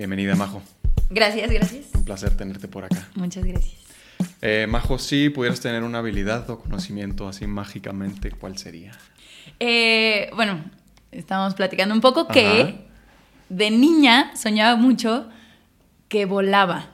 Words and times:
Bienvenida, 0.00 0.34
Majo. 0.34 0.62
Gracias, 1.10 1.50
gracias. 1.50 1.84
Un 1.94 2.06
placer 2.06 2.34
tenerte 2.34 2.68
por 2.68 2.86
acá. 2.86 3.06
Muchas 3.16 3.44
gracias. 3.44 3.74
Eh, 4.40 4.66
Majo, 4.66 4.98
si 4.98 5.28
pudieras 5.28 5.60
tener 5.60 5.82
una 5.82 5.98
habilidad 5.98 6.48
o 6.48 6.58
conocimiento 6.58 7.28
así 7.28 7.46
mágicamente, 7.46 8.30
¿cuál 8.30 8.56
sería? 8.56 8.92
Eh, 9.58 10.30
bueno, 10.34 10.64
estábamos 11.12 11.52
platicando 11.52 11.94
un 11.94 12.00
poco 12.00 12.28
que 12.28 12.76
de 13.50 13.70
niña 13.70 14.34
soñaba 14.36 14.74
mucho 14.74 15.28
que 16.08 16.24
volaba. 16.24 16.86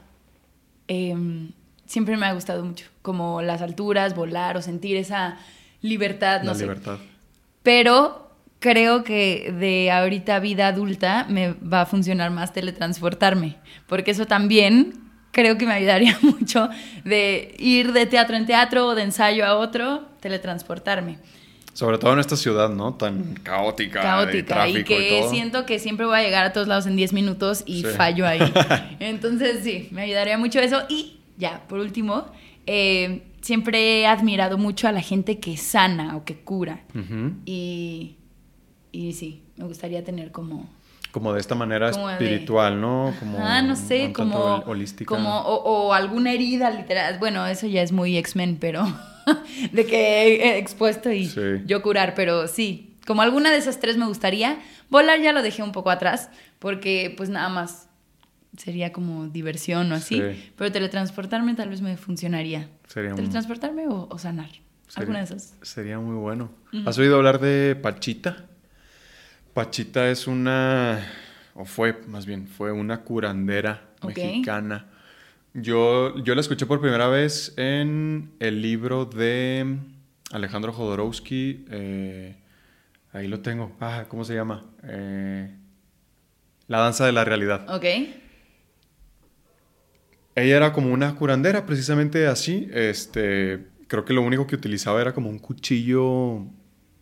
Em, 0.88 1.52
siempre 1.84 2.16
me 2.16 2.26
ha 2.26 2.32
gustado 2.32 2.64
mucho, 2.64 2.86
como 3.02 3.40
las 3.40 3.62
alturas, 3.62 4.16
volar 4.16 4.56
o 4.56 4.62
sentir 4.62 4.96
esa 4.96 5.38
libertad, 5.80 6.40
no 6.40 6.46
La 6.46 6.54
sé. 6.56 6.62
libertad. 6.62 6.98
Pero 7.62 8.25
creo 8.70 9.04
que 9.04 9.54
de 9.58 9.90
ahorita 9.92 10.40
vida 10.40 10.66
adulta 10.68 11.24
me 11.28 11.52
va 11.52 11.82
a 11.82 11.86
funcionar 11.86 12.30
más 12.32 12.52
teletransportarme, 12.52 13.56
porque 13.86 14.10
eso 14.10 14.26
también 14.26 14.94
creo 15.30 15.56
que 15.56 15.66
me 15.66 15.74
ayudaría 15.74 16.18
mucho 16.22 16.68
de 17.04 17.54
ir 17.58 17.92
de 17.92 18.06
teatro 18.06 18.36
en 18.36 18.46
teatro 18.46 18.86
o 18.88 18.94
de 18.96 19.02
ensayo 19.02 19.46
a 19.46 19.54
otro, 19.56 20.08
teletransportarme. 20.20 21.18
Sobre 21.74 21.98
todo 21.98 22.14
en 22.14 22.20
esta 22.20 22.36
ciudad, 22.36 22.70
¿no? 22.70 22.94
Tan 22.94 23.34
caótica. 23.42 24.00
de 24.00 24.06
Caótica 24.06 24.46
tráfico 24.54 24.78
y 24.80 24.84
que 24.84 25.18
todo. 25.20 25.30
siento 25.30 25.66
que 25.66 25.78
siempre 25.78 26.06
voy 26.06 26.18
a 26.18 26.22
llegar 26.22 26.46
a 26.46 26.52
todos 26.54 26.66
lados 26.68 26.86
en 26.86 26.96
10 26.96 27.12
minutos 27.12 27.62
y 27.66 27.82
Sí. 27.82 27.88
fallo 27.96 28.26
ahí. 28.26 28.40
Entonces 28.98 29.60
sí, 29.62 29.88
me 29.92 30.02
ayudaría 30.02 30.38
mucho 30.38 30.58
eso. 30.58 30.82
Y 30.88 31.18
ya, 31.36 31.60
por 31.68 31.78
último, 31.78 32.24
eh, 32.66 33.24
siempre 33.42 34.00
he 34.00 34.06
admirado 34.06 34.56
mucho 34.56 34.88
a 34.88 34.92
la 34.92 35.02
gente 35.02 35.38
que 35.38 35.58
sana 35.58 36.16
o 36.16 36.24
que 36.24 36.36
cura. 36.36 36.80
Ujú. 36.94 37.34
Y, 37.44 38.15
y 38.96 39.12
sí, 39.12 39.42
me 39.56 39.64
gustaría 39.64 40.02
tener 40.04 40.32
como... 40.32 40.68
Como 41.12 41.32
de 41.32 41.40
esta 41.40 41.54
manera 41.54 41.90
de- 41.90 42.12
espiritual, 42.12 42.78
¿no? 42.80 43.14
Como 43.18 43.38
ah, 43.40 43.62
no 43.62 43.74
sé, 43.74 44.12
como, 44.12 44.36
hol- 44.58 44.62
holística. 44.66 45.08
como 45.14 45.40
o, 45.40 45.86
o 45.88 45.92
alguna 45.94 46.32
herida 46.32 46.70
literal. 46.70 47.18
Bueno, 47.18 47.46
eso 47.46 47.66
ya 47.66 47.80
es 47.82 47.90
muy 47.92 48.16
X-Men, 48.18 48.58
pero 48.60 48.84
de 49.72 49.86
que 49.86 50.34
he 50.36 50.58
expuesto 50.58 51.10
y 51.10 51.26
Sí. 51.26 51.40
yo 51.66 51.80
curar, 51.80 52.14
pero 52.14 52.48
sí, 52.48 52.96
como 53.06 53.22
alguna 53.22 53.50
de 53.50 53.56
esas 53.58 53.80
tres 53.80 53.96
me 53.96 54.06
gustaría. 54.06 54.58
Volar 54.90 55.20
ya 55.20 55.32
lo 55.32 55.42
dejé 55.42 55.62
un 55.62 55.72
poco 55.72 55.90
atrás, 55.90 56.28
porque 56.58 57.14
pues 57.16 57.28
nada 57.30 57.48
más 57.48 57.88
sería 58.58 58.92
como 58.92 59.26
diversión 59.28 59.90
o 59.92 59.94
así, 59.94 60.16
Sí. 60.20 60.52
pero 60.56 60.70
teletransportarme 60.70 61.54
tal 61.54 61.70
vez 61.70 61.80
me 61.80 61.96
funcionaría. 61.96 62.68
Sería 62.88 63.10
un- 63.10 63.16
Teletransportarme 63.16 63.88
o, 63.88 64.06
o 64.10 64.18
sanar. 64.18 64.48
Sería- 64.88 65.00
Alguna 65.00 65.18
de 65.20 65.24
esas. 65.24 65.54
Sería 65.62 65.98
muy 65.98 66.16
bueno. 66.16 66.50
¿Has 66.84 66.98
oído 66.98 67.16
hablar 67.16 67.40
de 67.40 67.74
Pachita? 67.74 68.44
Pachita 69.56 70.10
es 70.10 70.26
una, 70.26 71.02
o 71.54 71.64
fue 71.64 71.98
más 72.08 72.26
bien, 72.26 72.46
fue 72.46 72.72
una 72.72 73.00
curandera 73.00 73.88
mexicana. 74.06 74.84
Yo, 75.54 76.14
yo 76.22 76.34
la 76.34 76.42
escuché 76.42 76.66
por 76.66 76.78
primera 76.78 77.08
vez 77.08 77.54
en 77.56 78.32
el 78.38 78.60
libro 78.60 79.06
de 79.06 79.78
Alejandro 80.30 80.74
Jodorowsky. 80.74 81.64
eh, 81.70 82.36
ahí 83.14 83.28
lo 83.28 83.40
tengo. 83.40 83.74
Ah, 83.80 84.04
¿cómo 84.08 84.26
se 84.26 84.34
llama? 84.34 84.62
Eh, 84.82 85.50
la 86.68 86.80
danza 86.80 87.06
de 87.06 87.12
la 87.12 87.24
realidad. 87.24 87.64
Ok. 87.74 87.84
Ella 90.34 90.56
era 90.56 90.72
como 90.74 90.92
una 90.92 91.14
curandera, 91.14 91.64
precisamente 91.64 92.26
así. 92.26 92.68
Este, 92.74 93.68
creo 93.88 94.04
que 94.04 94.12
lo 94.12 94.20
único 94.20 94.46
que 94.46 94.56
utilizaba 94.56 95.00
era 95.00 95.14
como 95.14 95.30
un 95.30 95.38
cuchillo 95.38 96.44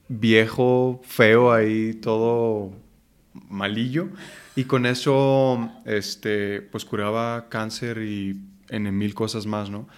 viejo, 0.08 1.00
feo 1.04 1.52
ahí, 1.52 1.94
todo 1.94 2.72
malillo. 3.48 4.08
Y 4.56 4.64
con 4.64 4.86
eso, 4.86 5.70
este, 5.84 6.62
pues 6.62 6.84
curaba 6.84 7.48
cáncer 7.48 7.98
y 7.98 8.40
en 8.68 8.96
mil 8.96 9.14
cosas 9.14 9.46
más, 9.46 9.70
¿no? 9.70 9.88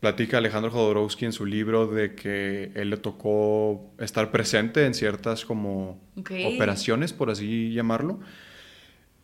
Platica 0.00 0.38
Alejandro 0.38 0.70
Jodorowsky 0.72 1.26
en 1.26 1.32
su 1.32 1.46
libro 1.46 1.86
de 1.86 2.16
que 2.16 2.72
él 2.74 2.90
le 2.90 2.96
tocó 2.96 3.94
estar 4.00 4.32
presente 4.32 4.84
en 4.84 4.94
ciertas 4.94 5.44
como 5.44 6.00
operaciones, 6.16 7.12
por 7.12 7.30
así 7.30 7.72
llamarlo. 7.72 8.18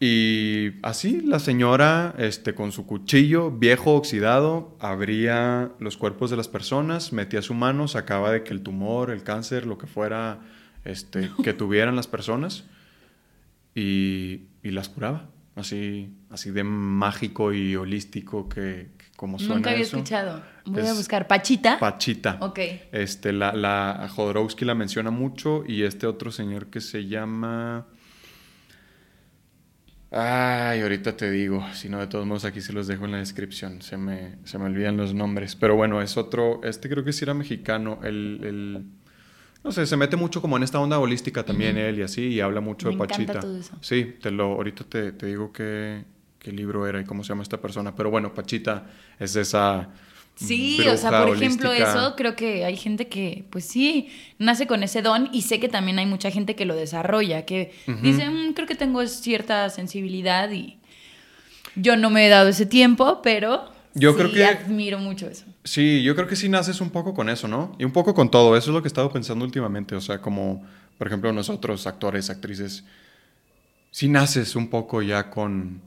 Y 0.01 0.75
así 0.83 1.21
la 1.23 1.41
señora, 1.41 2.15
este, 2.19 2.55
con 2.55 2.71
su 2.71 2.87
cuchillo 2.87 3.51
viejo 3.51 3.95
oxidado, 3.95 4.77
abría 4.79 5.73
los 5.81 5.97
cuerpos 5.97 6.31
de 6.31 6.37
las 6.37 6.47
personas, 6.47 7.13
metía 7.13 7.43
su 7.43 7.53
mano, 7.55 7.89
sacaba 7.89 8.31
de 8.31 8.45
que 8.45 8.53
el 8.55 8.63
tumor, 8.63 9.11
el 9.11 9.25
cáncer, 9.25 9.67
lo 9.67 9.77
que 9.77 9.89
fuera, 9.89 10.39
este, 10.85 11.31
que 11.43 11.53
tuvieran 11.53 11.97
las 11.97 12.07
personas 12.07 12.65
y, 13.75 14.43
y 14.63 14.71
las 14.71 14.89
curaba. 14.89 15.31
Así, 15.57 16.15
así 16.31 16.53
de 16.53 16.63
mágico 16.63 17.53
y 17.53 17.75
holístico 17.75 18.49
que, 18.49 18.91
que 18.97 19.07
como 19.17 19.41
suena 19.41 19.57
Nunca 19.57 19.71
había 19.71 19.83
eso. 19.83 19.97
escuchado. 19.97 20.41
Voy 20.65 20.83
a 20.83 20.91
Es 20.93 20.97
buscar. 20.97 21.27
Pachita. 21.27 21.81
Pachita. 21.81 22.37
Ok. 22.41 22.61
Este, 22.93 23.33
la, 23.33 23.53
la 23.53 24.09
Jodorowsky 24.15 24.65
la 24.65 24.77
menciona 24.77 25.11
mucho 25.11 25.65
y 25.67 25.83
este 25.83 26.07
otro 26.07 26.31
señor 26.31 26.69
que 26.69 26.81
se 26.81 27.07
llama... 27.09 27.89
Ay, 30.11 30.81
ahorita 30.81 31.17
te 31.17 31.31
digo, 31.31 31.63
si 31.75 31.91
no, 31.91 31.99
de 32.01 32.07
todos 32.07 32.25
modos 32.27 32.47
aquí 32.47 32.63
se 32.63 32.73
los 32.73 32.87
dejo 32.87 33.05
en 33.05 33.13
la 33.13 33.19
descripción, 33.19 33.83
se 33.83 33.99
me, 33.99 34.37
se 34.45 34.59
me 34.59 34.65
olvidan 34.65 34.97
los 34.97 35.13
nombres, 35.13 35.55
pero 35.55 35.77
bueno, 35.77 36.01
es 36.01 36.17
otro, 36.17 36.63
este 36.65 36.89
creo 36.89 37.05
que 37.05 37.13
sí 37.13 37.25
era 37.25 37.35
mexicano, 37.35 37.99
el, 38.03 38.41
el- 38.43 38.85
no 39.65 39.73
sé, 39.73 39.87
se 39.87 39.97
mete 39.97 40.17
mucho 40.17 40.41
como 40.43 40.57
en 40.57 40.63
esta 40.63 40.81
onda 40.81 40.99
holística 40.99 41.45
también 41.45 41.77
él 41.79 41.99
y 41.99 42.03
así, 42.03 42.29
y 42.29 42.41
habla 42.41 42.61
mucho 42.61 42.89
Me 42.89 42.95
de 42.95 42.99
Pachita. 42.99 43.41
todo 43.41 43.57
eso. 43.59 43.77
Sí, 43.83 44.17
te 44.23 44.31
lo, 44.31 44.45
ahorita 44.55 44.85
te, 44.85 45.13
te 45.13 45.27
digo 45.27 45.53
qué, 45.53 46.05
qué 46.39 46.53
libro 46.53 46.87
era 46.87 47.01
y 47.01 47.05
cómo 47.05 47.25
se 47.25 47.31
llama 47.31 47.43
esta 47.43 47.61
persona, 47.61 47.95
pero 47.97 48.11
bueno, 48.11 48.35
Pachita 48.35 48.87
es 49.19 49.37
esa... 49.37 49.91
Sí, 50.47 50.79
o 50.89 50.97
sea, 50.97 51.11
por 51.25 51.35
ejemplo, 51.37 51.71
holística. 51.71 51.91
eso 51.91 52.15
creo 52.17 52.37
que 52.37 52.65
hay 52.65 52.77
gente 52.77 53.09
que, 53.09 53.45
pues 53.51 53.65
sí, 53.65 54.09
nace 54.39 54.67
con 54.69 54.83
ese 54.85 55.03
don 55.03 55.29
y 55.33 55.43
sé 55.43 55.59
que 55.59 55.69
también 55.69 55.99
hay 55.99 56.07
mucha 56.07 56.31
gente 56.31 56.55
que 56.55 56.65
lo 56.65 56.77
desarrolla, 56.77 57.45
que 57.45 57.73
dice, 58.03 58.31
"Mm, 58.31 58.53
creo 58.53 58.67
que 58.69 58.77
tengo 58.77 59.05
cierta 59.09 59.69
sensibilidad 59.71 60.51
y 60.53 60.79
yo 61.75 61.97
no 61.97 62.09
me 62.11 62.27
he 62.27 62.29
dado 62.29 62.49
ese 62.49 62.67
tiempo, 62.67 63.21
pero 63.23 63.71
Yo 63.95 64.13
sí 64.13 64.17
creo 64.19 64.33
que- 64.33 64.45
admiro 64.45 64.99
mucho 65.01 65.27
eso. 65.29 65.45
Sí, 65.65 66.03
yo 66.05 66.15
creo 66.15 66.29
que 66.29 66.37
sí 66.37 66.49
naces 66.49 66.81
un 66.81 66.91
poco 66.91 67.15
con 67.15 67.29
eso, 67.29 67.49
¿no? 67.49 67.75
Y 67.79 67.85
un 67.85 67.93
poco 67.93 68.15
con 68.15 68.31
todo. 68.31 68.57
Eso 68.57 68.71
es 68.71 68.75
lo 68.75 68.81
que 68.81 68.87
he 68.87 68.93
estado 68.95 69.11
pensando 69.13 69.45
últimamente. 69.45 69.95
O 69.97 70.01
sea, 70.01 70.21
como, 70.21 70.65
por 70.99 71.09
ejemplo, 71.09 71.33
nosotros, 71.33 71.87
actores, 71.87 72.31
actrices, 72.31 72.85
sí 73.91 74.09
naces 74.09 74.55
un 74.57 74.69
poco 74.69 75.03
ya 75.03 75.31
con, 75.31 75.81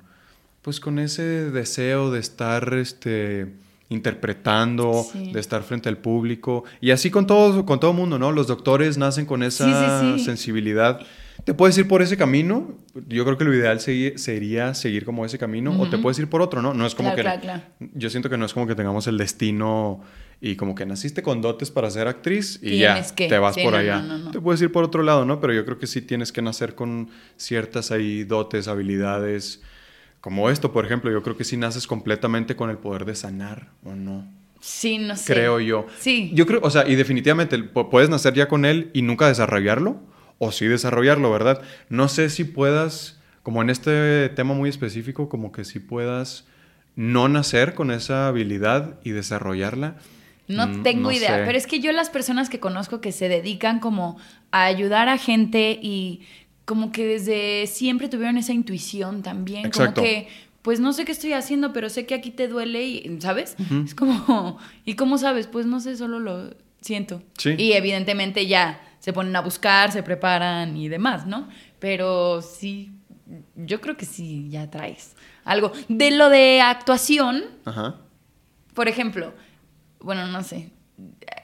pues 0.62 0.80
con 0.80 1.00
ese 1.00 1.24
deseo 1.52 2.12
de 2.12 2.20
estar, 2.20 2.74
este, 2.74 3.48
interpretando, 3.92 5.06
Sí. 5.12 5.32
de 5.34 5.40
estar 5.40 5.64
frente 5.64 5.90
al 5.90 5.98
público. 5.98 6.64
Y 6.80 6.92
así 6.92 7.10
con 7.12 7.28
todo, 7.28 7.66
con 7.66 7.80
todo 7.80 7.94
mundo, 7.94 8.18
¿no? 8.18 8.32
Los 8.32 8.48
doctores 8.48 8.98
nacen 8.98 9.26
con 9.26 9.44
esa 9.44 9.66
Sí, 9.66 9.72
sí, 9.74 10.20
sí. 10.20 10.26
sensibilidad. 10.26 11.00
Te 11.44 11.54
puedes 11.56 11.76
ir 11.78 11.88
por 11.88 12.02
ese 12.04 12.18
camino. 12.18 12.78
Yo 13.08 13.26
creo 13.26 13.36
que 13.38 13.44
lo 13.46 13.54
ideal 13.54 13.80
sería 13.80 14.74
seguir 14.76 15.06
como 15.06 15.26
ese 15.26 15.40
camino. 15.40 15.80
O 15.80 15.90
te 15.90 15.98
puedes 15.98 16.20
ir 16.20 16.28
por 16.30 16.42
otro, 16.42 16.62
¿no? 16.62 16.74
No 16.76 16.86
es 16.86 16.94
como 16.94 17.14
Claro, 17.16 17.40
que... 17.42 17.46
claro, 17.46 17.64
Yo 17.96 18.10
siento 18.12 18.30
que 18.30 18.38
no 18.38 18.46
es 18.46 18.54
como 18.54 18.68
que 18.68 18.76
tengamos 18.76 19.08
el 19.08 19.18
destino 19.18 20.02
y 20.40 20.56
como 20.56 20.76
que 20.76 20.86
naciste 20.86 21.24
con 21.24 21.42
dotes 21.42 21.72
para 21.72 21.90
ser 21.90 22.08
actriz 22.08 22.60
y 22.62 22.78
ya 22.80 23.02
que. 23.16 23.28
te 23.28 23.38
vas 23.40 23.56
Sí, 23.56 23.64
por 23.64 23.74
no, 23.74 23.80
allá. 23.80 24.02
no, 24.02 24.18
no, 24.18 24.26
no. 24.26 24.32
Te 24.32 24.40
puedes 24.40 24.62
ir 24.62 24.72
por 24.72 24.84
otro 24.84 25.02
lado, 25.02 25.26
¿no? 25.26 25.40
Pero 25.42 25.54
yo 25.54 25.66
creo 25.66 25.80
que 25.80 25.88
sí 25.88 26.02
tienes 26.02 26.32
que 26.32 26.42
nacer 26.44 26.76
con 26.76 27.10
ciertas 27.38 27.90
ahí 27.92 28.24
dotes, 28.24 28.68
habilidades. 28.68 29.62
Como 30.22 30.50
esto, 30.50 30.72
por 30.72 30.86
ejemplo, 30.86 31.12
yo 31.12 31.24
creo 31.24 31.36
que 31.36 31.44
sí 31.44 31.58
naces 31.58 31.88
completamente 31.88 32.56
con 32.56 32.70
el 32.70 32.78
poder 32.78 33.06
de 33.06 33.16
sanar, 33.16 33.70
¿o 33.84 33.96
no? 33.96 34.28
Sí, 34.60 35.00
no 35.00 35.16
sé. 35.16 35.34
Creo 35.34 35.60
yo. 35.60 35.88
Sí. 36.00 36.32
Yo 36.36 36.46
creo, 36.46 36.60
o 36.64 36.70
sea, 36.70 36.88
y 36.88 36.96
definitivamente 36.96 37.58
pu- 37.58 37.90
puedes 37.90 38.10
nacer 38.10 38.36
ya 38.36 38.48
con 38.48 38.64
él 38.66 38.92
y 38.94 39.02
nunca 39.02 39.28
desarrollarlo, 39.28 40.00
o 40.38 40.52
sí 40.52 40.68
desarrollarlo, 40.68 41.32
¿verdad? 41.32 41.62
No 41.90 42.08
sé 42.08 42.30
si 42.30 42.44
puedas, 42.44 43.20
como 43.42 43.64
en 43.64 43.72
este 43.72 44.30
tema 44.30 44.54
muy 44.54 44.70
específico, 44.70 45.28
como 45.30 45.52
que 45.52 45.66
si 45.66 45.80
puedas 45.80 46.46
no 46.96 47.28
nacer 47.28 47.74
con 47.74 47.90
esa 47.90 48.28
habilidad 48.28 49.00
y 49.04 49.12
desarrollarla. 49.12 49.96
No 50.48 50.68
Mm, 50.68 50.84
tengo 50.84 51.04
no 51.04 51.12
idea, 51.12 51.38
sé. 51.38 51.44
pero 51.46 51.58
es 51.58 51.66
que 51.66 51.80
yo 51.80 51.92
las 51.94 52.10
personas 52.10 52.50
que 52.50 52.60
conozco 52.60 53.00
que 53.02 53.12
se 53.14 53.30
dedican 53.30 53.80
como 53.80 54.18
a 54.52 54.66
ayudar 54.66 55.08
a 55.10 55.18
gente 55.18 55.80
y 55.82 56.22
como 56.72 56.94
que 56.94 57.06
desde 57.06 57.68
siempre 57.68 58.08
tuvieron 58.08 58.38
esa 58.38 58.54
intuición 58.54 59.24
también, 59.24 59.66
Exacto. 59.66 59.96
como 59.96 60.08
que 60.08 60.30
pues 60.62 60.80
no 60.80 60.94
sé 60.94 61.04
qué 61.04 61.12
estoy 61.12 61.34
haciendo, 61.34 61.74
pero 61.74 61.90
sé 61.90 62.06
que 62.06 62.14
aquí 62.14 62.32
te 62.32 62.48
duele 62.48 62.82
y 62.88 63.18
¿sabes? 63.20 63.58
Es 63.84 63.94
como 63.94 64.58
¿y 64.86 64.96
cómo 64.96 65.18
sabes? 65.18 65.48
Pues 65.48 65.66
no 65.66 65.82
sé, 65.82 65.98
solo 65.98 66.20
lo 66.22 66.56
siento. 66.80 67.22
Sí. 67.38 67.56
Y 67.58 67.74
evidentemente 67.74 68.48
ya 68.48 68.80
se 69.00 69.12
ponen 69.12 69.36
a 69.36 69.42
buscar, 69.42 69.92
se 69.92 70.02
preparan 70.02 70.78
y 70.78 70.88
demás, 70.88 71.28
¿no? 71.28 71.50
Pero 71.80 72.42
sí 72.42 72.92
yo 73.58 73.82
creo 73.82 73.98
que 73.98 74.06
sí 74.06 74.48
ya 74.50 74.70
traes 74.72 75.18
algo 75.44 75.74
de 75.90 76.12
lo 76.12 76.30
de 76.30 76.62
actuación 76.62 77.44
Ajá. 77.66 77.98
por 78.74 78.88
ejemplo, 78.88 79.34
bueno, 80.00 80.26
no 80.28 80.42
sé, 80.42 80.72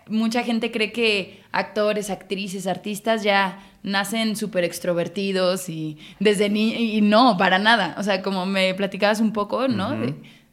mucha 0.09 0.44
gente 0.44 0.71
cree 0.71 0.92
que 0.92 1.42
actores, 1.51 2.09
actrices, 2.09 2.68
artistas 2.68 3.24
ya 3.24 3.59
nacen 3.83 4.36
súper 4.36 4.63
extrovertidos 4.63 5.69
y 5.69 5.98
desde 6.19 6.50
ni 6.50 6.98
y 6.98 7.01
no, 7.01 7.38
para 7.38 7.59
nada. 7.59 7.95
O 7.98 8.04
sea, 8.04 8.21
como 8.21 8.45
me 8.45 8.74
platicabas 8.74 9.19
un 9.19 9.33
poco, 9.33 9.68
¿no? 9.68 9.95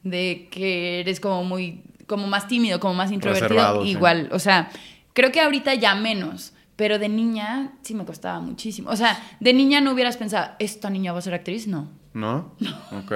de, 0.02 0.48
que 0.50 1.00
eres 1.00 1.18
como 1.20 1.44
muy, 1.44 1.82
como 2.06 2.26
más 2.26 2.46
tímido, 2.46 2.80
como 2.80 2.94
más 2.94 3.10
introvertido. 3.10 3.84
Igual, 3.84 4.28
o 4.32 4.38
sea, 4.38 4.70
creo 5.12 5.32
que 5.32 5.40
ahorita 5.40 5.74
ya 5.74 5.94
menos. 5.94 6.52
Pero 6.76 6.98
de 6.98 7.08
niña 7.08 7.72
sí 7.82 7.94
me 7.94 8.04
costaba 8.04 8.40
muchísimo. 8.40 8.90
O 8.90 8.96
sea, 8.96 9.22
de 9.38 9.52
niña 9.52 9.80
no 9.80 9.92
hubieras 9.92 10.16
pensado, 10.16 10.50
¿esta 10.58 10.90
niña 10.90 11.12
va 11.12 11.20
a 11.20 11.22
ser 11.22 11.32
actriz? 11.32 11.68
No. 11.68 11.88
¿No? 12.14 12.56
Ok. 12.92 13.12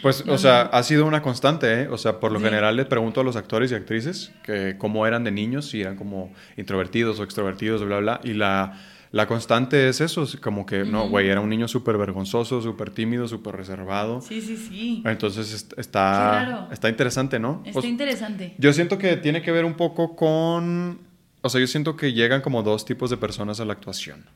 Pues, 0.00 0.24
o 0.28 0.38
sea, 0.38 0.62
ha 0.62 0.82
sido 0.84 1.06
una 1.06 1.22
constante, 1.22 1.82
¿eh? 1.82 1.88
O 1.88 1.98
sea, 1.98 2.20
por 2.20 2.30
lo 2.30 2.38
general 2.38 2.76
le 2.76 2.84
pregunto 2.84 3.20
a 3.20 3.24
los 3.24 3.34
actores 3.34 3.72
y 3.72 3.74
actrices 3.74 4.32
que 4.44 4.76
cómo 4.78 5.08
eran 5.08 5.24
de 5.24 5.32
niños, 5.32 5.68
si 5.68 5.80
eran 5.80 5.96
como 5.96 6.32
introvertidos 6.56 7.18
o 7.18 7.24
extrovertidos, 7.24 7.84
bla, 7.84 7.98
bla. 7.98 8.20
Y 8.22 8.34
la, 8.34 8.80
la 9.10 9.26
constante 9.26 9.88
es 9.88 10.00
eso, 10.00 10.24
como 10.40 10.66
que, 10.66 10.84
no, 10.84 11.08
güey, 11.08 11.28
era 11.28 11.40
un 11.40 11.50
niño 11.50 11.66
súper 11.66 11.98
vergonzoso, 11.98 12.62
súper 12.62 12.90
tímido, 12.90 13.26
súper 13.26 13.56
reservado. 13.56 14.20
Sí, 14.20 14.40
sí, 14.40 14.56
sí. 14.56 15.02
Entonces 15.04 15.66
está, 15.76 16.68
está 16.70 16.88
interesante, 16.88 17.40
¿no? 17.40 17.60
Está 17.64 17.72
pues, 17.72 17.86
interesante. 17.86 18.54
Yo 18.56 18.72
siento 18.72 18.98
que 18.98 19.16
tiene 19.16 19.42
que 19.42 19.50
ver 19.50 19.64
un 19.64 19.74
poco 19.74 20.14
con... 20.14 21.00
O 21.40 21.48
sea, 21.48 21.60
yo 21.60 21.66
siento 21.66 21.96
que 21.96 22.12
llegan 22.12 22.40
como 22.40 22.62
dos 22.62 22.84
tipos 22.84 23.10
de 23.10 23.16
personas 23.16 23.58
a 23.58 23.64
la 23.64 23.72
actuación. 23.72 24.26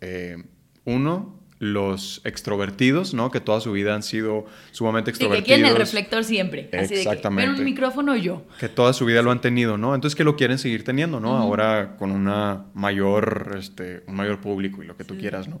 Eh, 0.00 0.36
uno, 0.84 1.39
los 1.60 2.22
extrovertidos, 2.24 3.12
¿no? 3.12 3.30
Que 3.30 3.38
toda 3.38 3.60
su 3.60 3.70
vida 3.72 3.94
han 3.94 4.02
sido 4.02 4.46
sumamente 4.72 5.10
extrovertidos. 5.10 5.44
Sí, 5.46 5.52
que 5.52 5.54
quieren 5.54 5.66
el 5.70 5.78
reflector 5.78 6.24
siempre. 6.24 6.70
Así 6.72 6.94
Exactamente. 6.94 7.50
De 7.50 7.54
que, 7.54 7.60
un 7.60 7.64
micrófono 7.66 8.16
yo. 8.16 8.44
Que 8.58 8.70
toda 8.70 8.94
su 8.94 9.04
vida 9.04 9.20
lo 9.20 9.30
han 9.30 9.42
tenido, 9.42 9.76
¿no? 9.76 9.94
Entonces 9.94 10.16
que 10.16 10.24
lo 10.24 10.36
quieren 10.36 10.58
seguir 10.58 10.84
teniendo, 10.84 11.20
¿no? 11.20 11.36
Ahora 11.36 11.96
con 11.98 12.12
una 12.12 12.64
mayor, 12.72 13.56
este, 13.58 14.02
un 14.06 14.16
mayor 14.16 14.40
público 14.40 14.82
y 14.82 14.86
lo 14.86 14.96
que 14.96 15.04
tú 15.04 15.18
quieras, 15.18 15.48
¿no? 15.48 15.60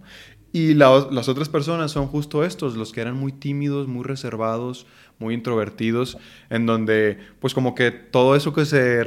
Y 0.52 0.72
las 0.72 1.28
otras 1.28 1.50
personas 1.50 1.92
son 1.92 2.06
justo 2.06 2.44
estos, 2.44 2.76
los 2.76 2.92
que 2.92 3.02
eran 3.02 3.14
muy 3.14 3.30
tímidos, 3.30 3.86
muy 3.86 4.02
reservados, 4.02 4.86
muy 5.18 5.34
introvertidos, 5.34 6.16
en 6.48 6.64
donde 6.64 7.18
pues 7.40 7.52
como 7.52 7.74
que 7.74 7.90
todo 7.90 8.34
eso 8.34 8.54
que 8.54 8.64
se, 8.64 9.04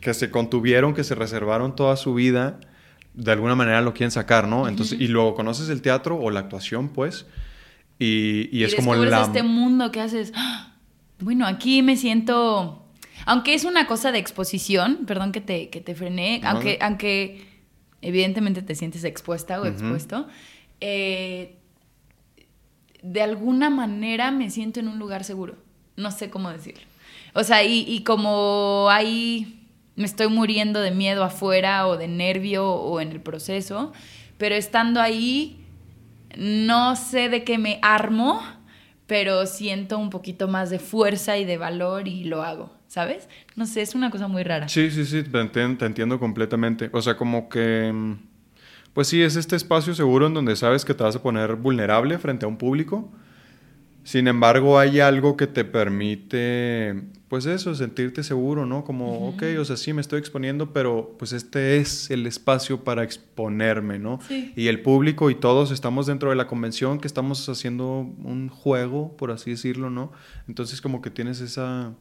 que 0.00 0.14
se 0.14 0.30
contuvieron, 0.30 0.94
que 0.94 1.04
se 1.04 1.14
reservaron 1.14 1.76
toda 1.76 1.96
su 1.96 2.14
vida, 2.14 2.58
de 3.14 3.32
alguna 3.32 3.54
manera 3.54 3.80
lo 3.80 3.92
quieren 3.92 4.10
sacar, 4.10 4.48
¿no? 4.48 4.68
Entonces, 4.68 5.00
y 5.00 5.08
luego 5.08 5.34
conoces 5.34 5.68
el 5.68 5.82
teatro 5.82 6.16
o 6.16 6.30
la 6.30 6.40
actuación, 6.40 6.88
pues, 6.88 7.26
y, 7.98 8.48
y, 8.56 8.64
es 8.64 8.74
como 8.74 8.94
la... 8.94 9.22
este 9.22 9.42
mundo 9.42 9.92
que 9.92 10.00
haces, 10.00 10.32
¡Ah! 10.34 10.74
bueno, 11.20 11.46
aquí 11.46 11.82
me 11.82 11.96
siento, 11.96 12.86
aunque 13.26 13.54
es 13.54 13.64
una 13.64 13.86
cosa 13.86 14.12
de 14.12 14.18
exposición, 14.18 15.00
perdón 15.06 15.32
que 15.32 15.40
te, 15.40 15.68
que 15.68 15.80
te 15.80 15.94
frené, 15.94 16.40
aunque, 16.44 16.78
aunque 16.80 17.46
evidentemente 18.00 18.62
te 18.62 18.74
sientes 18.74 19.04
expuesta 19.04 19.60
o 19.60 19.66
expuesto, 19.66 20.26
eh, 20.80 21.58
de 23.02 23.22
alguna 23.22 23.68
manera 23.68 24.30
me 24.30 24.50
siento 24.50 24.80
en 24.80 24.88
un 24.88 24.98
lugar 24.98 25.24
seguro, 25.24 25.56
no 25.96 26.10
sé 26.10 26.30
cómo 26.30 26.50
decirlo. 26.50 26.82
O 27.34 27.44
sea, 27.44 27.62
y, 27.62 27.84
y 27.86 28.04
como 28.04 28.88
hay 28.90 29.61
me 29.96 30.04
estoy 30.04 30.28
muriendo 30.28 30.80
de 30.80 30.90
miedo 30.90 31.24
afuera 31.24 31.86
o 31.86 31.96
de 31.96 32.08
nervio 32.08 32.70
o 32.70 33.00
en 33.00 33.12
el 33.12 33.20
proceso, 33.20 33.92
pero 34.38 34.54
estando 34.54 35.00
ahí 35.00 35.58
no 36.36 36.96
sé 36.96 37.28
de 37.28 37.44
qué 37.44 37.58
me 37.58 37.78
armo, 37.82 38.42
pero 39.06 39.46
siento 39.46 39.98
un 39.98 40.10
poquito 40.10 40.48
más 40.48 40.70
de 40.70 40.78
fuerza 40.78 41.36
y 41.36 41.44
de 41.44 41.58
valor 41.58 42.08
y 42.08 42.24
lo 42.24 42.42
hago, 42.42 42.72
¿sabes? 42.88 43.28
No 43.56 43.66
sé, 43.66 43.82
es 43.82 43.94
una 43.94 44.10
cosa 44.10 44.28
muy 44.28 44.42
rara. 44.42 44.68
Sí, 44.68 44.90
sí, 44.90 45.04
sí, 45.04 45.22
te 45.22 45.40
entiendo, 45.40 45.78
te 45.78 45.86
entiendo 45.86 46.18
completamente. 46.18 46.88
O 46.92 47.02
sea, 47.02 47.16
como 47.16 47.48
que, 47.50 48.16
pues 48.94 49.08
sí, 49.08 49.22
es 49.22 49.36
este 49.36 49.56
espacio 49.56 49.94
seguro 49.94 50.26
en 50.26 50.34
donde 50.34 50.56
sabes 50.56 50.84
que 50.84 50.94
te 50.94 51.02
vas 51.04 51.16
a 51.16 51.22
poner 51.22 51.56
vulnerable 51.56 52.18
frente 52.18 52.46
a 52.46 52.48
un 52.48 52.56
público 52.56 53.10
sin 54.04 54.26
embargo, 54.26 54.78
hay 54.78 55.00
algo 55.00 55.36
que 55.36 55.46
te 55.46 55.64
permite, 55.64 57.02
pues 57.28 57.46
eso, 57.46 57.74
sentirte 57.74 58.24
seguro, 58.24 58.66
¿no? 58.66 58.84
Como, 58.84 59.28
ok, 59.28 59.44
o 59.60 59.64
sea, 59.64 59.76
sí 59.76 59.92
me 59.92 60.00
estoy 60.00 60.18
exponiendo, 60.18 60.72
pero 60.72 61.14
pues 61.18 61.32
este 61.32 61.76
es 61.76 62.10
el 62.10 62.26
espacio 62.26 62.82
para 62.82 63.04
exponerme, 63.04 63.98
¿no? 64.00 64.18
Sí. 64.26 64.52
Y 64.56 64.66
el 64.66 64.82
público 64.82 65.30
y 65.30 65.36
todos 65.36 65.70
estamos 65.70 66.06
dentro 66.06 66.30
de 66.30 66.36
la 66.36 66.48
convención, 66.48 66.98
que 66.98 67.06
estamos 67.06 67.48
haciendo 67.48 68.00
un 68.00 68.48
juego, 68.48 69.16
por 69.16 69.30
así 69.30 69.50
decirlo, 69.50 69.88
¿no? 69.88 70.12
Entonces 70.48 70.80
como 70.80 71.00
que 71.00 71.10
tienes 71.10 71.40
esa, 71.40 71.92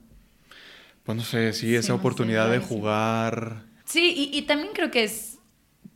pues 1.03 1.17
no 1.17 1.23
sé, 1.23 1.53
sí, 1.53 1.75
esa 1.75 1.93
oportunidad 1.93 2.49
de 2.49 2.59
jugar. 2.59 3.63
Sí, 3.85 4.31
y 4.33 4.41
también 4.43 4.69
creo 4.73 4.89
que 4.89 5.03
es 5.03 5.37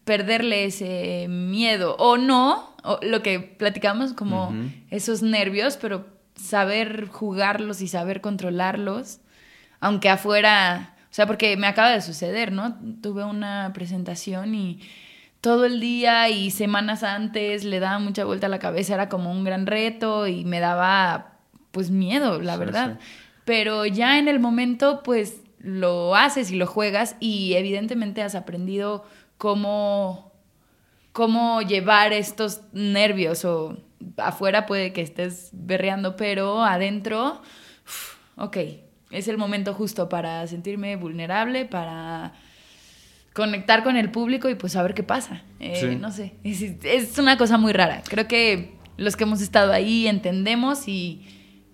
perderle 0.03 0.65
ese 0.65 1.27
miedo 1.27 1.95
o 1.97 2.17
no, 2.17 2.74
lo 3.01 3.21
que 3.21 3.39
platicamos 3.39 4.13
como 4.13 4.53
esos 4.89 5.21
nervios, 5.21 5.77
pero 5.77 6.05
saber 6.35 7.07
jugarlos 7.07 7.81
y 7.81 7.87
saber 7.87 8.21
controlarlos, 8.21 9.19
aunque 9.79 10.09
afuera, 10.09 10.95
o 11.09 11.13
sea, 11.13 11.27
porque 11.27 11.57
me 11.57 11.67
acaba 11.67 11.91
de 11.91 12.01
suceder, 12.01 12.51
¿no? 12.51 12.77
Tuve 13.01 13.23
una 13.23 13.71
presentación 13.73 14.53
y 14.55 14.79
todo 15.41 15.65
el 15.65 15.79
día 15.79 16.29
y 16.29 16.49
semanas 16.51 17.03
antes 17.03 17.63
le 17.63 17.79
daba 17.79 17.99
mucha 17.99 18.25
vuelta 18.25 18.47
a 18.47 18.49
la 18.49 18.59
cabeza, 18.59 18.95
era 18.95 19.09
como 19.09 19.31
un 19.31 19.43
gran 19.43 19.67
reto 19.67 20.27
y 20.27 20.43
me 20.43 20.59
daba 20.59 21.37
pues 21.71 21.91
miedo, 21.91 22.41
la 22.41 22.57
verdad. 22.57 22.99
Pero 23.43 23.85
ya 23.85 24.17
en 24.17 24.27
el 24.27 24.39
momento 24.39 25.03
pues 25.03 25.41
lo 25.59 26.15
haces 26.15 26.51
y 26.51 26.55
lo 26.55 26.67
juegas 26.67 27.15
y 27.19 27.53
evidentemente 27.53 28.21
has 28.21 28.33
aprendido 28.33 29.05
cómo, 29.37 30.31
cómo 31.15 31.61
llevar 31.61 32.11
estos 32.11 32.59
nervios 32.73 33.45
o 33.45 33.77
afuera 34.17 34.65
puede 34.65 34.91
que 34.91 34.99
estés 34.99 35.47
berreando, 35.53 36.17
pero 36.17 36.61
adentro, 36.61 37.41
ok, 38.35 38.57
es 39.11 39.29
el 39.29 39.37
momento 39.37 39.73
justo 39.73 40.09
para 40.09 40.45
sentirme 40.47 40.97
vulnerable, 40.97 41.63
para 41.63 42.33
conectar 43.31 43.81
con 43.81 43.95
el 43.95 44.11
público 44.11 44.49
y 44.49 44.55
pues 44.55 44.73
saber 44.73 44.93
qué 44.93 45.03
pasa. 45.03 45.43
Eh, 45.61 45.97
no 45.97 46.11
sé, 46.11 46.33
es, 46.43 47.17
una 47.17 47.37
cosa 47.37 47.57
muy 47.57 47.71
rara. 47.71 48.03
Creo 48.09 48.27
que 48.27 48.75
los 48.97 49.15
que 49.15 49.23
hemos 49.23 49.39
estado 49.39 49.71
ahí 49.71 50.09
entendemos 50.09 50.85
y 50.89 51.25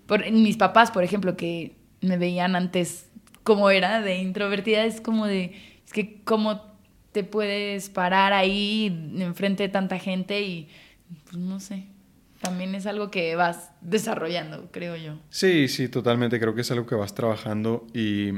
por, 0.06 0.30
mis 0.30 0.56
papás, 0.56 0.92
por 0.92 1.02
ejemplo, 1.02 1.36
que 1.36 1.74
me 2.00 2.16
veían 2.16 2.54
antes 2.54 3.10
como 3.42 3.70
era 3.70 4.00
de 4.02 4.18
introvertida, 4.18 4.84
es 4.84 5.00
como 5.00 5.26
de, 5.26 5.80
es 5.84 5.92
que 5.92 6.22
como 6.22 6.71
te 7.12 7.24
puedes 7.24 7.90
parar 7.90 8.32
ahí 8.32 8.86
enfrente 9.18 9.64
de 9.64 9.68
tanta 9.68 9.98
gente 9.98 10.42
y 10.42 10.68
pues 11.24 11.36
no 11.36 11.60
sé. 11.60 11.84
También 12.40 12.74
es 12.74 12.86
algo 12.86 13.10
que 13.10 13.36
vas 13.36 13.70
desarrollando, 13.82 14.68
creo 14.72 14.96
yo. 14.96 15.18
Sí, 15.30 15.68
sí, 15.68 15.88
totalmente. 15.88 16.40
Creo 16.40 16.54
que 16.56 16.62
es 16.62 16.70
algo 16.72 16.86
que 16.86 16.96
vas 16.96 17.14
trabajando. 17.14 17.86
Y 17.94 18.32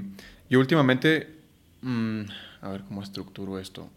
yo 0.51 0.59
últimamente, 0.59 1.39
mm, 1.81 2.21
a 2.61 2.69
ver 2.69 2.83
cómo 2.83 3.03
estructuro 3.03 3.59
esto. 3.59 3.89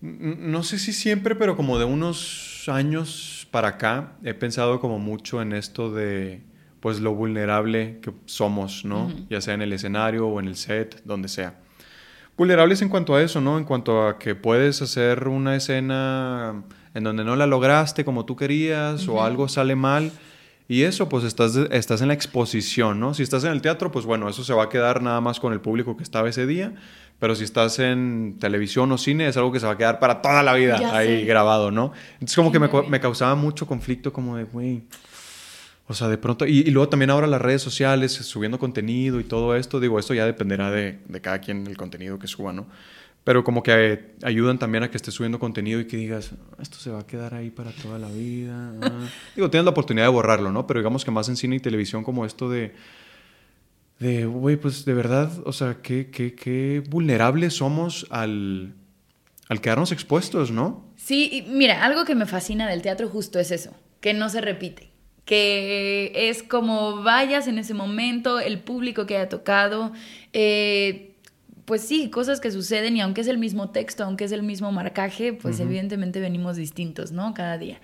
no 0.00 0.62
sé 0.62 0.78
si 0.78 0.92
siempre, 0.92 1.34
pero 1.34 1.56
como 1.56 1.78
de 1.78 1.86
unos 1.86 2.64
años 2.68 3.46
para 3.50 3.68
acá, 3.68 4.12
he 4.22 4.34
pensado 4.34 4.80
como 4.80 4.98
mucho 4.98 5.40
en 5.40 5.52
esto 5.52 5.90
de 5.92 6.42
pues 6.80 7.00
lo 7.00 7.14
vulnerable 7.14 8.00
que 8.02 8.12
somos, 8.26 8.84
¿no? 8.84 9.10
Ya 9.30 9.40
sea 9.40 9.54
en 9.54 9.62
el 9.62 9.72
escenario 9.72 10.28
o 10.28 10.40
en 10.40 10.48
el 10.48 10.56
set, 10.56 11.02
donde 11.04 11.28
sea 11.28 11.63
vulnerables 12.36 12.82
en 12.82 12.88
cuanto 12.88 13.14
a 13.14 13.22
eso, 13.22 13.40
¿no? 13.40 13.58
En 13.58 13.64
cuanto 13.64 14.06
a 14.06 14.18
que 14.18 14.34
puedes 14.34 14.82
hacer 14.82 15.28
una 15.28 15.56
escena 15.56 16.64
en 16.94 17.04
donde 17.04 17.24
no 17.24 17.36
la 17.36 17.46
lograste 17.46 18.04
como 18.04 18.24
tú 18.24 18.36
querías 18.36 19.08
o 19.08 19.22
algo 19.22 19.48
sale 19.48 19.76
mal. 19.76 20.12
Y 20.66 20.82
eso, 20.84 21.10
pues 21.10 21.24
estás, 21.24 21.56
estás 21.56 22.00
en 22.00 22.08
la 22.08 22.14
exposición, 22.14 22.98
¿no? 22.98 23.12
Si 23.12 23.22
estás 23.22 23.44
en 23.44 23.52
el 23.52 23.60
teatro, 23.60 23.92
pues 23.92 24.06
bueno, 24.06 24.30
eso 24.30 24.42
se 24.44 24.54
va 24.54 24.64
a 24.64 24.68
quedar 24.70 25.02
nada 25.02 25.20
más 25.20 25.38
con 25.38 25.52
el 25.52 25.60
público 25.60 25.96
que 25.96 26.02
estaba 26.02 26.28
ese 26.28 26.46
día. 26.46 26.72
Pero 27.18 27.34
si 27.34 27.44
estás 27.44 27.78
en 27.78 28.36
televisión 28.40 28.90
o 28.90 28.98
cine, 28.98 29.28
es 29.28 29.36
algo 29.36 29.52
que 29.52 29.60
se 29.60 29.66
va 29.66 29.72
a 29.72 29.76
quedar 29.76 29.98
para 30.00 30.22
toda 30.22 30.42
la 30.42 30.54
vida 30.54 30.96
ahí 30.96 31.24
grabado, 31.26 31.70
¿no? 31.70 31.92
Entonces, 32.14 32.36
como 32.36 32.50
que 32.50 32.58
me, 32.58 32.68
me, 32.88 32.98
causaba 32.98 33.34
mucho 33.34 33.66
conflicto, 33.66 34.12
como 34.12 34.36
de, 34.36 34.44
güey, 34.44 34.84
o 35.86 35.92
sea, 35.92 36.08
de 36.08 36.16
pronto, 36.16 36.46
y, 36.46 36.64
luego 36.70 36.88
también 36.88 37.10
ahora 37.10 37.26
las 37.26 37.42
redes 37.42 37.60
sociales, 37.60 38.12
subiendo 38.12 38.58
contenido 38.58 39.20
y 39.20 39.24
todo 39.24 39.54
esto, 39.54 39.80
digo, 39.80 39.98
esto 39.98 40.14
ya 40.14 40.24
dependerá 40.24 40.70
de, 40.70 40.98
de 41.06 41.20
cada 41.20 41.40
quien 41.40 41.66
el 41.66 41.76
contenido 41.76 42.18
que 42.18 42.26
suba, 42.26 42.52
¿no? 42.52 42.66
Pero 43.22 43.44
como 43.44 43.62
que 43.62 44.14
ayudan 44.22 44.58
también 44.58 44.84
a 44.84 44.90
que 44.90 44.96
estés 44.96 45.14
subiendo 45.14 45.38
contenido 45.38 45.80
y 45.80 45.86
que 45.86 45.96
digas, 45.96 46.32
esto 46.60 46.76
se 46.78 46.90
va 46.90 47.00
a 47.00 47.06
quedar 47.06 47.34
ahí 47.34 47.50
para 47.50 47.70
toda 47.70 47.98
la 47.98 48.08
vida. 48.08 48.72
digo, 49.36 49.50
tienes 49.50 49.64
la 49.64 49.70
oportunidad 49.70 50.06
de 50.06 50.12
borrarlo, 50.12 50.52
¿no? 50.52 50.66
Pero 50.66 50.80
digamos 50.80 51.04
que 51.04 51.10
más 51.10 51.28
en 51.28 51.36
cine 51.36 51.56
y 51.56 51.60
televisión 51.60 52.02
como 52.02 52.24
esto 52.24 52.48
de, 52.48 52.74
de, 53.98 54.24
güey, 54.24 54.56
pues 54.56 54.86
de 54.86 54.94
verdad, 54.94 55.32
o 55.44 55.52
sea, 55.52 55.78
qué, 55.82 56.10
qué, 56.10 56.34
qué 56.34 56.82
vulnerables 56.88 57.54
somos 57.54 58.06
al, 58.08 58.74
al 59.48 59.60
quedarnos 59.60 59.92
expuestos, 59.92 60.50
¿no? 60.50 60.86
Sí, 60.96 61.28
y 61.30 61.42
mira, 61.42 61.84
algo 61.84 62.06
que 62.06 62.14
me 62.14 62.24
fascina 62.24 62.68
del 62.68 62.80
teatro 62.80 63.08
justo 63.08 63.38
es 63.38 63.50
eso, 63.50 63.74
que 64.00 64.14
no 64.14 64.30
se 64.30 64.40
repite 64.40 64.93
que 65.24 66.12
es 66.14 66.42
como 66.42 67.02
vayas 67.02 67.46
en 67.46 67.58
ese 67.58 67.74
momento, 67.74 68.40
el 68.40 68.60
público 68.60 69.06
que 69.06 69.16
haya 69.16 69.28
tocado, 69.28 69.92
eh, 70.32 71.14
pues 71.64 71.82
sí, 71.82 72.10
cosas 72.10 72.40
que 72.40 72.50
suceden 72.50 72.96
y 72.96 73.00
aunque 73.00 73.22
es 73.22 73.28
el 73.28 73.38
mismo 73.38 73.70
texto, 73.70 74.04
aunque 74.04 74.24
es 74.24 74.32
el 74.32 74.42
mismo 74.42 74.70
marcaje, 74.70 75.32
pues 75.32 75.60
evidentemente 75.60 76.20
venimos 76.20 76.56
distintos, 76.56 77.10
¿no? 77.10 77.32
Cada 77.32 77.56
día. 77.56 77.80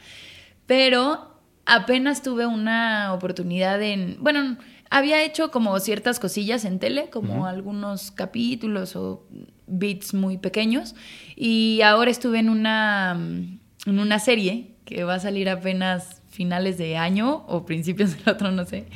Pero 0.67 1.35
apenas 1.65 2.23
tuve 2.23 2.47
una 2.47 3.15
oportunidad 3.15 3.81
en, 3.81 4.19
bueno, 4.21 4.59
había 4.91 5.23
hecho 5.23 5.51
como 5.51 5.79
ciertas 5.81 6.21
cosillas 6.21 6.65
en 6.65 6.79
tele, 6.79 7.09
como 7.11 7.47
algunos 7.47 8.11
capítulos 8.11 8.97
o 8.97 9.25
bits 9.67 10.13
muy 10.13 10.37
pequeños, 10.37 10.95
y 11.37 11.81
ahora 11.83 12.11
estuve 12.11 12.41
en 12.41 12.51
una, 12.51 13.13
en 13.13 13.99
una 13.99 14.19
serie 14.19 14.73
que 14.85 15.05
va 15.05 15.15
a 15.15 15.21
salir 15.21 15.49
apenas 15.49 16.20
finales 16.41 16.79
de 16.79 16.97
año 16.97 17.45
o 17.49 17.67
principios 17.67 18.17
del 18.25 18.35
otro, 18.35 18.51
no 18.51 18.65
sé, 18.65 18.87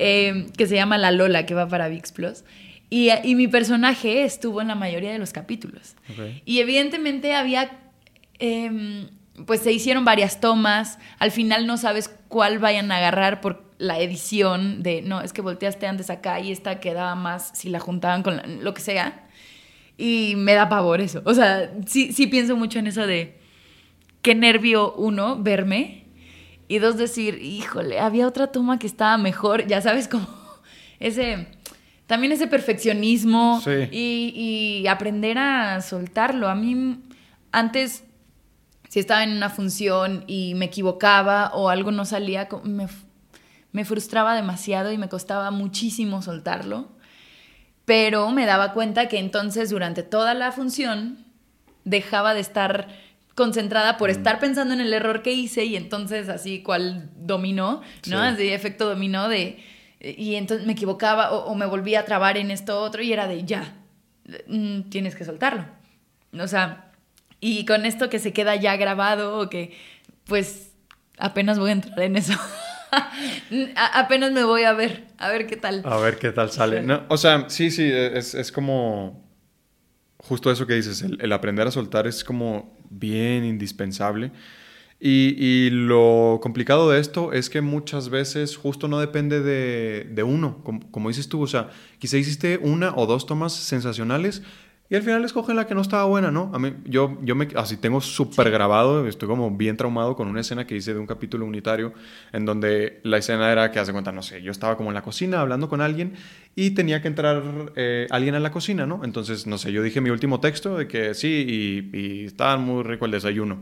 eh, 0.00 0.48
que 0.58 0.66
se 0.66 0.74
llama 0.74 0.98
La 0.98 1.12
Lola, 1.12 1.46
que 1.46 1.54
va 1.54 1.68
para 1.68 1.86
VIX 1.86 2.10
Plus. 2.10 2.44
Y, 2.90 3.10
y, 3.22 3.36
mi 3.36 3.46
personaje 3.46 4.24
estuvo 4.24 4.60
en 4.60 4.66
la 4.66 4.74
mayoría 4.74 5.12
de 5.12 5.18
los 5.20 5.32
capítulos. 5.32 5.94
Y 6.44 6.58
evidentemente 6.58 7.36
había, 7.36 7.70
em, 8.40 9.10
pues 9.46 9.60
se 9.60 9.72
hicieron 9.72 10.04
varias 10.04 10.40
tomas, 10.40 10.98
al 11.20 11.30
final 11.30 11.68
no 11.68 11.76
sabes 11.76 12.12
cuál 12.26 12.58
vayan 12.58 12.90
a 12.90 12.96
agarrar 12.96 13.40
por 13.40 13.62
la 13.78 14.00
edición 14.00 14.82
de, 14.82 15.02
no, 15.02 15.20
es 15.20 15.32
que 15.32 15.40
volteaste 15.40 15.86
antes 15.86 16.10
acá 16.10 16.40
y 16.40 16.50
esta 16.50 16.80
quedaba 16.80 17.14
más 17.14 17.52
si 17.54 17.68
la 17.68 17.78
juntaban 17.78 18.24
con 18.24 18.42
lo 18.64 18.74
que 18.74 18.82
sea. 18.82 19.28
Y 19.96 20.34
me 20.36 20.54
da 20.54 20.68
pavor 20.68 21.00
eso. 21.00 21.22
O 21.26 21.32
sea, 21.32 21.72
sí, 21.86 22.12
sí 22.12 22.26
pienso 22.26 22.56
mucho 22.56 22.80
en 22.80 22.88
eso 22.88 23.06
de 23.06 23.38
qué 24.20 24.34
nervio 24.34 24.94
uno 24.94 25.40
verme 25.40 26.01
y 26.68 26.78
dos 26.78 26.96
decir, 26.96 27.40
híjole, 27.42 28.00
había 28.00 28.26
otra 28.26 28.48
toma 28.48 28.78
que 28.78 28.86
estaba 28.86 29.18
mejor, 29.18 29.66
ya 29.66 29.80
sabes, 29.80 30.08
como 30.08 30.26
ese, 31.00 31.48
también 32.06 32.32
ese 32.32 32.46
perfeccionismo 32.46 33.62
y, 33.90 34.84
aprender 34.88 35.38
a 35.38 35.80
soltarlo. 35.80 36.48
A 36.48 36.54
mí 36.54 37.00
antes, 37.50 38.04
si 38.88 39.00
estaba 39.00 39.24
en 39.24 39.32
una 39.32 39.50
función 39.50 40.24
y 40.26 40.54
me 40.54 40.66
equivocaba 40.66 41.52
o 41.54 41.68
algo 41.68 41.90
no 41.90 42.04
salía, 42.04 42.48
me, 42.64 42.86
me 43.72 43.84
frustraba 43.84 44.34
demasiado 44.34 44.92
y 44.92 44.98
me 44.98 45.08
costaba 45.08 45.50
muchísimo 45.50 46.22
soltarlo. 46.22 46.88
Pero 47.84 48.30
me 48.30 48.46
daba 48.46 48.72
cuenta 48.72 49.08
que 49.08 49.18
entonces 49.18 49.70
durante 49.70 50.02
toda 50.02 50.34
la 50.34 50.52
función 50.52 51.24
dejaba 51.84 52.32
de 52.34 52.40
estar 52.40 52.88
concentrada 53.34 53.96
por 53.96 54.08
mm. 54.08 54.12
estar 54.12 54.38
pensando 54.38 54.74
en 54.74 54.80
el 54.80 54.92
error 54.92 55.22
que 55.22 55.32
hice 55.32 55.64
y 55.64 55.76
entonces 55.76 56.28
así 56.28 56.62
cual 56.62 57.10
dominó, 57.16 57.82
¿no? 58.08 58.20
Así 58.20 58.48
efecto 58.48 58.88
dominó 58.88 59.28
de... 59.28 59.58
Y 60.00 60.34
entonces 60.34 60.66
me 60.66 60.72
equivocaba 60.72 61.30
o, 61.30 61.54
me 61.54 61.66
volvía 61.66 62.00
a 62.00 62.04
trabar 62.04 62.36
en 62.36 62.50
esto 62.50 62.80
otro 62.80 63.02
y 63.02 63.12
era 63.12 63.28
de 63.28 63.44
ya, 63.44 63.76
mm, 64.48 64.90
tienes 64.90 65.14
que 65.14 65.24
soltarlo. 65.24 65.64
O 66.38 66.48
sea, 66.48 66.90
y 67.38 67.64
con 67.66 67.86
esto 67.86 68.10
que 68.10 68.18
se 68.18 68.32
queda 68.32 68.56
ya 68.56 68.76
grabado 68.76 69.38
o 69.38 69.48
que 69.48 69.76
pues 70.24 70.72
apenas 71.18 71.58
voy 71.58 71.70
a 71.70 71.74
entrar 71.74 72.00
en 72.00 72.16
eso. 72.16 72.32
apenas 73.94 74.32
me 74.32 74.42
voy 74.42 74.64
a 74.64 74.72
ver, 74.72 75.06
a 75.18 75.28
ver 75.28 75.46
qué 75.46 75.56
tal. 75.56 75.82
A 75.84 75.98
ver 75.98 76.18
qué 76.18 76.32
tal 76.32 76.50
sale. 76.50 76.82
No, 76.82 77.04
o 77.08 77.16
sea, 77.16 77.48
sí, 77.48 77.70
sí, 77.70 77.88
es, 77.92 78.34
es 78.34 78.50
como 78.50 79.22
justo 80.22 80.50
eso 80.50 80.66
que 80.66 80.74
dices, 80.74 81.02
el, 81.02 81.32
aprender 81.32 81.66
a 81.66 81.70
soltar 81.70 82.06
es 82.06 82.24
como 82.24 82.72
bien 82.92 83.44
indispensable. 83.44 84.32
Y, 85.04 85.70
lo 85.70 86.38
complicado 86.40 86.88
de 86.88 87.00
esto 87.00 87.32
es 87.32 87.50
que 87.50 87.60
muchas 87.60 88.08
veces 88.08 88.56
justo 88.56 88.86
no 88.86 89.00
depende 89.00 89.40
de, 89.40 90.22
uno, 90.22 90.62
como, 90.62 90.88
como, 90.92 91.08
dices 91.08 91.28
tú, 91.28 91.42
o 91.42 91.46
sea, 91.48 91.70
quizá 91.98 92.18
hiciste 92.18 92.58
una 92.62 92.94
o 92.94 93.06
dos 93.06 93.26
tomas 93.26 93.52
sensacionales, 93.52 94.42
y 94.92 94.94
al 94.94 95.02
final 95.02 95.24
escogen 95.24 95.56
la 95.56 95.66
que 95.66 95.74
no 95.74 95.80
estaba 95.80 96.04
buena, 96.04 96.30
¿no? 96.30 96.50
A 96.52 96.58
mí, 96.58 96.74
yo, 96.84 97.16
yo 97.22 97.34
me, 97.34 97.48
así 97.56 97.78
tengo 97.78 98.02
súper 98.02 98.50
grabado, 98.50 99.08
estoy 99.08 99.26
como 99.26 99.50
bien 99.50 99.74
traumado 99.78 100.14
con 100.14 100.28
una 100.28 100.42
escena 100.42 100.66
que 100.66 100.76
hice 100.76 100.92
de 100.92 101.00
un 101.00 101.06
capítulo 101.06 101.46
unitario, 101.46 101.94
en 102.30 102.44
donde 102.44 103.00
la 103.02 103.16
escena 103.16 103.50
era 103.50 103.72
que 103.72 103.78
hace 103.78 103.90
cuenta, 103.92 104.12
no 104.12 104.20
sé, 104.20 104.42
yo 104.42 104.50
estaba 104.50 104.76
como 104.76 104.90
en 104.90 104.94
la 104.94 105.00
cocina 105.00 105.40
hablando 105.40 105.70
con 105.70 105.80
alguien 105.80 106.12
y 106.54 106.72
tenía 106.72 107.00
que 107.00 107.08
entrar 107.08 107.42
eh, 107.74 108.06
alguien 108.10 108.34
a 108.34 108.40
la 108.40 108.50
cocina, 108.50 108.84
¿no? 108.84 109.00
Entonces, 109.02 109.46
no 109.46 109.56
sé, 109.56 109.72
yo 109.72 109.82
dije 109.82 110.02
mi 110.02 110.10
último 110.10 110.40
texto 110.40 110.76
de 110.76 110.86
que 110.86 111.14
sí 111.14 111.90
y, 111.94 111.98
y 111.98 112.24
estaba 112.26 112.58
muy 112.58 112.82
rico 112.82 113.06
el 113.06 113.12
desayuno. 113.12 113.60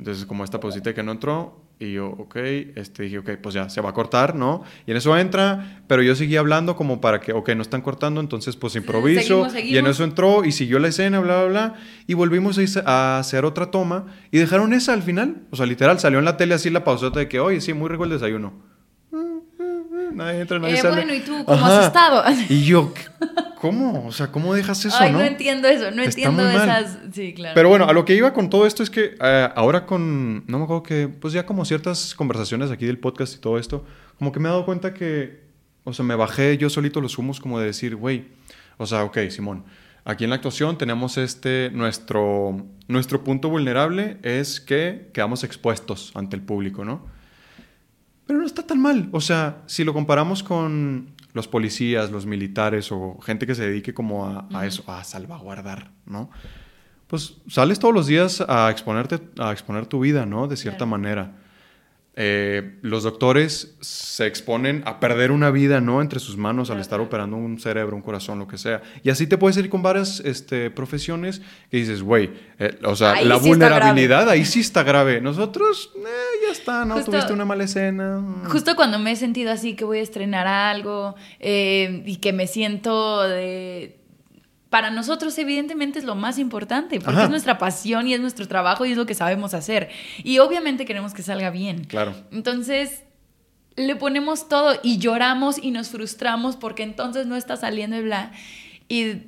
Entonces, 0.00 0.26
como 0.26 0.42
esta 0.42 0.58
posita 0.58 0.92
que 0.92 1.04
no 1.04 1.12
entró, 1.12 1.62
y 1.80 1.94
yo, 1.94 2.08
ok, 2.08 2.36
este, 2.76 3.04
dije, 3.04 3.18
ok, 3.20 3.30
pues 3.42 3.54
ya 3.54 3.70
se 3.70 3.80
va 3.80 3.88
a 3.88 3.92
cortar, 3.94 4.34
¿no? 4.34 4.62
Y 4.86 4.90
en 4.90 4.98
eso 4.98 5.16
entra, 5.16 5.80
pero 5.86 6.02
yo 6.02 6.14
seguí 6.14 6.36
hablando 6.36 6.76
como 6.76 7.00
para 7.00 7.20
que, 7.20 7.32
ok, 7.32 7.48
no 7.56 7.62
están 7.62 7.80
cortando, 7.80 8.20
entonces 8.20 8.54
pues 8.54 8.76
improviso. 8.76 9.48
Y 9.64 9.78
en 9.78 9.86
eso 9.86 10.04
entró 10.04 10.44
y 10.44 10.52
siguió 10.52 10.78
la 10.78 10.88
escena, 10.88 11.20
bla, 11.20 11.44
bla, 11.44 11.48
bla. 11.48 11.74
Y 12.06 12.12
volvimos 12.12 12.60
a 12.84 13.18
hacer 13.18 13.46
otra 13.46 13.70
toma 13.70 14.08
y 14.30 14.36
dejaron 14.36 14.74
esa 14.74 14.92
al 14.92 15.02
final. 15.02 15.38
O 15.50 15.56
sea, 15.56 15.64
literal, 15.64 15.98
salió 15.98 16.18
en 16.18 16.26
la 16.26 16.36
tele 16.36 16.52
así 16.52 16.68
la 16.68 16.84
pausota 16.84 17.18
de 17.18 17.28
que, 17.28 17.40
oye, 17.40 17.62
sí, 17.62 17.72
muy 17.72 17.88
rico 17.88 18.04
el 18.04 18.10
desayuno. 18.10 18.52
Nadie 20.12 20.40
entra, 20.40 20.58
nadie 20.58 20.74
eh, 20.74 20.82
sale. 20.82 20.96
Bueno, 20.96 21.14
¿y 21.14 21.20
tú 21.20 21.44
cómo 21.46 21.64
has 21.64 21.86
estado? 21.86 22.22
Y 22.50 22.64
yo, 22.64 22.92
¿Cómo? 23.60 24.06
O 24.06 24.12
sea, 24.12 24.32
¿cómo 24.32 24.54
dejas 24.54 24.82
eso, 24.86 24.96
Ay, 24.98 25.12
no? 25.12 25.20
entiendo 25.20 25.68
eso, 25.68 25.90
no 25.90 26.02
entiendo 26.02 26.48
esas... 26.48 26.98
Sí, 27.12 27.34
claro. 27.34 27.54
Pero 27.54 27.68
bueno, 27.68 27.84
a 27.84 27.92
lo 27.92 28.06
que 28.06 28.14
iba 28.14 28.32
con 28.32 28.48
todo 28.48 28.66
esto 28.66 28.82
es 28.82 28.88
que 28.88 29.16
eh, 29.20 29.48
ahora 29.54 29.84
con... 29.84 30.46
No 30.46 30.56
me 30.56 30.64
acuerdo 30.64 30.82
que... 30.82 31.08
Pues 31.08 31.34
ya 31.34 31.44
como 31.44 31.66
ciertas 31.66 32.14
conversaciones 32.14 32.70
aquí 32.70 32.86
del 32.86 32.98
podcast 32.98 33.34
y 33.34 33.38
todo 33.38 33.58
esto, 33.58 33.84
como 34.18 34.32
que 34.32 34.40
me 34.40 34.48
he 34.48 34.50
dado 34.50 34.64
cuenta 34.64 34.94
que... 34.94 35.42
O 35.84 35.92
sea, 35.92 36.06
me 36.06 36.14
bajé 36.14 36.56
yo 36.56 36.70
solito 36.70 37.02
los 37.02 37.18
humos 37.18 37.38
como 37.38 37.60
de 37.60 37.66
decir, 37.66 37.96
güey, 37.96 38.28
o 38.78 38.86
sea, 38.86 39.04
ok, 39.04 39.18
Simón, 39.28 39.64
aquí 40.06 40.24
en 40.24 40.30
la 40.30 40.36
actuación 40.36 40.78
tenemos 40.78 41.18
este... 41.18 41.68
Nuestro, 41.74 42.66
nuestro 42.88 43.22
punto 43.24 43.50
vulnerable 43.50 44.16
es 44.22 44.58
que 44.58 45.10
quedamos 45.12 45.44
expuestos 45.44 46.12
ante 46.14 46.34
el 46.34 46.40
público, 46.40 46.86
¿no? 46.86 47.04
Pero 48.26 48.38
no 48.38 48.46
está 48.46 48.66
tan 48.66 48.80
mal. 48.80 49.10
O 49.12 49.20
sea, 49.20 49.58
si 49.66 49.84
lo 49.84 49.92
comparamos 49.92 50.42
con 50.42 51.12
los 51.32 51.48
policías, 51.48 52.10
los 52.10 52.26
militares 52.26 52.90
o 52.92 53.18
gente 53.20 53.46
que 53.46 53.54
se 53.54 53.66
dedique 53.66 53.94
como 53.94 54.26
a, 54.26 54.66
eso, 54.66 54.84
a 54.86 55.04
salvaguardar, 55.04 55.90
¿no? 56.06 56.30
Pues 57.06 57.36
sales 57.48 57.78
todos 57.78 57.94
los 57.94 58.06
días 58.06 58.40
a 58.40 58.70
exponerte, 58.70 59.20
a 59.38 59.52
exponer 59.52 59.86
tu 59.86 60.00
vida, 60.00 60.26
¿no? 60.26 60.46
De 60.46 60.56
cierta 60.56 60.86
manera. 60.86 61.32
Eh, 62.16 62.78
los 62.82 63.04
doctores 63.04 63.76
se 63.80 64.26
exponen 64.26 64.82
a 64.84 64.98
perder 64.98 65.30
una 65.30 65.50
vida, 65.50 65.80
¿no? 65.80 66.02
Entre 66.02 66.18
sus 66.18 66.36
manos 66.36 66.68
al 66.70 66.80
estar 66.80 67.00
operando 67.00 67.36
un 67.36 67.60
cerebro, 67.60 67.94
un 67.94 68.02
corazón, 68.02 68.38
lo 68.38 68.48
que 68.48 68.58
sea. 68.58 68.82
Y 69.04 69.10
así 69.10 69.26
te 69.26 69.38
puedes 69.38 69.56
ir 69.56 69.70
con 69.70 69.82
varias 69.82 70.20
este, 70.20 70.70
profesiones 70.70 71.40
que 71.70 71.76
dices, 71.76 72.02
güey, 72.02 72.30
eh, 72.58 72.78
o 72.84 72.96
sea, 72.96 73.22
la 73.22 73.36
vulnerabilidad 73.36 74.28
ahí 74.28 74.44
sí 74.44 74.60
está 74.60 74.82
grave. 74.82 75.20
Nosotros, 75.20 75.92
eh, 75.96 76.46
ya 76.46 76.52
está, 76.52 76.84
¿no? 76.84 77.02
Tuviste 77.04 77.32
una 77.32 77.44
mala 77.44 77.64
escena. 77.64 78.22
Justo 78.48 78.74
cuando 78.74 78.98
me 78.98 79.12
he 79.12 79.16
sentido 79.16 79.52
así 79.52 79.74
que 79.74 79.84
voy 79.84 79.98
a 79.98 80.02
estrenar 80.02 80.48
algo 80.48 81.14
y 81.38 82.16
que 82.16 82.32
me 82.32 82.48
siento 82.48 83.22
de 83.22 83.99
para 84.70 84.90
nosotros 84.90 85.36
evidentemente 85.36 85.98
es 85.98 86.04
lo 86.04 86.14
más 86.14 86.38
importante, 86.38 87.00
porque 87.00 87.24
es 87.24 87.30
nuestra 87.30 87.58
pasión 87.58 88.06
y 88.06 88.14
es 88.14 88.20
nuestro 88.20 88.46
trabajo 88.46 88.86
y 88.86 88.92
es 88.92 88.96
lo 88.96 89.04
que 89.04 89.14
sabemos 89.14 89.52
hacer. 89.52 89.90
Y 90.22 90.38
obviamente 90.38 90.86
queremos 90.86 91.12
que 91.12 91.22
salga 91.22 91.50
bien. 91.50 91.84
Claro. 91.84 92.14
Entonces, 92.30 93.02
le 93.74 93.96
ponemos 93.96 94.48
todo 94.48 94.78
y 94.82 94.98
lloramos 94.98 95.58
y 95.58 95.72
nos 95.72 95.88
frustramos 95.88 96.56
porque 96.56 96.84
entonces 96.84 97.26
no 97.26 97.34
está 97.34 97.56
saliendo 97.56 97.96
y 97.96 98.02
bla. 98.02 98.30
Y 98.88 99.22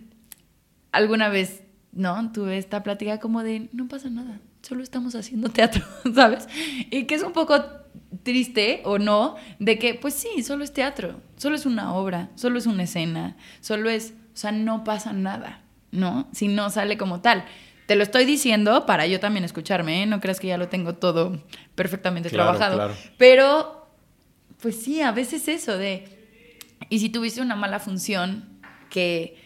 alguna 0.92 1.28
vez, 1.28 1.62
¿no? 1.90 2.30
Tuve 2.30 2.56
esta 2.56 2.84
plática 2.84 3.18
como 3.18 3.42
de, 3.42 3.68
no 3.72 3.88
pasa 3.88 4.10
nada, 4.10 4.40
solo 4.62 4.84
estamos 4.84 5.16
haciendo 5.16 5.48
teatro, 5.48 5.84
¿sabes? 6.14 6.46
Y 6.90 7.04
que 7.04 7.16
es 7.16 7.22
un 7.24 7.32
poco 7.32 7.60
triste 8.22 8.82
o 8.84 8.98
no, 8.98 9.34
de 9.58 9.78
que, 9.78 9.94
pues 9.94 10.14
sí, 10.14 10.44
solo 10.44 10.62
es 10.62 10.72
teatro, 10.72 11.20
solo 11.36 11.56
es 11.56 11.66
una 11.66 11.94
obra, 11.94 12.30
solo 12.36 12.58
es 12.58 12.66
una 12.66 12.84
escena, 12.84 13.36
solo 13.60 13.90
es 13.90 14.14
o 14.32 14.36
sea, 14.36 14.52
no 14.52 14.84
pasa 14.84 15.12
nada, 15.12 15.62
¿no? 15.90 16.28
Si 16.32 16.48
no 16.48 16.70
sale 16.70 16.96
como 16.96 17.20
tal. 17.20 17.44
Te 17.86 17.96
lo 17.96 18.02
estoy 18.02 18.24
diciendo 18.24 18.86
para 18.86 19.06
yo 19.06 19.20
también 19.20 19.44
escucharme, 19.44 20.02
¿eh? 20.02 20.06
No 20.06 20.20
creas 20.20 20.40
que 20.40 20.46
ya 20.46 20.56
lo 20.56 20.68
tengo 20.68 20.94
todo 20.94 21.42
perfectamente 21.74 22.30
trabajado. 22.30 22.90
Pero, 23.18 23.88
pues 24.60 24.82
sí, 24.82 25.02
a 25.02 25.12
veces 25.12 25.48
eso 25.48 25.76
de... 25.76 26.20
Y 26.88 27.00
si 27.00 27.10
tuviste 27.10 27.40
una 27.40 27.56
mala 27.56 27.80
función 27.80 28.60
que 28.88 29.36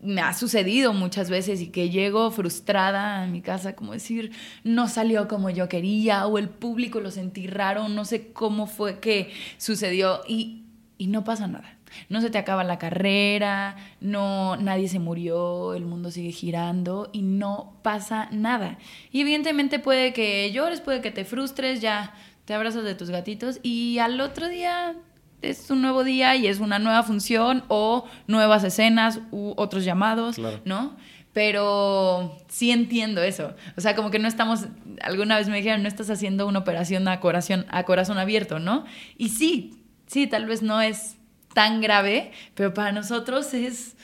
me 0.00 0.20
ha 0.20 0.34
sucedido 0.34 0.92
muchas 0.92 1.30
veces 1.30 1.60
y 1.60 1.68
que 1.68 1.90
llego 1.90 2.30
frustrada 2.30 3.22
a 3.22 3.26
mi 3.26 3.40
casa, 3.40 3.74
como 3.74 3.92
decir, 3.92 4.32
no 4.64 4.88
salió 4.88 5.28
como 5.28 5.50
yo 5.50 5.68
quería, 5.68 6.26
o 6.26 6.38
el 6.38 6.48
público 6.48 7.00
lo 7.00 7.10
sentí 7.10 7.46
raro, 7.46 7.88
no 7.88 8.04
sé 8.04 8.32
cómo 8.32 8.66
fue 8.66 8.98
que 8.98 9.32
sucedió, 9.58 10.22
y, 10.26 10.64
y 10.98 11.06
no 11.06 11.24
pasa 11.24 11.46
nada 11.46 11.78
no 12.08 12.20
se 12.20 12.30
te 12.30 12.38
acaba 12.38 12.64
la 12.64 12.78
carrera, 12.78 13.76
no 14.00 14.56
nadie 14.56 14.88
se 14.88 14.98
murió, 14.98 15.74
el 15.74 15.84
mundo 15.84 16.10
sigue 16.10 16.32
girando 16.32 17.10
y 17.12 17.22
no 17.22 17.74
pasa 17.82 18.28
nada. 18.30 18.78
Y 19.10 19.20
evidentemente 19.20 19.78
puede 19.78 20.12
que 20.12 20.50
llores, 20.52 20.80
puede 20.80 21.00
que 21.00 21.10
te 21.10 21.24
frustres, 21.24 21.80
ya 21.80 22.14
te 22.44 22.54
abrazas 22.54 22.84
de 22.84 22.94
tus 22.94 23.10
gatitos 23.10 23.60
y 23.62 23.98
al 23.98 24.20
otro 24.20 24.48
día 24.48 24.96
es 25.42 25.70
un 25.70 25.82
nuevo 25.82 26.04
día 26.04 26.36
y 26.36 26.46
es 26.46 26.60
una 26.60 26.78
nueva 26.78 27.02
función 27.02 27.64
o 27.68 28.06
nuevas 28.26 28.64
escenas 28.64 29.20
u 29.30 29.54
otros 29.56 29.84
llamados, 29.84 30.38
¿no? 30.64 30.96
Pero 31.32 32.36
sí 32.48 32.70
entiendo 32.70 33.22
eso. 33.22 33.54
O 33.76 33.80
sea, 33.80 33.96
como 33.96 34.10
que 34.10 34.18
no 34.18 34.28
estamos, 34.28 34.66
alguna 35.02 35.36
vez 35.36 35.48
me 35.48 35.56
dijeron, 35.56 35.82
no 35.82 35.88
estás 35.88 36.10
haciendo 36.10 36.46
una 36.46 36.60
operación 36.60 37.08
a 37.08 37.20
corazón, 37.20 37.66
a 37.70 37.84
corazón 37.84 38.18
abierto, 38.18 38.58
¿no? 38.58 38.84
Y 39.16 39.30
sí, 39.30 39.82
sí, 40.06 40.26
tal 40.26 40.46
vez 40.46 40.62
no 40.62 40.80
es 40.80 41.16
tan 41.52 41.80
grave, 41.80 42.32
pero 42.54 42.74
para 42.74 42.92
nosotros 42.92 43.54
es, 43.54 43.96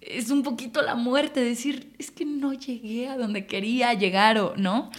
es 0.00 0.30
un 0.30 0.42
poquito 0.42 0.82
la 0.82 0.94
muerte, 0.94 1.40
decir, 1.40 1.92
es 1.98 2.10
que 2.10 2.24
no 2.24 2.52
llegué 2.52 3.08
a 3.08 3.16
donde 3.16 3.46
quería 3.46 3.94
llegar 3.94 4.38
o 4.38 4.54
no. 4.56 4.90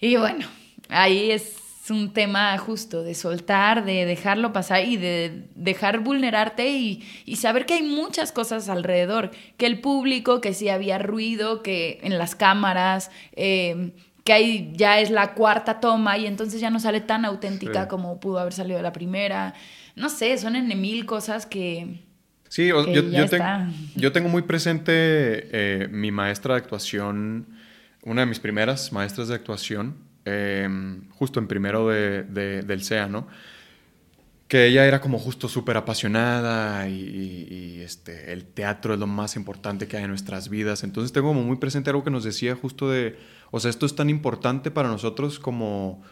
Y 0.00 0.16
bueno, 0.16 0.46
ahí 0.88 1.30
es 1.30 1.56
un 1.90 2.12
tema 2.12 2.56
justo 2.58 3.02
de 3.02 3.14
soltar, 3.14 3.84
de 3.84 4.04
dejarlo 4.04 4.52
pasar 4.52 4.84
y 4.84 4.96
de 4.96 5.44
dejar 5.54 6.00
vulnerarte 6.00 6.70
y, 6.70 7.36
saber 7.36 7.66
que 7.66 7.74
hay 7.74 7.82
muchas 7.82 8.32
cosas 8.32 8.68
alrededor, 8.68 9.30
que 9.56 9.66
el 9.66 9.80
público, 9.80 10.40
que 10.40 10.54
si 10.54 10.68
había 10.68 10.98
ruido, 10.98 11.62
que 11.62 12.00
en 12.02 12.18
las 12.18 12.34
cámaras, 12.34 13.10
eh, 13.32 13.92
que 14.24 14.32
ahí 14.32 14.72
ya 14.74 15.00
es 15.00 15.10
la 15.10 15.34
cuarta 15.34 15.80
toma 15.80 16.18
y 16.18 16.26
entonces 16.26 16.60
ya 16.60 16.70
no 16.70 16.80
sale 16.80 17.00
tan 17.00 17.24
auténtica 17.24 17.88
como 17.88 18.20
pudo 18.20 18.40
haber 18.40 18.52
salido 18.52 18.82
la 18.82 18.92
primera. 18.92 19.54
No 19.98 20.08
sé, 20.08 20.36
son 20.38 20.56
en 20.56 20.80
mil 20.80 21.06
cosas 21.06 21.46
que... 21.46 22.04
Sí, 22.48 22.68
yo, 22.68 22.86
yo, 22.86 24.12
tengo 24.12 24.30
muy 24.30 24.40
presente 24.40 24.92
eh, 24.94 25.88
mi 25.90 26.10
maestra 26.10 26.54
de 26.54 26.60
actuación, 26.60 27.46
una 28.02 28.22
de 28.22 28.26
mis 28.26 28.40
primeras 28.40 28.90
maestras 28.90 29.28
de 29.28 29.34
actuación, 29.34 30.08
Em, 30.30 31.08
justo 31.12 31.40
en 31.40 31.48
primero 31.48 31.88
de, 31.88 32.22
del 32.62 32.82
SEA, 32.82 33.08
¿no? 33.08 33.28
Que 34.46 34.66
ella 34.66 34.86
era 34.86 35.00
como 35.00 35.18
justo 35.18 35.48
súper 35.48 35.78
apasionada 35.78 36.86
y, 36.86 37.80
este, 37.82 38.32
el 38.32 38.44
teatro 38.44 38.92
es 38.92 39.00
lo 39.00 39.06
más 39.06 39.36
importante 39.36 39.88
que 39.88 39.96
hay 39.96 40.04
en 40.04 40.10
nuestras 40.10 40.50
vidas. 40.50 40.84
Entonces 40.84 41.12
tengo 41.12 41.28
como 41.28 41.42
muy 41.42 41.56
presente 41.56 41.88
algo 41.88 42.04
que 42.04 42.10
nos 42.10 42.24
decía 42.24 42.54
justo 42.56 42.90
de, 42.90 43.18
o 43.50 43.58
sea, 43.60 43.70
esto 43.70 43.86
es 43.86 43.94
tan 43.94 44.10
importante 44.10 44.70
para 44.70 44.88
nosotros 44.88 45.38
como, 45.38 46.02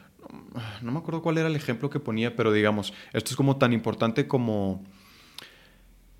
no 0.83 0.93
me 0.93 0.99
acuerdo 0.99 1.23
cuál 1.23 1.39
era 1.39 1.49
el 1.49 1.57
ejemplo 1.57 1.91
que 1.91 2.01
ponía, 2.01 2.37
pero 2.37 2.53
digamos, 2.53 2.93
esto 3.13 3.31
es 3.31 3.37
como 3.37 3.57
tan 3.57 3.73
importante 3.73 4.27
como, 4.27 4.85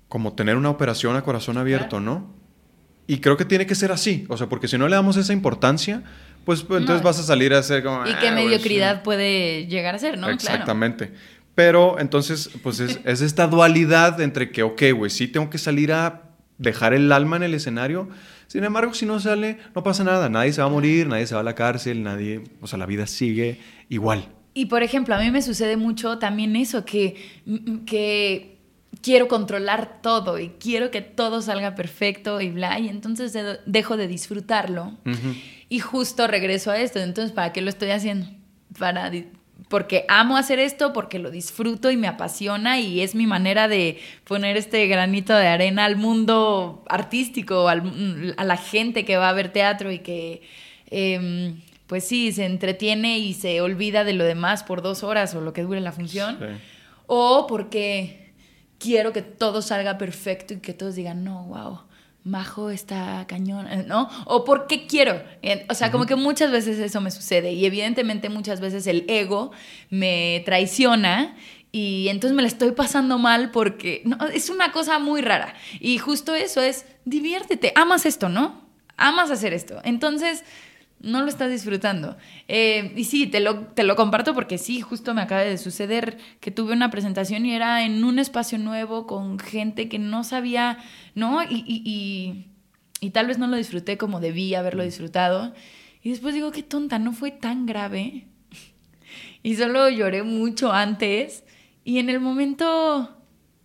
como 0.07 0.33
tener 0.33 0.55
una 0.55 0.69
operación 0.69 1.15
a 1.15 1.21
corazón 1.21 1.57
abierto, 1.57 1.99
¿no? 1.99 2.33
Y 3.07 3.19
creo 3.19 3.37
que 3.37 3.45
tiene 3.45 3.65
que 3.65 3.75
ser 3.75 3.91
así, 3.91 4.25
o 4.29 4.37
sea, 4.37 4.47
porque 4.47 4.67
si 4.67 4.77
no 4.77 4.87
le 4.87 4.95
damos 4.95 5.15
esa 5.17 5.33
importancia, 5.33 6.03
pues, 6.43 6.61
pues 6.63 6.81
entonces 6.81 7.03
vas 7.03 7.19
a 7.19 7.23
salir 7.23 7.53
a 7.53 7.59
hacer 7.59 7.83
como... 7.83 8.05
Y 8.05 8.13
qué 8.15 8.29
ah, 8.29 8.35
mediocridad 8.35 9.03
puede 9.03 9.65
llegar 9.67 9.95
a 9.95 9.99
ser, 9.99 10.17
¿no? 10.17 10.29
Exactamente. 10.29 11.11
Pero 11.55 11.99
entonces, 11.99 12.51
pues 12.61 12.79
es, 12.79 12.99
esta 13.03 13.47
dualidad 13.47 14.21
entre 14.21 14.51
que, 14.51 14.63
ok, 14.63 14.83
güey, 14.95 15.09
sí 15.09 15.27
tengo 15.27 15.49
que 15.49 15.57
salir 15.57 15.91
a 15.91 16.23
dejar 16.57 16.93
el 16.93 17.11
alma 17.11 17.37
en 17.37 17.43
el 17.43 17.53
escenario. 17.53 18.09
Sin 18.45 18.63
embargo, 18.63 18.93
si 18.93 19.05
no 19.05 19.19
sale, 19.19 19.57
no 19.73 19.83
pasa 19.83 20.03
nada. 20.03 20.29
Nadie 20.29 20.53
se 20.53 20.61
va 20.61 20.67
a 20.67 20.69
morir, 20.69 21.07
nadie 21.07 21.25
se 21.25 21.33
va 21.33 21.41
a 21.41 21.43
la 21.43 21.55
cárcel, 21.55 22.03
nadie, 22.03 22.43
o 22.61 22.67
sea, 22.67 22.77
la 22.77 22.85
vida 22.85 23.07
sigue 23.07 23.59
igual. 23.89 24.27
Y 24.53 24.65
por 24.65 24.83
ejemplo, 24.83 25.15
a 25.15 25.19
mí 25.19 25.29
me 25.29 25.41
sucede 25.41 25.77
mucho 25.77 26.17
también 26.17 26.55
eso, 26.55 26.83
que, 26.83 27.15
que 27.85 28.57
quiero 29.01 29.27
controlar 29.27 30.01
todo 30.01 30.39
y 30.39 30.49
quiero 30.59 30.89
que 30.89 31.01
todo 31.01 31.41
salga 31.41 31.75
perfecto 31.75 32.41
y 32.41 32.49
bla, 32.49 32.79
y 32.79 32.89
entonces 32.89 33.37
dejo 33.65 33.97
de 33.97 34.07
disfrutarlo. 34.07 34.93
Y 35.69 35.79
justo 35.79 36.27
regreso 36.27 36.71
a 36.71 36.79
esto, 36.79 36.99
entonces, 36.99 37.33
¿para 37.33 37.53
qué 37.53 37.61
lo 37.61 37.69
estoy 37.69 37.91
haciendo? 37.91 38.27
Para 38.79 39.11
porque 39.69 40.05
amo 40.07 40.37
hacer 40.37 40.59
esto, 40.59 40.93
porque 40.93 41.19
lo 41.19 41.29
disfruto 41.29 41.91
y 41.91 41.97
me 41.97 42.07
apasiona 42.07 42.79
y 42.79 43.01
es 43.01 43.15
mi 43.15 43.27
manera 43.27 43.67
de 43.67 43.99
poner 44.23 44.55
este 44.55 44.87
granito 44.87 45.35
de 45.35 45.47
arena 45.47 45.85
al 45.85 45.97
mundo 45.97 46.83
artístico, 46.87 47.67
al, 47.67 48.33
a 48.37 48.43
la 48.43 48.57
gente 48.57 49.03
que 49.03 49.17
va 49.17 49.29
a 49.29 49.33
ver 49.33 49.51
teatro 49.51 49.91
y 49.91 49.99
que, 49.99 50.41
em, 50.89 51.59
pues 51.87 52.05
sí, 52.05 52.31
se 52.31 52.45
entretiene 52.45 53.17
y 53.19 53.33
se 53.33 53.61
olvida 53.61 54.03
de 54.03 54.13
lo 54.13 54.25
demás 54.25 54.63
por 54.63 54.81
dos 54.81 55.03
horas 55.03 55.33
o 55.35 55.41
lo 55.41 55.53
que 55.53 55.63
dure 55.63 55.79
la 55.79 55.91
función. 55.91 56.37
O 57.07 57.47
porque 57.47 58.33
quiero 58.77 59.13
que 59.13 59.21
todo 59.21 59.61
salga 59.61 59.97
perfecto 59.97 60.53
y 60.53 60.57
que 60.57 60.73
todos 60.73 60.95
digan, 60.95 61.23
no, 61.23 61.45
wow, 61.45 61.79
Majo 62.27 62.69
está 62.69 63.25
cañón, 63.25 63.67
eh, 63.67 63.85
¿no? 63.87 64.09
O 64.25 64.43
por 64.43 64.67
qué 64.67 64.85
quiero. 64.85 65.23
O 65.69 65.73
sea, 65.73 65.91
como 65.91 66.05
que 66.05 66.17
muchas 66.17 66.51
veces 66.51 66.77
eso 66.77 66.99
me 66.99 67.09
sucede 67.09 67.53
y 67.53 67.65
evidentemente 67.65 68.27
muchas 68.27 68.59
veces 68.59 68.85
el 68.85 69.05
ego 69.07 69.51
me 69.89 70.41
traiciona 70.45 71.37
y 71.71 72.09
entonces 72.09 72.35
me 72.35 72.41
la 72.41 72.49
estoy 72.49 72.71
pasando 72.71 73.17
mal 73.17 73.51
porque 73.51 74.01
no, 74.03 74.17
es 74.27 74.49
una 74.49 74.73
cosa 74.73 74.99
muy 74.99 75.21
rara. 75.21 75.53
Y 75.79 75.99
justo 75.99 76.35
eso 76.35 76.61
es, 76.61 76.85
diviértete, 77.05 77.71
amas 77.75 78.05
esto, 78.05 78.27
¿no? 78.27 78.67
Amas 78.97 79.31
hacer 79.31 79.53
esto. 79.53 79.79
Entonces, 79.85 80.43
no 80.99 81.21
lo 81.21 81.27
estás 81.27 81.51
disfrutando. 81.51 82.17
Eh, 82.47 82.93
y 82.95 83.03
sí, 83.03 83.27
te 83.27 83.39
lo, 83.39 83.59
te 83.67 83.83
lo 83.83 83.95
comparto 83.95 84.33
porque 84.33 84.57
sí, 84.57 84.81
justo 84.81 85.13
me 85.13 85.21
acaba 85.21 85.41
de 85.41 85.57
suceder 85.57 86.17
que 86.39 86.51
tuve 86.51 86.73
una 86.73 86.89
presentación 86.89 87.45
y 87.45 87.53
era 87.53 87.83
en 87.85 88.03
un 88.03 88.19
espacio 88.19 88.57
nuevo 88.57 89.05
con 89.05 89.39
gente 89.39 89.89
que 89.89 89.99
no 89.99 90.23
sabía, 90.23 90.79
¿no? 91.13 91.43
Y, 91.43 91.63
y, 91.67 92.47
y, 92.99 93.09
tal 93.11 93.27
vez 93.27 93.37
no 93.37 93.47
lo 93.47 93.57
disfruté 93.57 93.97
como 93.97 94.19
debía 94.19 94.59
haberlo 94.59 94.83
disfrutado. 94.83 95.53
Y 96.01 96.09
después 96.09 96.33
digo, 96.33 96.51
qué 96.51 96.63
tonta, 96.63 96.99
no 96.99 97.13
fue 97.13 97.31
tan 97.31 97.65
grave. 97.65 98.27
Y 99.43 99.55
solo 99.55 99.87
lloré 99.89 100.23
mucho 100.23 100.73
antes. 100.73 101.45
Y 101.85 101.99
en 101.99 102.09
el 102.09 102.19
momento, 102.19 103.17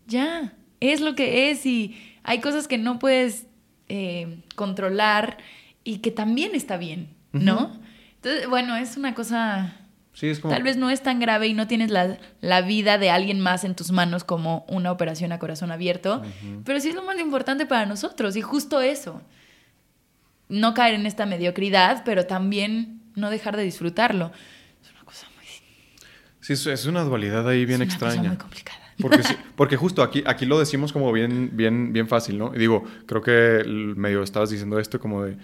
ya, 0.07 0.55
es 0.79 1.01
lo 1.01 1.16
que 1.16 1.51
es 1.51 1.66
y 1.66 1.97
hay 2.23 2.40
cosas 2.40 2.68
que 2.68 2.79
no 2.79 2.99
puedes 2.99 3.47
eh, 3.88 4.42
controlar 4.55 5.38
y 5.83 5.99
que 5.99 6.11
también 6.11 6.55
está 6.55 6.77
bien. 6.77 7.22
¿No? 7.33 7.73
Entonces, 8.16 8.49
bueno, 8.49 8.77
es 8.77 8.97
una 8.97 9.14
cosa... 9.14 9.77
Sí, 10.14 10.29
es 10.29 10.42
Tal 10.42 10.62
vez 10.62 10.77
no 10.77 10.90
es 10.90 11.03
tan 11.03 11.21
grave 11.21 11.47
y 11.47 11.55
no 11.55 11.66
tienes 11.66 11.90
la, 11.90 12.61
vida 12.61 12.99
de 12.99 13.11
alguien 13.11 13.40
más 13.40 13.64
en 13.64 13.75
tus 13.75 13.92
manos 13.92 14.25
como 14.25 14.66
una 14.68 14.92
operación 14.92 15.33
a 15.33 15.38
corazón 15.38 15.73
abierto, 15.73 16.23
pero 16.64 16.81
sí 16.81 16.90
es 16.90 16.95
lo 16.95 17.03
más 17.03 17.18
importante 17.18 17.64
para 17.64 17.87
nosotros 17.87 18.37
y 18.37 18.42
justo 18.42 18.83
eso. 18.83 19.23
No 20.51 20.75
caer 20.75 20.97
en 20.97 21.07
esta 21.07 21.25
mediocridad, 21.25 22.03
pero 22.05 22.27
también 22.27 23.01
no 23.16 23.31
dejar 23.31 23.57
de 23.57 23.62
disfrutarlo. 23.62 24.33
Es 24.83 24.90
una 24.90 25.05
cosa 25.05 25.27
muy... 25.35 25.47
Sí, 26.40 26.53
es 26.71 26.85
una 26.85 27.05
dualidad 27.05 27.49
ahí 27.49 27.64
bien 27.64 27.81
es 27.81 27.87
una 27.87 27.95
extraña. 27.95 28.16
Cosa 28.16 28.29
muy 28.29 28.37
complicada. 28.37 28.79
Porque, 29.01 29.23
porque 29.57 29.77
justo 29.77 30.03
aquí, 30.03 30.23
aquí 30.27 30.45
lo 30.45 30.59
decimos 30.59 30.92
como 30.92 31.11
bien, 31.11 31.51
bien, 31.55 31.95
bien 31.95 32.07
fácil, 32.07 32.38
¿no? 32.38 32.55
Y 32.55 32.59
digo, 32.59 32.85
creo 33.07 33.23
que 33.23 33.64
medio 33.66 34.23
estabas 34.23 34.51
diciendo 34.51 34.79
esto 34.79 35.01
como 35.01 35.25
de 35.25 35.37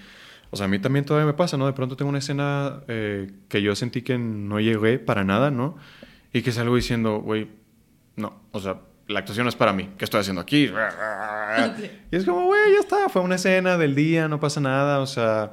o 0.50 0.56
sea, 0.56 0.66
a 0.66 0.68
mí 0.68 0.78
también 0.78 1.04
todavía 1.04 1.26
me 1.26 1.34
pasa, 1.34 1.56
¿no? 1.56 1.66
De 1.66 1.72
pronto 1.72 1.96
tengo 1.96 2.08
una 2.08 2.18
escena 2.18 2.80
eh, 2.88 3.30
que 3.48 3.62
yo 3.62 3.74
sentí 3.76 4.02
que 4.02 4.18
no 4.18 4.61
llegué 4.61 4.98
para 4.98 5.24
nada, 5.24 5.50
¿no? 5.50 5.76
Y 6.32 6.42
que 6.42 6.52
salgo 6.52 6.76
diciendo, 6.76 7.20
güey, 7.20 7.48
no, 8.16 8.40
o 8.52 8.61
sea, 8.61 8.80
la 9.08 9.20
actuación 9.20 9.44
no 9.44 9.48
es 9.48 9.56
para 9.56 9.72
mí, 9.72 9.90
¿qué 9.98 10.04
estoy 10.04 10.20
haciendo 10.20 10.40
aquí? 10.40 10.70
Y 12.11 12.16
es 12.16 12.24
como, 12.24 12.44
güey, 12.46 12.72
ya 12.72 12.80
está, 12.80 13.08
fue 13.08 13.22
una 13.22 13.34
escena 13.34 13.76
del 13.76 13.94
día, 13.94 14.28
no 14.28 14.40
pasa 14.40 14.61
nada, 14.61 15.00
o 15.00 15.06
sea, 15.06 15.52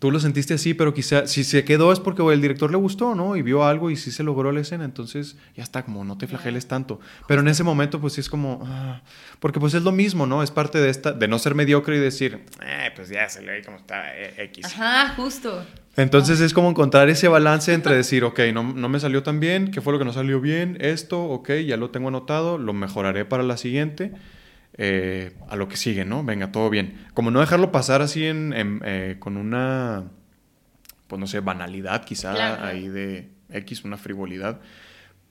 tú 0.00 0.10
lo 0.10 0.18
sentiste 0.18 0.54
así, 0.54 0.74
pero 0.74 0.94
quizá 0.94 1.26
si 1.26 1.44
se 1.44 1.62
quedó 1.62 1.92
es 1.92 2.00
porque 2.00 2.22
el 2.32 2.40
director 2.40 2.70
le 2.70 2.78
gustó, 2.78 3.14
¿no? 3.14 3.36
Y 3.36 3.42
vio 3.42 3.64
algo 3.64 3.90
y 3.90 3.96
sí 3.96 4.10
se 4.10 4.22
logró 4.24 4.50
la 4.50 4.60
escena, 4.60 4.84
entonces 4.84 5.36
ya 5.54 5.62
está, 5.62 5.84
como 5.84 6.04
no 6.04 6.16
te 6.16 6.26
flageles 6.26 6.66
tanto. 6.66 7.00
Pero 7.28 7.42
en 7.42 7.48
ese 7.48 7.62
momento, 7.62 8.00
pues 8.00 8.14
sí 8.14 8.22
es 8.22 8.30
como, 8.30 8.62
ah, 8.66 9.02
porque 9.40 9.60
pues 9.60 9.74
es 9.74 9.82
lo 9.82 9.92
mismo, 9.92 10.26
¿no? 10.26 10.42
Es 10.42 10.50
parte 10.50 10.80
de 10.80 10.88
esta, 10.88 11.12
de 11.12 11.28
no 11.28 11.38
ser 11.38 11.54
mediocre 11.54 11.96
y 11.96 12.00
decir, 12.00 12.40
eh, 12.64 12.90
pues 12.96 13.10
ya 13.10 13.28
se 13.28 13.42
le 13.42 13.52
ve 13.52 13.62
como 13.62 13.76
está 13.76 14.16
eh, 14.16 14.34
X. 14.38 14.64
Ajá, 14.64 15.14
justo. 15.16 15.64
Entonces 15.96 16.40
es 16.40 16.54
como 16.54 16.70
encontrar 16.70 17.10
ese 17.10 17.28
balance 17.28 17.74
entre 17.74 17.94
decir, 17.94 18.24
ok, 18.24 18.40
no, 18.54 18.62
no 18.62 18.88
me 18.88 18.98
salió 19.00 19.22
tan 19.22 19.38
bien, 19.38 19.70
¿qué 19.70 19.82
fue 19.82 19.92
lo 19.92 19.98
que 19.98 20.06
no 20.06 20.14
salió 20.14 20.40
bien? 20.40 20.78
Esto, 20.80 21.22
ok, 21.22 21.50
ya 21.66 21.76
lo 21.76 21.90
tengo 21.90 22.08
anotado, 22.08 22.56
lo 22.56 22.72
mejoraré 22.72 23.26
para 23.26 23.42
la 23.42 23.58
siguiente. 23.58 24.12
Eh, 24.82 25.36
a 25.50 25.56
lo 25.56 25.68
que 25.68 25.76
sigue, 25.76 26.06
¿no? 26.06 26.24
Venga, 26.24 26.52
todo 26.52 26.70
bien. 26.70 27.06
Como 27.12 27.30
no 27.30 27.40
dejarlo 27.40 27.70
pasar 27.70 28.00
así 28.00 28.24
en, 28.24 28.80
eh, 28.82 29.16
con 29.18 29.36
una, 29.36 30.04
pues 31.06 31.20
no 31.20 31.26
sé, 31.26 31.40
banalidad 31.40 32.02
quizá 32.02 32.66
ahí 32.66 32.88
de 32.88 33.28
X, 33.50 33.84
una 33.84 33.98
frivolidad. 33.98 34.58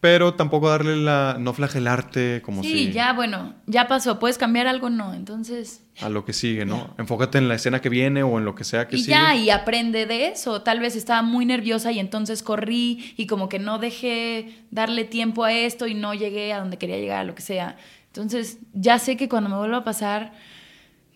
Pero 0.02 0.36
tampoco 0.36 0.70
darle 0.70 0.98
la, 0.98 1.38
no 1.40 1.52
flagelarte 1.52 2.44
como 2.44 2.62
si... 2.62 2.70
Sí, 2.70 2.92
ya, 2.92 3.12
bueno, 3.14 3.56
ya 3.66 3.88
pasó. 3.88 4.20
¿Puedes 4.20 4.38
cambiar 4.38 4.68
algo? 4.68 4.92
No, 4.92 5.16
entonces... 5.16 5.84
A 6.00 6.10
lo 6.10 6.26
que 6.26 6.32
sigue, 6.32 6.64
¿no? 6.64 6.94
Enfócate 7.00 7.40
en 7.40 7.50
la 7.50 7.56
escena 7.56 7.82
que 7.82 7.90
viene 7.90 8.22
o 8.22 8.38
en 8.38 8.46
lo 8.46 8.54
que 8.54 8.64
sea 8.64 8.88
que 8.88 8.98
sigue. 8.98 9.10
Y 9.10 9.14
ya, 9.14 9.36
y 9.36 9.50
aprende 9.50 10.06
de 10.06 10.28
eso. 10.28 10.62
Tal 10.62 10.80
vez 10.80 10.96
estaba 10.96 11.24
muy 11.24 11.46
nerviosa 11.46 11.92
y 11.92 12.00
entonces 12.00 12.44
corrí 12.44 13.16
y 13.18 13.26
como 13.26 13.50
que 13.50 13.58
no 13.58 13.80
dejé 13.80 14.64
darle 14.70 15.06
tiempo 15.06 15.44
a 15.44 15.52
esto 15.52 15.88
y 15.88 15.96
no 15.96 16.14
llegué 16.14 16.54
a 16.54 16.60
donde 16.60 16.78
quería 16.78 17.00
llegar, 17.00 17.22
a 17.22 17.24
lo 17.26 17.34
que 17.34 17.42
sea. 17.42 17.76
Entonces, 18.22 18.60
ya 18.74 19.00
sé 19.00 19.18
que 19.18 19.30
cuando 19.30 19.50
me 19.50 19.58
vuelva 19.58 19.78
a 19.78 19.84
pasar, 19.84 20.34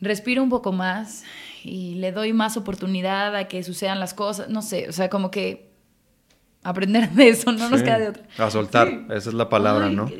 respiro 0.02 0.44
un 0.44 0.50
poco 0.50 0.72
más 0.72 1.24
y 1.63 1.96
le 1.96 2.12
doy 2.12 2.34
más 2.34 2.58
oportunidad 2.58 3.36
a 3.36 3.48
que 3.48 3.63
sucedan 3.63 4.00
las 4.00 4.13
cosas. 4.13 4.50
No 4.50 4.62
sé, 4.62 4.89
o 4.89 4.92
sea, 4.92 5.10
como 5.10 5.32
que 5.32 5.72
aprender 6.63 7.10
de 7.12 7.30
eso, 7.30 7.52
no 7.52 7.70
nos 7.70 7.82
queda 7.82 8.00
de 8.00 8.10
otra. 8.10 8.24
A 8.38 8.50
soltar, 8.50 8.88
esa 9.10 9.30
es 9.30 9.34
la 9.34 9.50
palabra, 9.50 9.89
¿no? 9.89 10.12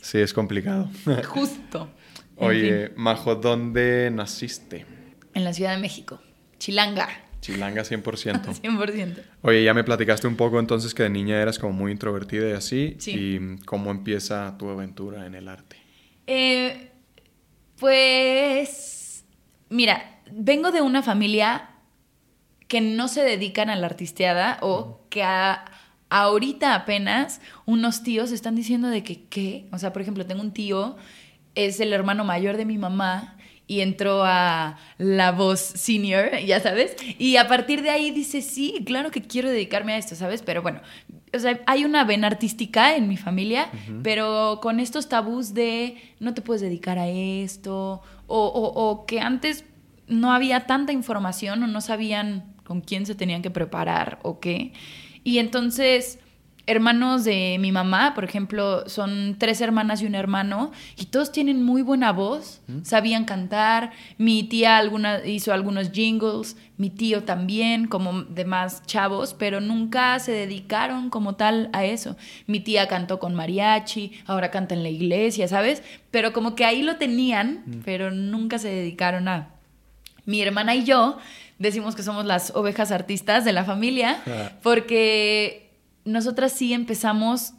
Sí, 0.00 0.18
es 0.18 0.32
complicado. 0.32 0.90
Justo. 1.28 1.88
Oye, 2.36 2.92
Majo, 2.96 3.34
¿dónde 3.34 4.10
naciste? 4.10 4.86
En 5.34 5.44
la 5.44 5.52
Ciudad 5.52 5.74
de 5.74 5.78
México, 5.78 6.20
Chilanga. 6.58 7.08
Chilanga 7.40 7.82
100%. 7.82 8.60
100%. 8.60 9.22
Oye, 9.42 9.64
ya 9.64 9.74
me 9.74 9.84
platicaste 9.84 10.26
un 10.26 10.36
poco 10.36 10.58
entonces 10.58 10.94
que 10.94 11.04
de 11.04 11.10
niña 11.10 11.40
eras 11.40 11.58
como 11.58 11.72
muy 11.72 11.92
introvertida 11.92 12.50
y 12.50 12.52
así. 12.52 12.96
Sí. 12.98 13.12
¿Y 13.12 13.64
cómo 13.64 13.90
empieza 13.90 14.56
tu 14.58 14.68
aventura 14.68 15.26
en 15.26 15.34
el 15.34 15.48
arte? 15.48 15.76
Eh, 16.32 16.92
pues, 17.76 19.24
mira, 19.68 20.20
vengo 20.30 20.70
de 20.70 20.80
una 20.80 21.02
familia 21.02 21.70
que 22.68 22.80
no 22.80 23.08
se 23.08 23.24
dedican 23.24 23.68
a 23.68 23.74
la 23.74 23.86
artisteada 23.88 24.58
o 24.60 25.00
que 25.10 25.24
ahorita 26.08 26.76
apenas 26.76 27.40
unos 27.66 28.04
tíos 28.04 28.30
están 28.30 28.54
diciendo 28.54 28.86
de 28.86 29.02
que, 29.02 29.24
¿qué? 29.24 29.66
O 29.72 29.78
sea, 29.78 29.92
por 29.92 30.02
ejemplo, 30.02 30.24
tengo 30.24 30.42
un 30.42 30.52
tío, 30.52 30.96
es 31.56 31.80
el 31.80 31.92
hermano 31.92 32.22
mayor 32.24 32.56
de 32.56 32.64
mi 32.64 32.78
mamá 32.78 33.36
y 33.70 33.82
entró 33.82 34.24
a 34.24 34.78
La 34.98 35.30
Voz 35.30 35.60
Senior, 35.60 36.40
ya 36.44 36.58
sabes, 36.58 36.96
y 37.20 37.36
a 37.36 37.46
partir 37.46 37.82
de 37.82 37.90
ahí 37.90 38.10
dice, 38.10 38.42
sí, 38.42 38.82
claro 38.84 39.12
que 39.12 39.22
quiero 39.22 39.48
dedicarme 39.48 39.92
a 39.92 39.96
esto, 39.96 40.16
¿sabes? 40.16 40.42
Pero 40.42 40.60
bueno, 40.60 40.80
o 41.32 41.38
sea, 41.38 41.60
hay 41.68 41.84
una 41.84 42.02
vena 42.02 42.26
artística 42.26 42.96
en 42.96 43.06
mi 43.06 43.16
familia, 43.16 43.70
pero 44.02 44.58
con 44.60 44.80
estos 44.80 45.08
tabús 45.08 45.54
de 45.54 45.98
no 46.18 46.34
te 46.34 46.42
puedes 46.42 46.62
dedicar 46.62 46.98
a 46.98 47.06
esto, 47.06 48.02
o, 48.26 48.44
o 48.48 49.06
que 49.06 49.20
antes 49.20 49.64
no 50.08 50.32
había 50.32 50.66
tanta 50.66 50.92
información 50.92 51.62
o 51.62 51.68
no 51.68 51.80
sabían 51.80 52.52
con 52.64 52.80
quién 52.80 53.06
se 53.06 53.14
tenían 53.14 53.40
que 53.40 53.52
preparar 53.52 54.18
o 54.22 54.40
qué. 54.40 54.72
Y 55.22 55.38
entonces, 55.38 56.18
hermanos 56.70 57.24
de 57.24 57.56
mi 57.58 57.72
mamá, 57.72 58.14
por 58.14 58.24
ejemplo, 58.24 58.88
son 58.88 59.36
tres 59.38 59.60
hermanas 59.60 60.02
y 60.02 60.06
un 60.06 60.14
hermano, 60.14 60.70
y 60.96 61.06
todos 61.06 61.32
tienen 61.32 61.62
muy 61.62 61.82
buena 61.82 62.12
voz, 62.12 62.62
sabían 62.82 63.24
cantar. 63.24 63.90
Mi 64.18 64.44
tía 64.44 64.78
alguna, 64.78 65.24
hizo 65.26 65.52
algunos 65.52 65.90
jingles, 65.90 66.56
mi 66.76 66.88
tío 66.90 67.24
también, 67.24 67.86
como 67.88 68.22
demás 68.22 68.82
chavos, 68.86 69.34
pero 69.34 69.60
nunca 69.60 70.18
se 70.20 70.32
dedicaron 70.32 71.10
como 71.10 71.34
tal 71.34 71.70
a 71.72 71.84
eso. 71.84 72.16
Mi 72.46 72.60
tía 72.60 72.86
cantó 72.86 73.18
con 73.18 73.34
mariachi, 73.34 74.12
ahora 74.26 74.50
canta 74.50 74.74
en 74.74 74.82
la 74.82 74.90
iglesia, 74.90 75.48
¿sabes? 75.48 75.82
Pero 76.10 76.32
como 76.32 76.54
que 76.54 76.64
ahí 76.64 76.82
lo 76.82 76.96
tenían, 76.96 77.82
pero 77.84 78.10
nunca 78.10 78.58
se 78.58 78.68
dedicaron 78.68 79.28
a... 79.28 79.50
Mi 80.24 80.40
hermana 80.42 80.74
y 80.76 80.84
yo 80.84 81.18
decimos 81.58 81.96
que 81.96 82.02
somos 82.02 82.24
las 82.24 82.54
ovejas 82.54 82.92
artistas 82.92 83.44
de 83.44 83.52
la 83.52 83.64
familia, 83.64 84.22
ah. 84.26 84.52
porque 84.62 85.69
nosotras 86.04 86.52
sí 86.52 86.72
empezamos, 86.72 87.54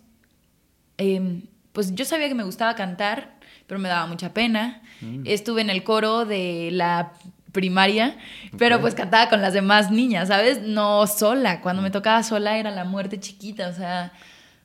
em, 0.98 1.44
pues 1.72 1.96
yo 1.96 2.06
sabía 2.06 2.28
que 2.28 2.36
me 2.36 2.44
gustaba 2.44 2.76
cantar, 2.76 3.38
pero 3.68 3.80
me 3.80 3.90
daba 3.90 4.08
mucha 4.08 4.34
pena. 4.34 4.82
Mm. 5.02 5.24
Estuve 5.26 5.62
en 5.62 5.70
el 5.70 5.84
coro 5.84 6.26
de 6.26 6.70
la 6.72 7.14
primaria, 7.52 8.18
pero 8.58 8.80
pues 8.80 8.96
cantaba 8.96 9.30
con 9.30 9.42
las 9.42 9.54
demás 9.54 9.92
niñas, 9.92 10.30
¿sabes? 10.30 10.62
No 10.62 11.06
sola. 11.08 11.62
Cuando 11.62 11.82
me 11.82 11.90
mm. 11.90 11.94
tocaba 11.94 12.24
sola 12.24 12.58
era 12.58 12.72
la 12.72 12.86
muerte 12.86 13.20
chiquita, 13.20 13.70
o 13.70 13.74
sea, 13.74 14.14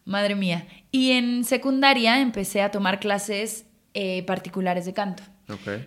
madre 0.05 0.35
mía. 0.35 0.67
Y 0.91 1.13
en 1.13 1.45
secundaria 1.45 2.21
empecé 2.21 2.63
a 2.63 2.71
tomar 2.71 3.01
clases 3.01 3.67
eh, 3.95 4.23
particulares 4.25 4.87
de 4.87 4.93
canto. 4.93 5.23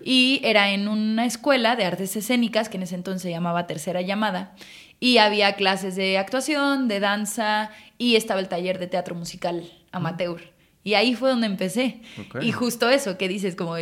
Y 0.06 0.40
era 0.44 0.72
en 0.72 0.88
una 0.88 1.26
escuela 1.26 1.76
de 1.76 1.84
artes 1.84 2.16
escénicas, 2.16 2.70
que 2.70 2.78
en 2.78 2.84
ese 2.84 2.96
entonces 2.96 3.22
se 3.22 3.30
llamaba 3.30 3.68
Tercera 3.68 4.02
Llamada, 4.02 4.56
y 5.00 5.18
había 5.18 5.54
clases 5.54 5.96
de 5.96 6.18
actuación, 6.18 6.88
de 6.88 7.00
danza, 7.00 7.72
y 7.98 8.16
estaba 8.16 8.40
el 8.40 8.48
taller 8.48 8.80
de 8.80 8.88
teatro 8.88 9.16
musical 9.16 9.72
amateur. 9.92 10.42
Y 10.84 10.94
ahí 10.94 11.14
fue 11.14 11.30
donde 11.30 11.48
empecé. 11.48 12.02
Y 12.42 12.52
justo 12.52 12.90
eso, 12.90 13.18
que 13.18 13.28
dices, 13.28 13.56
como 13.56 13.76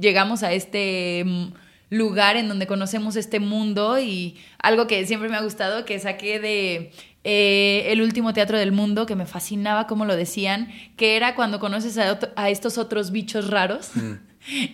llegamos 0.00 0.42
a 0.42 0.52
este 0.52 1.22
mm, 1.24 1.52
lugar 1.90 2.36
en 2.36 2.48
donde 2.48 2.66
conocemos 2.66 3.16
este 3.16 3.40
mundo 3.40 3.98
y 3.98 4.36
algo 4.58 4.86
que 4.86 5.06
siempre 5.06 5.28
me 5.28 5.36
ha 5.36 5.42
gustado, 5.42 5.84
que 5.84 5.98
saqué 5.98 6.40
de 6.40 6.92
eh, 7.24 7.84
el 7.88 8.02
último 8.02 8.32
teatro 8.32 8.58
del 8.58 8.72
mundo, 8.72 9.06
que 9.06 9.16
me 9.16 9.26
fascinaba 9.26 9.86
como 9.86 10.04
lo 10.04 10.16
decían, 10.16 10.72
que 10.96 11.16
era 11.16 11.34
cuando 11.34 11.60
conoces 11.60 11.98
a, 11.98 12.50
estos 12.50 12.78
otros 12.78 13.10
bichos 13.10 13.48
raros. 13.48 13.90
Mm. 13.94 14.12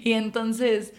Y 0.05 0.13
entonces 0.13 0.93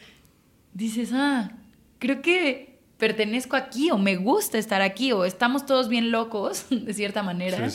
dices, 0.73 1.11
ah, 1.13 1.53
creo 1.99 2.21
que 2.21 2.66
pertenezco 2.97 3.55
aquí 3.55 3.91
o 3.91 3.97
me 3.97 4.15
gusta 4.15 4.57
estar 4.57 4.81
aquí 4.81 5.11
o 5.11 5.25
estamos 5.25 5.65
todos 5.65 5.89
bien 5.89 6.11
locos, 6.11 6.65
de 6.69 6.93
cierta 6.93 7.23
manera. 7.23 7.67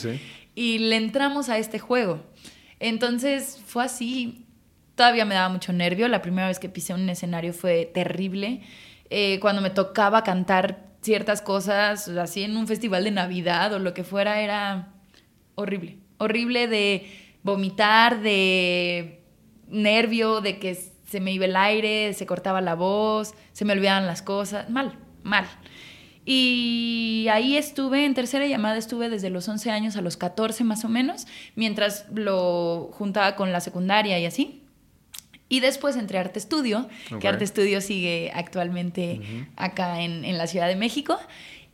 Y 0.55 0.79
le 0.79 0.97
entramos 0.97 1.49
a 1.49 1.57
este 1.57 1.79
juego. 1.79 2.23
Entonces 2.79 3.61
fue 3.65 3.83
así. 3.83 4.45
Todavía 4.95 5.25
me 5.25 5.35
daba 5.35 5.49
mucho 5.49 5.73
nervio. 5.73 6.07
La 6.07 6.21
primera 6.21 6.47
vez 6.47 6.59
que 6.59 6.69
pisé 6.69 6.93
un 6.93 7.09
escenario 7.09 7.53
fue 7.53 7.85
terrible. 7.85 8.61
Eh, 9.09 9.39
cuando 9.39 9.61
me 9.61 9.69
tocaba 9.69 10.23
cantar 10.23 10.91
ciertas 11.01 11.41
cosas, 11.41 12.07
así 12.07 12.43
en 12.43 12.55
un 12.55 12.67
festival 12.67 13.03
de 13.03 13.11
Navidad 13.11 13.73
o 13.73 13.79
lo 13.79 13.93
que 13.93 14.03
fuera, 14.03 14.41
era 14.41 14.93
horrible. 15.55 15.97
Horrible 16.17 16.67
de 16.67 17.09
vomitar, 17.43 18.21
de 18.21 19.21
nervio 19.67 20.41
de 20.41 20.59
que 20.59 20.75
se 20.75 21.19
me 21.19 21.31
iba 21.31 21.45
el 21.45 21.55
aire, 21.55 22.13
se 22.13 22.25
cortaba 22.25 22.61
la 22.61 22.75
voz, 22.75 23.33
se 23.51 23.65
me 23.65 23.73
olvidaban 23.73 24.07
las 24.07 24.21
cosas, 24.21 24.69
mal, 24.69 24.97
mal. 25.23 25.47
Y 26.25 27.27
ahí 27.31 27.57
estuve, 27.57 28.05
en 28.05 28.13
tercera 28.13 28.47
llamada 28.47 28.77
estuve 28.77 29.09
desde 29.09 29.29
los 29.29 29.47
11 29.47 29.71
años 29.71 29.95
a 29.97 30.01
los 30.01 30.15
14 30.15 30.63
más 30.63 30.85
o 30.85 30.89
menos, 30.89 31.27
mientras 31.55 32.05
lo 32.13 32.89
juntaba 32.93 33.35
con 33.35 33.51
la 33.51 33.59
secundaria 33.59 34.17
y 34.19 34.25
así. 34.25 34.61
Y 35.49 35.59
después 35.59 35.97
entré 35.97 36.17
a 36.17 36.21
Arte 36.21 36.39
Estudio, 36.39 36.87
que 37.19 37.27
Arte 37.27 37.43
Estudio 37.43 37.81
sigue 37.81 38.31
actualmente 38.33 39.21
acá 39.55 40.01
en, 40.01 40.23
en, 40.25 40.37
la 40.37 40.47
Ciudad 40.47 40.67
de 40.67 40.75
México. 40.75 41.19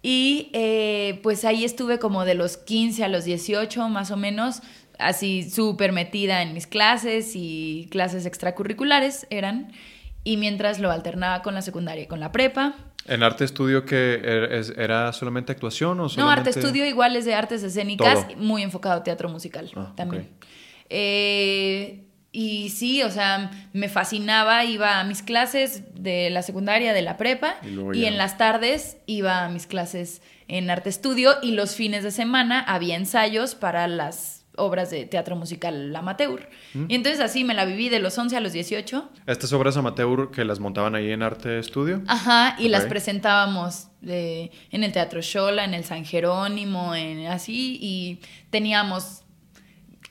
Y 0.02 0.50
eh, 0.54 1.20
pues 1.24 1.46
ahí 1.46 1.64
estuve 1.64 2.00
como 2.00 2.26
de 2.26 2.34
los 2.34 2.58
15 2.58 3.04
a 3.04 3.08
los 3.08 3.26
18 3.26 3.90
más 3.90 4.12
o 4.12 4.18
menos, 4.18 4.62
así 4.98 5.50
súper 5.50 5.92
metida 5.92 6.42
en 6.42 6.54
mis 6.54 6.68
clases 6.68 7.34
y 7.36 7.88
clases 7.92 8.26
extracurriculares 8.26 9.28
eran, 9.30 9.72
y 10.24 10.38
mientras 10.38 10.80
lo 10.80 10.92
alternaba 10.92 11.42
con 11.42 11.54
la 11.54 11.62
secundaria 11.62 12.04
y 12.04 12.08
con 12.08 12.20
la 12.20 12.32
prepa. 12.32 12.76
¿En 13.10 13.24
arte 13.24 13.44
estudio 13.44 13.86
que 13.86 14.16
er, 14.24 14.74
era 14.78 15.12
solamente 15.14 15.52
actuación 15.52 16.00
o 16.00 16.10
solamente...? 16.10 16.22
No, 16.22 16.30
arte 16.30 16.50
estudio 16.50 16.86
igual 16.86 17.16
es 17.16 17.26
de 17.26 17.34
artes 17.34 17.64
escénicas, 17.64 18.28
muy 18.38 18.64
enfocado 18.64 18.96
a 18.96 19.04
teatro 19.04 19.30
musical 19.30 19.70
ah, 19.76 19.94
también. 19.96 20.30
Eh, 20.90 22.06
y 22.32 22.70
sí, 22.70 23.02
o 23.04 23.10
sea, 23.10 23.52
me 23.74 23.90
fascinaba, 23.90 24.64
iba 24.64 25.00
a 25.00 25.04
mis 25.04 25.24
clases 25.24 25.84
de 25.96 26.30
la 26.30 26.44
secundaria, 26.44 26.94
de 26.94 27.02
la 27.02 27.18
prepa, 27.18 27.56
y, 27.64 28.00
y 28.00 28.06
en 28.06 28.18
las 28.18 28.38
tardes 28.38 28.98
iba 29.08 29.46
a 29.46 29.50
mis 29.50 29.66
clases 29.66 30.22
en 30.48 30.70
arte 30.70 30.90
estudio 30.90 31.36
y 31.42 31.52
los 31.52 31.76
fines 31.76 32.04
de 32.04 32.12
semana 32.12 32.60
había 32.62 32.96
ensayos 32.96 33.56
para 33.56 33.88
las 33.88 34.39
obras 34.60 34.90
de 34.90 35.06
teatro 35.06 35.36
musical 35.36 35.96
amateur. 35.96 36.50
Mm. 36.74 36.86
Y 36.88 36.96
entonces 36.96 37.22
así 37.22 37.44
me 37.44 37.54
la 37.54 37.66
viví 37.66 37.90
de 37.90 38.00
los 38.00 38.18
11 38.18 38.38
a 38.38 38.40
los 38.40 38.54
18. 38.54 39.10
¿Estas 39.26 39.52
obras 39.54 39.78
amateur 39.78 40.30
que 40.32 40.46
las 40.46 40.60
montaban 40.60 40.96
ahí 40.96 41.12
en 41.12 41.24
Arte 41.24 41.60
Estudio? 41.60 42.02
Ajá, 42.08 42.56
y 42.60 42.70
las 42.70 42.86
presentábamos 42.86 43.88
de, 44.02 44.52
en 44.72 44.84
el 44.84 44.92
Teatro 44.92 45.22
Shola, 45.22 45.66
en 45.66 45.74
el 45.74 45.84
San 45.84 46.06
Jerónimo, 46.06 46.94
en, 46.94 47.28
así, 47.28 47.78
y 47.82 48.20
teníamos 48.50 49.24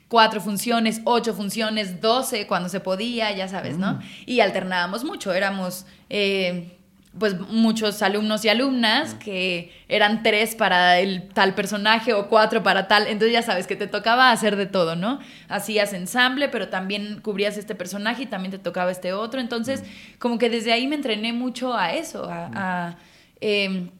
cuatro 0.07 0.41
funciones, 0.41 1.01
ocho 1.05 1.33
funciones, 1.33 2.01
doce 2.01 2.47
cuando 2.47 2.67
se 2.67 2.79
podía, 2.79 3.31
ya 3.35 3.47
sabes, 3.47 3.77
¿no? 3.77 3.93
Mm. 3.93 4.01
Y 4.25 4.39
alternábamos 4.41 5.03
mucho, 5.03 5.33
éramos... 5.33 5.85
Eh, 6.09 6.75
pues 7.19 7.39
muchos 7.39 8.01
alumnos 8.01 8.43
y 8.45 8.49
alumnas 8.49 9.13
que 9.15 9.71
eran 9.87 10.23
tres 10.23 10.55
para 10.55 10.99
el 10.99 11.27
tal 11.29 11.53
personaje 11.53 12.13
o 12.13 12.27
cuatro 12.29 12.63
para 12.63 12.87
tal, 12.87 13.07
entonces 13.07 13.33
ya 13.33 13.41
sabes 13.41 13.67
que 13.67 13.75
te 13.75 13.87
tocaba 13.87 14.31
hacer 14.31 14.55
de 14.55 14.65
todo, 14.65 14.95
¿no? 14.95 15.19
Hacías 15.49 15.93
ensamble, 15.93 16.49
pero 16.49 16.69
también 16.69 17.19
cubrías 17.21 17.57
este 17.57 17.75
personaje 17.75 18.23
y 18.23 18.25
también 18.25 18.51
te 18.51 18.59
tocaba 18.59 18.91
este 18.91 19.13
otro, 19.13 19.39
entonces 19.39 19.83
como 20.17 20.37
que 20.39 20.49
desde 20.49 20.71
ahí 20.71 20.87
me 20.87 20.95
entrené 20.95 21.33
mucho 21.33 21.75
a 21.75 21.93
eso, 21.93 22.27
a, 22.29 22.97
em, 23.41 23.91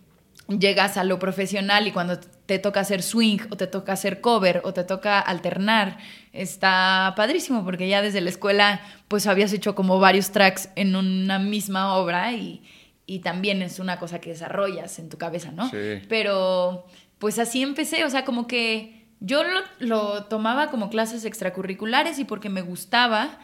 llegas 0.48 0.98
a 0.98 1.04
lo 1.04 1.20
profesional 1.20 1.86
y 1.86 1.92
cuando 1.92 2.20
te 2.48 2.58
toca 2.58 2.80
hacer 2.80 3.04
swing 3.04 3.40
o 3.52 3.58
te 3.58 3.68
toca 3.68 3.94
hacer 3.94 4.22
cover 4.22 4.62
o 4.64 4.74
te 4.74 4.84
toca 4.84 5.20
alternar, 5.20 5.98
está 6.34 7.14
padrísimo 7.16 7.64
porque 7.64 7.88
ya 7.88 8.02
desde 8.02 8.22
la 8.22 8.30
escuela 8.30 8.82
pues 9.08 9.28
habías 9.28 9.54
hecho 9.54 9.76
como 9.76 10.00
varios 10.00 10.32
tracks 10.32 10.70
en 10.76 10.96
una 10.96 11.38
misma 11.38 11.96
obra 11.96 12.34
y 12.34 12.64
y 13.10 13.20
también 13.20 13.64
es 13.64 13.80
una 13.80 13.98
cosa 13.98 14.22
que 14.22 14.30
desarrollas 14.30 15.00
en 15.00 15.10
tu 15.10 15.18
cabeza, 15.18 15.52
¿no? 15.52 15.68
Sí. 15.72 16.04
Pero 16.08 16.86
pues 17.18 17.40
así 17.40 17.64
empecé, 17.64 18.06
o 18.06 18.10
sea, 18.12 18.24
como 18.24 18.46
que 18.46 19.08
yo 19.20 19.42
lo, 19.80 20.26
tomaba 20.26 20.68
como 20.68 20.92
clases 20.92 21.26
extracurriculares 21.26 22.20
y 22.20 22.24
porque 22.24 22.50
me 22.50 22.62
gustaba, 22.62 23.40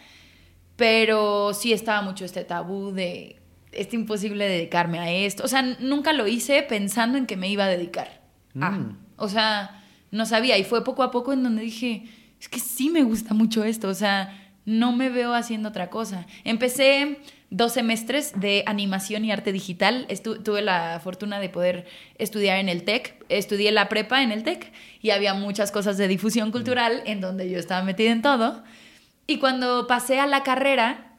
pero 0.76 1.52
sí 1.56 1.74
estaba 1.74 2.04
mucho 2.04 2.26
este 2.26 2.44
tabú 2.44 2.92
de 2.92 3.42
es 3.72 3.92
imposible 3.92 4.48
dedicarme 4.48 5.00
a 5.00 5.12
esto. 5.12 5.44
O 5.44 5.48
sea, 5.48 5.64
nunca 5.64 6.14
lo 6.14 6.28
hice 6.28 6.62
pensando 6.62 7.18
en 7.18 7.26
que 7.26 7.36
me 7.36 7.50
iba 7.50 7.66
a 7.66 7.68
dedicar. 7.68 8.22
Ah, 8.62 8.92
o 9.18 9.28
sea, 9.28 9.84
no 10.12 10.28
sabía. 10.28 10.60
Y 10.60 10.64
fue 10.64 10.84
poco 10.84 11.02
a 11.02 11.10
poco 11.10 11.34
en 11.34 11.42
donde 11.42 11.64
dije, 11.64 12.04
es 12.40 12.48
que 12.48 12.60
sí 12.60 12.92
me 12.92 13.02
gusta 13.02 13.34
mucho 13.34 13.64
esto, 13.64 13.90
o 13.90 13.96
sea, 13.96 14.54
no 14.64 14.92
me 14.92 15.10
veo 15.10 15.34
haciendo 15.34 15.70
otra 15.70 15.90
cosa. 15.90 16.28
Empecé 16.44 17.18
dos 17.50 17.74
semestres 17.74 18.40
de 18.40 18.64
animación 18.66 19.24
y 19.26 19.32
arte 19.32 19.52
digital. 19.52 20.08
tuve 20.44 20.62
la 20.62 21.00
fortuna 21.04 21.40
de 21.40 21.50
poder 21.50 21.86
estudiar 22.18 22.60
en 22.60 22.70
el 22.70 22.84
TEC. 22.84 23.24
Estudié 23.30 23.72
la 23.72 23.90
prepa 23.90 24.24
en 24.24 24.32
el 24.32 24.44
TEC 24.44 24.72
y 25.02 25.12
había 25.12 25.34
muchas 25.34 25.72
cosas 25.72 25.98
de 25.98 26.08
difusión 26.08 26.52
cultural 26.52 27.02
en 27.06 27.22
donde 27.22 27.50
yo 27.50 27.60
estaba 27.60 27.84
metida 27.84 28.12
en 28.12 28.22
todo. 28.22 28.64
Y 29.28 29.38
cuando 29.40 29.88
pasé 29.88 30.20
a 30.20 30.28
la 30.28 30.44
carrera, 30.44 31.14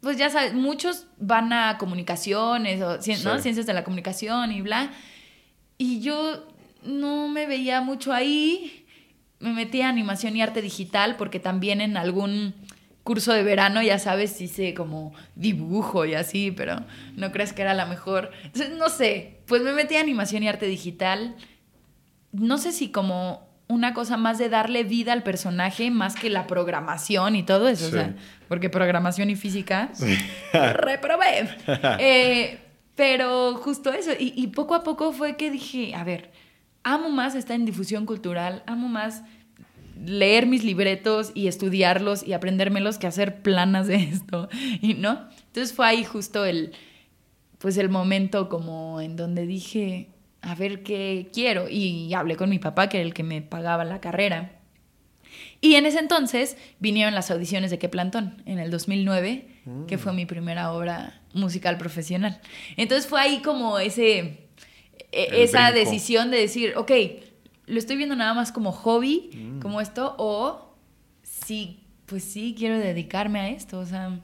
pues 0.00 0.18
ya 0.18 0.30
sabes, 0.30 0.54
muchos 0.54 1.06
van 1.18 1.52
a 1.52 1.78
comunicaciones 1.78 2.82
o 2.82 3.00
ciencias 3.00 3.66
de 3.66 3.72
la 3.72 3.84
comunicación 3.84 4.52
y 4.52 4.60
bla. 4.60 4.90
Y 5.78 6.00
yo 6.00 6.46
no 6.82 7.28
me 7.28 7.46
veía 7.46 7.80
mucho 7.80 8.12
ahí. 8.12 8.86
Me 9.38 9.52
metí 9.52 9.82
a 9.82 9.88
animación 9.88 10.36
y 10.36 10.42
arte 10.42 10.62
digital 10.62 11.16
porque 11.16 11.40
también 11.40 11.80
en 11.80 11.96
algún 11.96 12.54
curso 13.06 13.32
de 13.32 13.42
verano, 13.42 13.80
ya 13.80 13.98
sabes, 13.98 14.38
hice 14.42 14.74
como 14.74 15.14
dibujo 15.36 16.04
y 16.04 16.14
así, 16.14 16.50
pero 16.50 16.84
no 17.14 17.32
crees 17.32 17.54
que 17.54 17.62
era 17.62 17.72
la 17.72 17.86
mejor. 17.86 18.32
no 18.76 18.90
sé, 18.90 19.38
pues 19.46 19.62
me 19.62 19.72
metí 19.72 19.96
a 19.96 20.00
animación 20.00 20.42
y 20.42 20.48
arte 20.48 20.66
digital. 20.66 21.36
No 22.32 22.58
sé 22.58 22.72
si 22.72 22.90
como 22.90 23.48
una 23.68 23.94
cosa 23.94 24.16
más 24.16 24.38
de 24.38 24.48
darle 24.48 24.82
vida 24.82 25.12
al 25.12 25.22
personaje 25.22 25.90
más 25.90 26.16
que 26.16 26.28
la 26.28 26.46
programación 26.46 27.36
y 27.36 27.42
todo 27.42 27.68
eso, 27.68 27.86
o 27.86 27.90
sea, 27.90 28.14
porque 28.48 28.68
programación 28.68 29.30
y 29.30 29.36
física 29.36 29.90
reprobé. 30.52 31.48
Eh, 31.98 32.58
pero 32.96 33.54
justo 33.54 33.92
eso, 33.92 34.10
y, 34.18 34.34
y 34.36 34.48
poco 34.48 34.74
a 34.74 34.82
poco 34.82 35.12
fue 35.12 35.36
que 35.36 35.50
dije, 35.50 35.94
a 35.94 36.04
ver, 36.04 36.32
amo 36.82 37.08
más 37.08 37.34
estar 37.34 37.54
en 37.54 37.64
difusión 37.64 38.04
cultural, 38.04 38.62
amo 38.66 38.88
más 38.88 39.22
leer 40.04 40.46
mis 40.46 40.64
libretos 40.64 41.32
y 41.34 41.46
estudiarlos 41.46 42.26
y 42.26 42.32
aprendérmelos 42.32 42.98
que 42.98 43.06
hacer 43.06 43.42
planas 43.42 43.86
de 43.86 43.96
esto, 44.12 44.48
y 44.80 44.94
¿no? 44.94 45.28
Entonces 45.46 45.74
fue 45.74 45.86
ahí 45.86 46.04
justo 46.04 46.44
el, 46.44 46.72
pues 47.58 47.76
el 47.78 47.88
momento 47.88 48.48
como 48.48 49.00
en 49.00 49.16
donde 49.16 49.46
dije, 49.46 50.08
a 50.42 50.54
ver 50.54 50.82
qué 50.82 51.28
quiero, 51.32 51.68
y 51.68 52.12
hablé 52.14 52.36
con 52.36 52.50
mi 52.50 52.58
papá, 52.58 52.88
que 52.88 52.98
era 52.98 53.06
el 53.06 53.14
que 53.14 53.22
me 53.22 53.42
pagaba 53.42 53.84
la 53.84 54.00
carrera. 54.00 54.52
Y 55.60 55.74
en 55.74 55.86
ese 55.86 55.98
entonces 55.98 56.56
vinieron 56.78 57.14
las 57.14 57.30
audiciones 57.30 57.70
de 57.70 57.78
Qué 57.78 57.88
Plantón, 57.88 58.42
en 58.46 58.58
el 58.58 58.70
2009, 58.70 59.48
que 59.88 59.98
fue 59.98 60.12
mi 60.12 60.26
primera 60.26 60.72
obra 60.72 61.20
musical 61.32 61.76
profesional. 61.76 62.40
Entonces 62.76 63.08
fue 63.08 63.20
ahí 63.20 63.42
como 63.42 63.78
ese, 63.78 64.48
e, 65.12 65.42
esa 65.42 65.72
decisión 65.72 66.30
de 66.30 66.38
decir, 66.38 66.74
ok, 66.76 66.92
lo 67.66 67.78
estoy 67.78 67.96
viendo 67.96 68.16
nada 68.16 68.34
más 68.34 68.52
como 68.52 68.72
hobby, 68.72 69.30
mm. 69.34 69.60
como 69.60 69.80
esto, 69.80 70.14
o 70.18 70.74
sí, 71.22 71.80
pues 72.06 72.24
sí, 72.24 72.54
quiero 72.56 72.78
dedicarme 72.78 73.40
a 73.40 73.48
esto, 73.50 73.78
o 73.78 73.86
sea, 73.86 74.20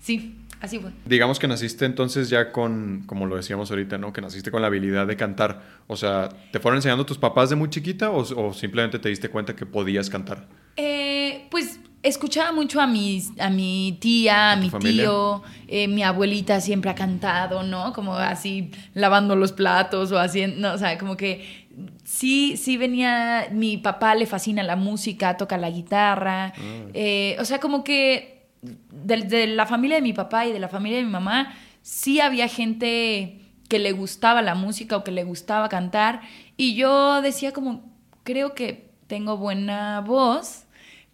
sí, 0.00 0.36
así 0.60 0.78
fue. 0.78 0.92
Digamos 1.04 1.38
que 1.38 1.48
naciste 1.48 1.84
entonces 1.84 2.30
ya 2.30 2.52
con, 2.52 3.02
como 3.06 3.26
lo 3.26 3.36
decíamos 3.36 3.70
ahorita, 3.70 3.98
¿no? 3.98 4.12
Que 4.12 4.20
naciste 4.20 4.50
con 4.50 4.60
la 4.62 4.68
habilidad 4.68 5.06
de 5.06 5.16
cantar, 5.16 5.62
o 5.86 5.96
sea, 5.96 6.28
¿te 6.52 6.60
fueron 6.60 6.78
enseñando 6.78 7.04
tus 7.04 7.18
papás 7.18 7.50
de 7.50 7.56
muy 7.56 7.68
chiquita 7.68 8.10
o, 8.10 8.52
simplemente 8.54 8.98
te 8.98 9.08
diste 9.08 9.28
cuenta 9.28 9.56
que 9.56 9.66
podías 9.66 10.08
cantar? 10.08 10.46
Eh, 10.76 11.48
pues 11.50 11.80
escuchaba 12.02 12.52
mucho 12.52 12.80
a, 12.80 12.86
mis, 12.86 13.32
a 13.40 13.50
mi 13.50 13.98
tía, 14.00 14.52
a, 14.52 14.56
mi 14.56 14.70
tío, 14.70 15.42
eh, 15.66 15.88
mi 15.88 16.02
abuelita 16.02 16.60
siempre 16.60 16.90
ha 16.90 16.94
cantado, 16.94 17.64
¿no? 17.64 17.92
Como 17.92 18.14
así 18.14 18.70
lavando 18.94 19.34
los 19.34 19.52
platos 19.52 20.12
o 20.12 20.18
haciendo, 20.18 20.68
no, 20.68 20.74
o 20.74 20.78
sea, 20.78 20.96
como 20.96 21.16
que 21.16 21.67
sí, 22.04 22.56
sí 22.56 22.76
venía, 22.76 23.48
mi 23.52 23.76
papá 23.76 24.14
le 24.14 24.26
fascina 24.26 24.62
la 24.62 24.76
música, 24.76 25.36
toca 25.36 25.56
la 25.56 25.70
guitarra, 25.70 26.52
ah. 26.56 26.86
eh, 26.94 27.36
o 27.38 27.44
sea, 27.44 27.60
como 27.60 27.84
que 27.84 28.48
de, 28.62 29.46
la 29.46 29.66
familia 29.66 29.96
de 29.96 30.02
mi 30.02 30.12
papá 30.12 30.46
y 30.46 30.52
de 30.52 30.58
la 30.58 30.68
familia 30.68 30.98
de 30.98 31.04
mi 31.04 31.10
mamá, 31.10 31.54
sí 31.82 32.20
había 32.20 32.48
gente 32.48 33.40
que 33.68 33.78
le 33.78 33.92
gustaba 33.92 34.42
la 34.42 34.54
música 34.54 34.96
o 34.96 35.04
que 35.04 35.10
le 35.10 35.24
gustaba 35.24 35.68
cantar, 35.68 36.22
y 36.56 36.74
yo 36.74 37.20
decía 37.22 37.52
como, 37.52 37.92
creo 38.24 38.54
que 38.54 38.90
tengo 39.06 39.36
buena 39.36 40.00
voz, 40.00 40.64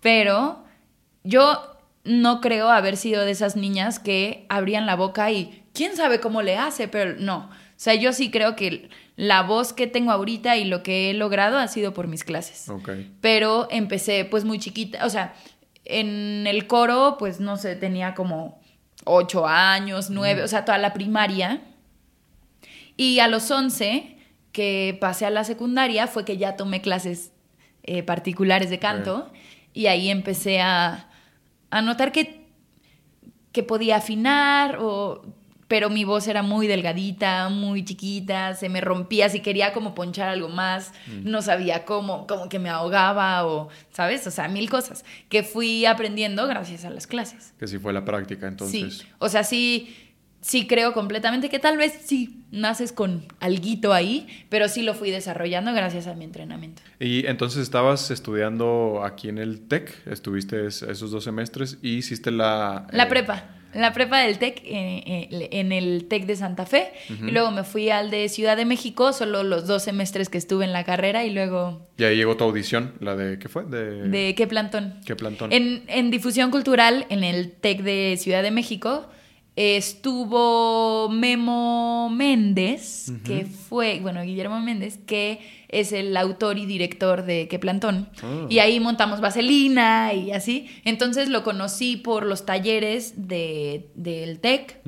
pero 0.01 0.65
yo 1.23 1.75
no 2.05 2.41
creo 2.41 2.71
haber 2.71 2.97
sido 2.97 3.25
de 3.25 3.31
esas 3.31 3.57
niñas 3.57 3.99
que 3.99 4.47
abrían 4.49 4.87
la 4.87 4.97
boca 4.97 5.31
y 5.31 5.65
quién 5.73 5.97
sabe 5.97 6.21
cómo 6.21 6.43
le 6.43 6.59
hace, 6.59 6.89
pero 6.89 7.15
no. 7.19 7.51
O 7.51 7.77
sea, 7.77 7.95
yo 7.95 8.13
sí 8.13 8.31
creo 8.31 8.57
que 8.57 8.89
la 9.17 9.43
voz 9.43 9.73
que 9.73 9.87
tengo 9.87 10.11
ahorita 10.11 10.57
y 10.57 10.65
lo 10.65 10.83
que 10.83 11.11
he 11.11 11.15
logrado 11.15 11.59
ha 11.59 11.69
sido 11.69 11.95
por 11.95 12.09
mis 12.09 12.25
clases. 12.25 12.71
Pero 13.21 13.69
empecé 13.71 14.25
pues 14.25 14.45
muy 14.45 14.59
chiquita, 14.59 15.05
o 15.07 15.11
sea, 15.11 15.35
en 15.85 16.47
el 16.47 16.67
coro 16.67 17.17
pues 17.19 17.41
no 17.41 17.57
sé, 17.57 17.77
tenía 17.77 18.15
como 18.15 18.61
ocho 19.05 19.47
años, 19.47 20.11
nueve, 20.11 20.43
o 20.43 20.49
sea, 20.49 20.65
toda 20.65 20.79
la 20.79 20.93
primaria. 20.93 21.63
Y 22.97 23.19
a 23.21 23.29
los 23.29 23.51
once, 23.51 24.17
que 24.53 24.97
pasé 25.01 25.27
a 25.27 25.31
la 25.31 25.45
secundaria, 25.45 26.07
fue 26.07 26.25
que 26.25 26.37
ya 26.37 26.57
tomé 26.57 26.81
clases 26.81 27.33
eh, 27.83 28.03
particulares 28.03 28.71
de 28.71 28.79
canto 28.79 29.33
y 29.73 29.87
ahí 29.87 30.11
empecé 30.11 30.61
a, 30.61 31.11
a 31.71 31.83
notar 31.83 32.13
que, 32.13 32.47
que 33.53 33.63
podía 33.65 33.97
afinar 33.97 34.79
o 34.81 35.23
pero 35.69 35.91
mi 35.91 36.05
voz 36.05 36.29
era 36.29 36.43
muy 36.43 36.67
delgadita, 36.67 37.49
muy 37.49 37.85
chiquita, 37.85 38.55
se 38.55 38.69
me 38.69 38.81
rompía, 38.81 39.29
si 39.29 39.41
quería 39.41 39.73
como 39.73 39.95
ponchar 39.95 40.29
algo 40.29 40.49
más, 40.49 40.93
mm. 41.07 41.31
no 41.31 41.43
sabía 41.43 41.85
cómo, 41.85 42.27
como 42.27 42.49
que 42.49 42.59
me 42.59 42.69
ahogaba 42.69 43.47
o, 43.47 43.69
¿sabes? 43.91 44.27
O 44.27 44.31
sea, 44.31 44.49
mil 44.49 44.69
cosas 44.69 45.05
que 45.29 45.43
fui 45.43 45.87
aprendiendo 45.87 46.47
gracias 46.47 46.85
a 46.85 46.91
las 46.91 47.07
clases. 47.07 47.55
Que 47.59 47.67
sí 47.67 47.79
fue 47.79 47.93
la 47.93 48.05
práctica, 48.05 48.47
entonces. 48.47 48.99
Sí, 48.99 49.07
o 49.19 49.29
sea, 49.29 49.45
sí, 49.45 49.97
sí 50.41 50.67
creo 50.67 50.93
completamente 50.93 51.49
que 51.49 51.59
tal 51.59 51.79
vez 51.79 51.99
sí 52.05 52.45
naces 52.51 52.93
con 52.93 53.27
alguito 53.41 53.93
ahí, 53.93 54.27
pero 54.51 54.69
sí 54.69 54.83
lo 54.83 54.95
fui 54.95 55.11
desarrollando 55.11 55.73
gracias 55.73 56.07
a 56.07 56.15
mi 56.15 56.25
entrenamiento. 56.25 56.83
Y 57.01 57.27
entonces 57.27 57.63
estabas 57.63 58.11
estudiando 58.11 59.03
aquí 59.03 59.29
en 59.29 59.39
el 59.39 59.67
TEC, 59.67 60.07
estuviste 60.07 60.67
esos 60.67 61.11
dos 61.11 61.25
semestres 61.25 61.79
y 61.83 61.97
hiciste 61.97 62.31
la... 62.31 62.87
La 62.93 63.05
eh, 63.05 63.07
prepa 63.07 63.45
la 63.75 63.93
prepa 63.93 64.21
del 64.21 64.39
TEC, 64.39 64.63
en 64.65 65.73
el 65.73 66.07
TEC 66.09 66.27
de 66.27 66.37
Santa 66.37 66.67
Fe. 66.67 66.93
Y 67.09 67.31
luego 67.31 67.51
me 67.51 67.65
fui 67.65 67.91
al 67.91 68.11
de 68.11 68.29
Ciudad 68.29 68.57
de 68.57 68.65
México, 68.65 69.13
solo 69.13 69.43
los 69.43 69.67
dos 69.67 69.83
semestres 69.83 70.29
que 70.29 70.39
estuve 70.39 70.65
en 70.65 70.73
la 70.73 70.85
carrera 70.85 71.25
y 71.25 71.31
luego... 71.31 71.87
Y 71.97 72.05
ahí 72.05 72.17
llegó 72.17 72.37
tu 72.37 72.45
audición, 72.45 72.95
la 73.01 73.17
de, 73.17 73.39
¿qué 73.39 73.49
fue? 73.49 73.65
De, 73.65 74.09
de 74.09 74.35
¿Qué 74.35 74.47
plantón? 74.47 75.01
¿Qué 75.07 75.17
plantón? 75.17 75.53
En, 75.53 75.85
en 75.89 76.11
difusión 76.11 76.51
cultural, 76.51 77.07
en 77.09 77.25
el 77.25 77.53
TEC 77.53 77.83
de 77.83 78.17
Ciudad 78.19 78.43
de 78.43 78.51
México, 78.51 79.09
estuvo 79.57 81.09
Memo 81.09 82.11
Méndez, 82.11 83.13
que 83.25 83.47
fue, 83.47 84.01
bueno, 84.01 84.23
Guillermo 84.23 84.61
Méndez, 84.61 84.99
que 85.07 85.41
es 85.69 85.93
el 85.93 86.17
autor 86.17 86.59
y 86.59 86.67
director 86.67 87.25
de 87.25 87.47
Qué 87.49 87.59
Plantón. 87.59 88.09
Ah. 88.23 88.47
Y 88.49 88.59
ahí 88.59 88.81
montamos 88.81 89.21
Vaselina 89.21 90.13
y 90.13 90.33
así. 90.33 90.69
Entonces 90.85 91.29
lo 91.29 91.45
conocí 91.45 91.97
por 91.97 92.27
los 92.27 92.47
talleres 92.47 93.29
de, 93.29 93.91
del 93.95 94.41
TEC. 94.41 94.81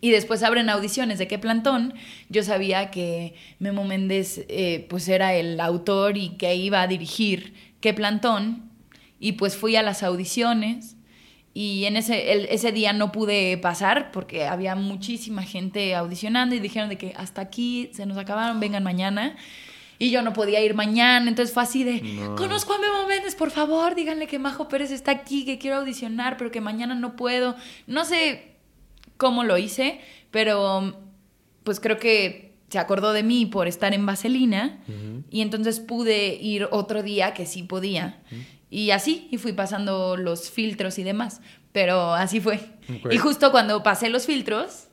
Y 0.00 0.10
después 0.10 0.42
abren 0.42 0.70
audiciones 0.70 1.18
de 1.18 1.26
Qué 1.26 1.38
Plantón. 1.38 1.94
Yo 2.28 2.42
sabía 2.42 2.90
que 2.90 3.34
Memo 3.58 3.84
Méndez 3.84 4.44
eh, 4.48 4.86
pues 4.88 5.08
era 5.08 5.34
el 5.34 5.58
autor 5.60 6.16
y 6.16 6.30
que 6.36 6.54
iba 6.54 6.80
a 6.80 6.86
dirigir 6.86 7.54
Qué 7.80 7.92
Plantón. 7.92 8.70
Y 9.18 9.32
pues 9.32 9.56
fui 9.56 9.76
a 9.76 9.82
las 9.82 10.02
audiciones 10.02 10.95
y 11.58 11.86
en 11.86 11.96
ese, 11.96 12.52
ese 12.52 12.70
día 12.70 12.92
no 12.92 13.12
pude 13.12 13.56
pasar 13.56 14.10
porque 14.12 14.44
había 14.44 14.74
muchísima 14.74 15.42
gente 15.42 15.94
audicionando 15.94 16.54
y 16.54 16.58
dijeron 16.58 16.90
de 16.90 16.98
que 16.98 17.14
hasta 17.16 17.40
aquí 17.40 17.88
se 17.94 18.04
nos 18.04 18.18
acabaron, 18.18 18.60
vengan 18.60 18.84
mañana. 18.84 19.36
Y 19.98 20.10
yo 20.10 20.20
no 20.20 20.34
podía 20.34 20.62
ir 20.62 20.74
mañana, 20.74 21.26
entonces 21.26 21.54
fue 21.54 21.62
así 21.62 21.82
de, 21.82 22.02
conozco 22.36 22.74
a 22.74 22.78
Memo 22.78 23.08
Méndez, 23.08 23.34
por 23.34 23.50
favor, 23.50 23.94
díganle 23.94 24.26
que 24.26 24.38
Majo 24.38 24.68
Pérez 24.68 24.90
está 24.90 25.12
aquí, 25.12 25.46
que 25.46 25.56
quiero 25.56 25.78
audicionar, 25.78 26.36
pero 26.36 26.50
que 26.50 26.60
mañana 26.60 26.94
no 26.94 27.16
puedo. 27.16 27.56
No 27.86 28.04
sé 28.04 28.56
cómo 29.16 29.42
lo 29.42 29.56
hice, 29.56 30.02
pero 30.30 30.94
pues 31.64 31.80
creo 31.80 31.96
que 31.96 32.52
se 32.68 32.78
acordó 32.78 33.14
de 33.14 33.22
mí 33.22 33.46
por 33.46 33.66
estar 33.66 33.94
en 33.94 34.04
Vaselina 34.04 34.80
y 35.30 35.40
entonces 35.40 35.80
pude 35.80 36.34
ir 36.34 36.68
otro 36.70 37.02
día 37.02 37.32
que 37.32 37.46
sí 37.46 37.62
podía. 37.62 38.20
Y 38.70 38.90
así, 38.90 39.28
y 39.30 39.38
fui 39.38 39.52
pasando 39.52 40.16
los 40.16 40.50
filtros 40.50 40.98
y 40.98 41.02
demás. 41.02 41.40
Pero 41.72 42.14
así 42.14 42.40
fue. 42.40 42.60
Y 43.10 43.18
justo 43.18 43.50
cuando 43.50 43.82
pasé 43.82 44.08
los 44.08 44.26
filtros, 44.26 44.88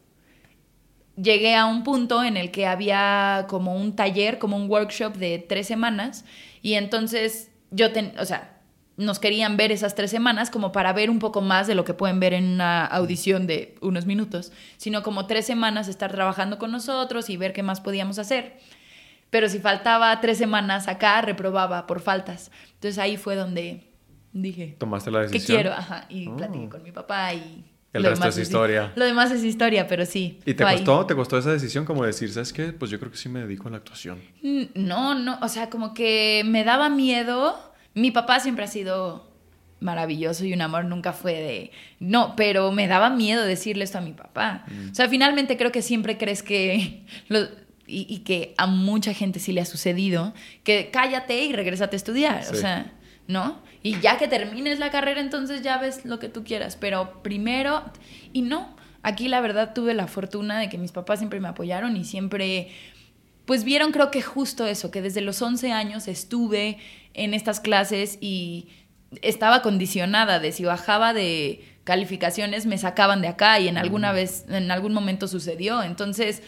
llegué 1.16 1.56
a 1.56 1.66
un 1.66 1.84
punto 1.84 2.24
en 2.24 2.38
el 2.38 2.52
que 2.52 2.66
había 2.66 3.46
como 3.50 3.76
un 3.76 3.96
taller, 3.96 4.40
como 4.40 4.58
un 4.58 4.70
workshop 4.70 5.16
de 5.16 5.40
tres 5.40 5.68
semanas. 5.68 6.26
Y 6.62 6.74
entonces 6.74 7.52
yo, 7.72 7.92
ten, 7.92 8.14
o 8.20 8.26
sea, 8.26 8.62
nos 8.96 9.20
querían 9.20 9.58
ver 9.58 9.72
esas 9.72 9.96
tres 9.96 10.12
semanas 10.12 10.52
como 10.52 10.72
para 10.72 10.94
ver 10.94 11.10
un 11.10 11.20
poco 11.20 11.42
más 11.42 11.66
de 11.66 11.76
lo 11.76 11.84
que 11.84 11.94
pueden 11.94 12.20
ver 12.20 12.34
en 12.34 12.54
una 12.54 12.86
audición 12.86 13.48
de 13.48 13.76
unos 13.82 14.06
minutos, 14.06 14.52
sino 14.78 15.02
como 15.02 15.26
tres 15.26 15.46
semanas 15.46 15.88
estar 15.88 16.12
trabajando 16.12 16.60
con 16.60 16.72
nosotros 16.72 17.30
y 17.30 17.38
ver 17.38 17.54
qué 17.54 17.64
más 17.64 17.82
podíamos 17.82 18.20
hacer. 18.20 18.60
Pero 19.34 19.50
si 19.50 19.58
faltaba 19.58 20.22
tres 20.22 20.38
semanas 20.38 20.88
acá, 20.88 21.20
reprobaba 21.24 21.88
por 21.88 22.02
faltas. 22.02 22.52
Entonces 22.76 23.00
ahí 23.00 23.18
fue 23.18 23.36
donde 23.36 23.92
dije... 24.32 24.76
Tomaste 24.78 25.10
la 25.10 25.22
decisión. 25.22 25.42
Que 25.42 25.64
quiero, 25.64 25.72
ajá, 25.76 26.06
y 26.08 26.28
oh. 26.28 26.38
platiqué 26.38 26.70
con 26.70 26.84
mi 26.84 26.92
papá 26.92 27.34
y... 27.34 27.66
El 27.94 28.04
resto 28.04 28.28
es 28.28 28.38
historia. 28.38 28.92
Lo 28.96 29.06
demás 29.06 29.32
es 29.32 29.44
historia, 29.44 29.88
pero 29.88 30.06
sí. 30.06 30.40
¿Y 30.46 30.54
te 30.54 30.64
costó, 30.64 31.08
te 31.08 31.16
costó 31.16 31.40
esa 31.40 31.52
decisión 31.52 31.84
como 31.84 32.06
decir, 32.06 32.32
¿sabes 32.32 32.54
qué? 32.54 32.74
Pues 32.74 32.92
yo 32.92 33.00
creo 33.00 33.10
que 33.10 33.18
sí 33.18 33.28
me 33.28 33.40
dedico 33.40 33.70
a 33.70 33.72
la 33.72 33.78
actuación. 33.78 34.22
Mm, 34.44 34.66
no, 34.76 35.16
no, 35.16 35.40
o 35.42 35.48
sea, 35.48 35.72
como 35.72 35.96
que 35.96 36.44
me 36.46 36.64
daba 36.64 36.90
miedo. 36.90 37.74
Mi 37.96 38.12
papá 38.12 38.40
siempre 38.40 38.66
ha 38.66 38.68
sido 38.68 39.34
maravilloso 39.80 40.46
y 40.46 40.54
un 40.54 40.62
amor 40.62 40.86
nunca 40.86 41.12
fue 41.12 41.34
de... 41.34 41.72
No, 42.00 42.36
pero 42.36 42.72
me 42.72 42.88
daba 42.88 43.10
miedo 43.10 43.44
decirle 43.44 43.84
esto 43.84 43.98
a 43.98 44.02
mi 44.02 44.14
papá. 44.14 44.64
Mm. 44.68 44.92
O 44.92 44.96
sea, 44.96 45.10
finalmente 45.10 45.58
creo 45.58 45.72
que 45.72 45.82
siempre 45.82 46.20
crees 46.20 46.44
que... 46.44 47.04
y, 47.86 48.20
que 48.20 48.54
a 48.58 48.68
mucha 48.68 49.14
gente 49.14 49.40
sí 49.40 49.52
le 49.52 49.62
ha 49.62 49.66
sucedido, 49.66 50.34
que 50.64 50.90
cállate 50.92 51.44
y 51.44 51.54
regrésate 51.54 51.96
a 51.96 51.98
estudiar, 51.98 52.46
o 52.52 52.56
sea, 52.56 52.94
¿no? 53.28 53.62
Y 53.82 54.00
ya 54.00 54.18
que 54.18 54.28
termines 54.28 54.80
la 54.80 54.90
carrera, 54.90 55.20
entonces 55.20 55.62
ya 55.62 55.78
ves 55.78 56.06
lo 56.06 56.20
que 56.20 56.30
tú 56.30 56.44
quieras, 56.44 56.78
pero 56.80 57.22
primero, 57.24 57.84
y 58.32 58.42
no, 58.42 58.76
aquí 59.02 59.28
la 59.28 59.42
verdad 59.42 59.74
tuve 59.74 59.94
la 59.94 60.08
fortuna 60.08 60.60
de 60.60 60.70
que 60.70 60.78
mis 60.78 60.92
papás 60.92 61.20
siempre 61.20 61.40
me 61.42 61.50
apoyaron 61.50 61.98
y 61.98 62.06
siempre, 62.06 62.70
pues 63.46 63.66
vieron 63.66 63.92
creo 63.92 64.12
que 64.12 64.22
justo 64.22 64.66
eso, 64.66 64.90
que 64.90 65.02
desde 65.02 65.22
los 65.22 65.42
11 65.42 65.74
años 65.74 66.08
estuve 66.08 66.78
en 67.14 67.34
estas 67.34 67.60
clases 67.60 68.18
y 68.22 68.70
estaba 69.22 69.62
condicionada 69.62 70.40
de 70.40 70.52
si 70.52 70.64
bajaba 70.64 71.14
de 71.14 71.64
calificaciones 71.84 72.66
me 72.66 72.78
sacaban 72.78 73.22
de 73.22 73.28
acá 73.28 73.60
y 73.60 73.68
en 73.68 73.78
alguna 73.78 74.14
vez 74.14 74.46
en 74.50 74.72
algún 74.72 74.94
momento 74.94 75.28
sucedió. 75.28 75.84
Entonces 75.84 76.42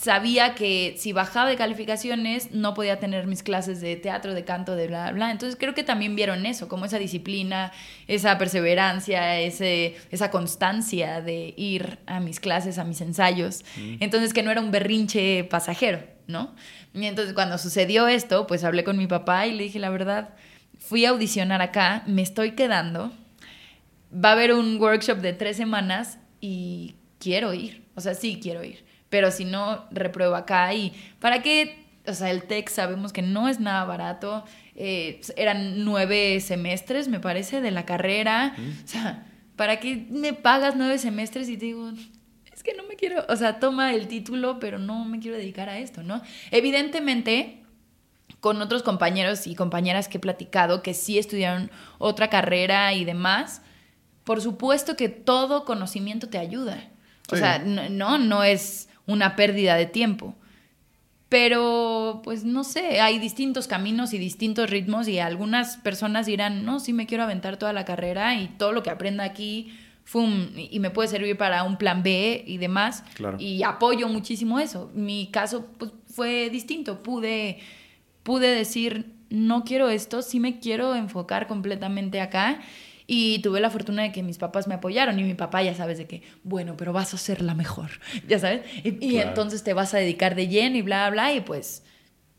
sabía 0.00 0.54
que 0.54 0.94
si 0.96 1.12
bajaba 1.12 1.48
de 1.48 1.56
calificaciones 1.56 2.52
no 2.52 2.74
podía 2.74 3.00
tener 3.00 3.26
mis 3.26 3.42
clases 3.42 3.80
de 3.80 3.96
teatro, 3.96 4.32
de 4.32 4.44
canto, 4.44 4.76
de 4.76 4.86
bla, 4.86 5.10
bla. 5.12 5.30
Entonces 5.30 5.56
creo 5.58 5.74
que 5.74 5.82
también 5.82 6.14
vieron 6.14 6.46
eso, 6.46 6.68
como 6.68 6.84
esa 6.84 6.98
disciplina, 6.98 7.72
esa 8.06 8.38
perseverancia, 8.38 9.40
ese, 9.40 9.96
esa 10.10 10.30
constancia 10.30 11.20
de 11.20 11.52
ir 11.56 11.98
a 12.06 12.20
mis 12.20 12.38
clases, 12.38 12.78
a 12.78 12.84
mis 12.84 13.00
ensayos. 13.00 13.64
Mm. 13.76 13.96
Entonces 14.00 14.32
que 14.32 14.42
no 14.42 14.50
era 14.50 14.60
un 14.60 14.70
berrinche 14.70 15.44
pasajero, 15.44 16.00
¿no? 16.26 16.54
Y 16.94 17.04
entonces 17.06 17.34
cuando 17.34 17.58
sucedió 17.58 18.06
esto, 18.06 18.46
pues 18.46 18.64
hablé 18.64 18.84
con 18.84 18.96
mi 18.96 19.06
papá 19.06 19.46
y 19.46 19.52
le 19.52 19.64
dije 19.64 19.80
la 19.80 19.90
verdad, 19.90 20.30
fui 20.78 21.04
a 21.04 21.10
audicionar 21.10 21.60
acá, 21.60 22.04
me 22.06 22.22
estoy 22.22 22.52
quedando, 22.52 23.12
va 24.12 24.30
a 24.30 24.32
haber 24.32 24.54
un 24.54 24.80
workshop 24.80 25.18
de 25.18 25.32
tres 25.32 25.56
semanas 25.56 26.18
y 26.40 26.94
quiero 27.18 27.52
ir, 27.52 27.84
o 27.96 28.00
sea, 28.00 28.14
sí 28.14 28.38
quiero 28.40 28.62
ir 28.62 28.87
pero 29.08 29.30
si 29.30 29.44
no, 29.44 29.86
repruebo 29.90 30.34
acá 30.36 30.72
y 30.74 30.92
¿para 31.20 31.42
qué? 31.42 31.86
O 32.06 32.14
sea, 32.14 32.30
el 32.30 32.44
TEC 32.44 32.68
sabemos 32.68 33.12
que 33.12 33.22
no 33.22 33.48
es 33.48 33.60
nada 33.60 33.84
barato, 33.84 34.44
eh, 34.74 35.20
eran 35.36 35.84
nueve 35.84 36.40
semestres, 36.40 37.08
me 37.08 37.20
parece, 37.20 37.60
de 37.60 37.70
la 37.70 37.84
carrera, 37.84 38.54
o 38.84 38.88
sea, 38.88 39.26
¿para 39.56 39.80
qué 39.80 40.06
me 40.08 40.32
pagas 40.32 40.74
nueve 40.76 40.98
semestres 40.98 41.48
y 41.48 41.58
te 41.58 41.66
digo, 41.66 41.90
es 42.52 42.62
que 42.62 42.74
no 42.74 42.84
me 42.84 42.96
quiero, 42.96 43.24
o 43.28 43.36
sea, 43.36 43.60
toma 43.60 43.92
el 43.94 44.08
título, 44.08 44.58
pero 44.58 44.78
no 44.78 45.04
me 45.04 45.20
quiero 45.20 45.36
dedicar 45.36 45.68
a 45.68 45.78
esto, 45.78 46.02
¿no? 46.02 46.22
Evidentemente, 46.50 47.62
con 48.40 48.62
otros 48.62 48.82
compañeros 48.82 49.46
y 49.46 49.54
compañeras 49.54 50.08
que 50.08 50.18
he 50.18 50.20
platicado 50.20 50.82
que 50.82 50.94
sí 50.94 51.18
estudiaron 51.18 51.70
otra 51.98 52.30
carrera 52.30 52.92
y 52.94 53.04
demás, 53.04 53.62
por 54.24 54.40
supuesto 54.40 54.96
que 54.96 55.08
todo 55.08 55.64
conocimiento 55.64 56.28
te 56.28 56.38
ayuda. 56.38 56.90
O 57.30 57.36
sea, 57.36 57.58
no, 57.58 58.18
no 58.18 58.42
es 58.42 58.88
una 59.08 59.34
pérdida 59.34 59.74
de 59.74 59.86
tiempo. 59.86 60.36
Pero, 61.28 62.22
pues 62.24 62.44
no 62.44 62.64
sé, 62.64 63.00
hay 63.00 63.18
distintos 63.18 63.66
caminos 63.66 64.14
y 64.14 64.18
distintos 64.18 64.70
ritmos 64.70 65.08
y 65.08 65.18
algunas 65.18 65.76
personas 65.78 66.26
dirán, 66.26 66.64
no, 66.64 66.78
sí 66.78 66.92
me 66.92 67.06
quiero 67.06 67.24
aventar 67.24 67.56
toda 67.58 67.72
la 67.72 67.84
carrera 67.84 68.36
y 68.36 68.46
todo 68.46 68.72
lo 68.72 68.82
que 68.82 68.90
aprenda 68.90 69.24
aquí, 69.24 69.76
fum, 70.04 70.48
y 70.56 70.78
me 70.80 70.90
puede 70.90 71.08
servir 71.08 71.36
para 71.36 71.64
un 71.64 71.76
plan 71.76 72.02
B 72.02 72.44
y 72.46 72.56
demás. 72.56 73.04
Y 73.38 73.62
apoyo 73.62 74.08
muchísimo 74.08 74.58
eso. 74.58 74.90
Mi 74.94 75.28
caso 75.30 75.66
pues, 75.76 75.90
fue 76.06 76.48
distinto. 76.48 77.02
Pude, 77.02 77.58
pude 78.22 78.54
decir, 78.54 79.12
no 79.28 79.64
quiero 79.64 79.90
esto, 79.90 80.22
sí 80.22 80.40
me 80.40 80.60
quiero 80.60 80.94
enfocar 80.94 81.46
completamente 81.46 82.22
acá 82.22 82.60
y 83.10 83.38
tuve 83.38 83.58
la 83.58 83.70
fortuna 83.70 84.02
de 84.02 84.12
que 84.12 84.22
mis 84.22 84.36
papás 84.36 84.68
me 84.68 84.74
apoyaron 84.74 85.18
y 85.18 85.22
mi 85.22 85.32
papá 85.32 85.62
ya 85.62 85.74
sabes 85.74 85.96
de 85.96 86.06
que, 86.06 86.22
bueno, 86.44 86.76
pero 86.76 86.92
vas 86.92 87.14
a 87.14 87.16
ser 87.16 87.40
la 87.40 87.54
mejor, 87.54 87.88
ya 88.28 88.38
sabes. 88.38 88.60
Y, 88.84 89.16
entonces 89.16 89.64
te 89.64 89.72
vas 89.72 89.94
a 89.94 89.98
dedicar 89.98 90.34
de 90.34 90.46
lleno 90.46 90.76
y 90.76 90.82
bla, 90.82 91.08
bla, 91.08 91.32
y 91.32 91.40
pues 91.40 91.82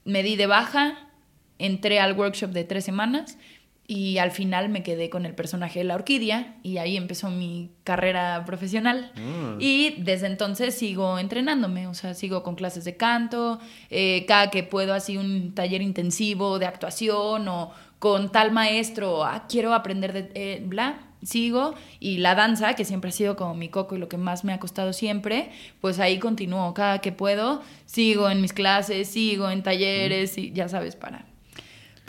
me 0.06 0.22
di 0.22 0.36
de 0.36 0.46
baja, 0.46 1.10
entré 1.58 2.00
al 2.00 2.14
workshop 2.14 2.52
de 2.52 2.66
tres 2.66 2.86
semanas 2.86 3.40
y 3.88 4.20
al 4.20 4.30
final 4.30 4.70
me 4.70 4.84
quedé 4.84 5.10
con 5.10 5.26
el 5.26 5.34
personaje 5.34 5.80
de 5.80 5.86
la 5.86 5.96
orquídea 5.96 6.58
y 6.62 6.78
ahí 6.78 6.96
empezó 6.96 7.32
mi 7.32 7.72
carrera 7.84 8.44
profesional. 8.46 9.12
Ah. 9.18 9.56
Y 9.58 9.96
desde 10.04 10.28
entonces 10.28 10.76
sigo 10.76 11.18
entrenándome, 11.18 11.88
o 11.88 11.96
sea, 11.96 12.14
sigo 12.14 12.44
con 12.44 12.54
clases 12.54 12.86
de 12.86 12.96
canto, 12.96 13.60
eh, 13.90 14.26
cada 14.28 14.52
que 14.52 14.62
puedo 14.62 14.94
así 14.94 15.18
un 15.18 15.56
taller 15.56 15.82
intensivo 15.82 16.60
de 16.60 16.68
actuación 16.68 17.48
o 17.48 17.72
con 18.00 18.32
tal 18.32 18.52
maestro, 18.52 19.24
ah, 19.24 19.46
quiero 19.48 19.74
aprender 19.74 20.14
de 20.14 20.32
eh, 20.34 20.64
bla, 20.66 21.00
sigo 21.22 21.76
y 22.00 22.18
la 22.18 22.34
danza, 22.36 22.74
que 22.76 22.86
siempre 22.86 23.10
ha 23.10 23.14
sido 23.14 23.36
como 23.36 23.54
mi 23.54 23.70
coco 23.70 23.96
y 23.96 24.00
lo 24.00 24.10
que 24.10 24.18
más 24.18 24.44
me 24.44 24.54
ha 24.54 24.60
costado 24.60 24.94
siempre, 24.94 25.52
pues 25.82 26.00
ahí 26.00 26.18
continúo 26.18 26.74
cada 26.74 27.00
que 27.00 27.12
puedo, 27.12 27.62
sigo 27.86 28.30
en 28.30 28.42
mis 28.42 28.54
clases, 28.54 29.10
sigo 29.10 29.50
en 29.50 29.64
talleres 29.64 30.38
y 30.38 30.52
ya 30.52 30.70
sabes, 30.70 30.96
para 30.96 31.26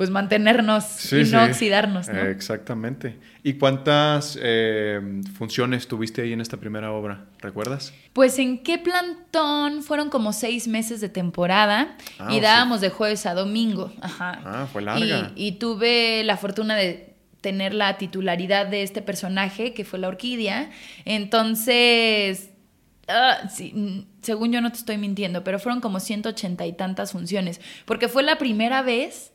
pues 0.01 0.09
mantenernos 0.09 1.13
y 1.13 1.25
no 1.25 1.45
oxidarnos. 1.45 2.09
¿no? 2.09 2.23
exactamente. 2.23 3.19
¿Y 3.43 3.59
cuántas 3.59 4.39
eh, 4.41 4.99
funciones 5.37 5.89
tuviste 5.89 6.23
ahí 6.23 6.33
en 6.33 6.41
esta 6.41 6.57
primera 6.57 6.91
obra? 6.91 7.27
¿Recuerdas? 7.41 7.93
Pues 8.15 8.39
en 8.39 8.63
qué 8.63 8.79
plantón 8.79 9.83
fueron 9.83 10.09
como 10.09 10.33
seis 10.33 10.69
meses 10.69 11.03
de 11.03 11.11
temporada 11.11 11.99
ah, 12.19 12.33
y 12.33 12.41
dábamos 12.41 12.81
de 12.81 12.89
jueves 12.89 13.27
a 13.27 13.35
domingo. 13.35 13.93
Ajá. 14.01 14.41
Ah, 14.43 14.69
fue 14.73 14.81
larga. 14.81 15.33
Y, 15.37 15.59
tuve 15.59 16.25
la 16.25 16.39
fortuna 16.39 16.77
de 16.77 17.15
tener 17.43 17.75
la 17.75 17.99
titularidad 17.99 18.69
de 18.69 18.83
este 18.83 19.03
personaje 19.03 19.75
que 19.75 19.85
fue 19.85 19.99
la 19.99 20.09
orquídea. 20.09 20.71
Entonces, 21.05 22.49
ah, 23.07 23.51
sí, 23.55 24.07
según 24.23 24.51
yo 24.51 24.63
no 24.63 24.73
te 24.73 24.79
estoy 24.79 24.97
mintiendo, 24.97 25.45
pero 25.45 25.59
fueron 25.59 25.83
como 25.83 26.01
180 26.01 26.65
y 26.65 26.73
tantas 26.73 27.13
funciones, 27.13 27.61
porque 27.85 28.09
fue 28.09 28.23
la 28.23 28.39
primera 28.39 28.81
vez 28.81 29.33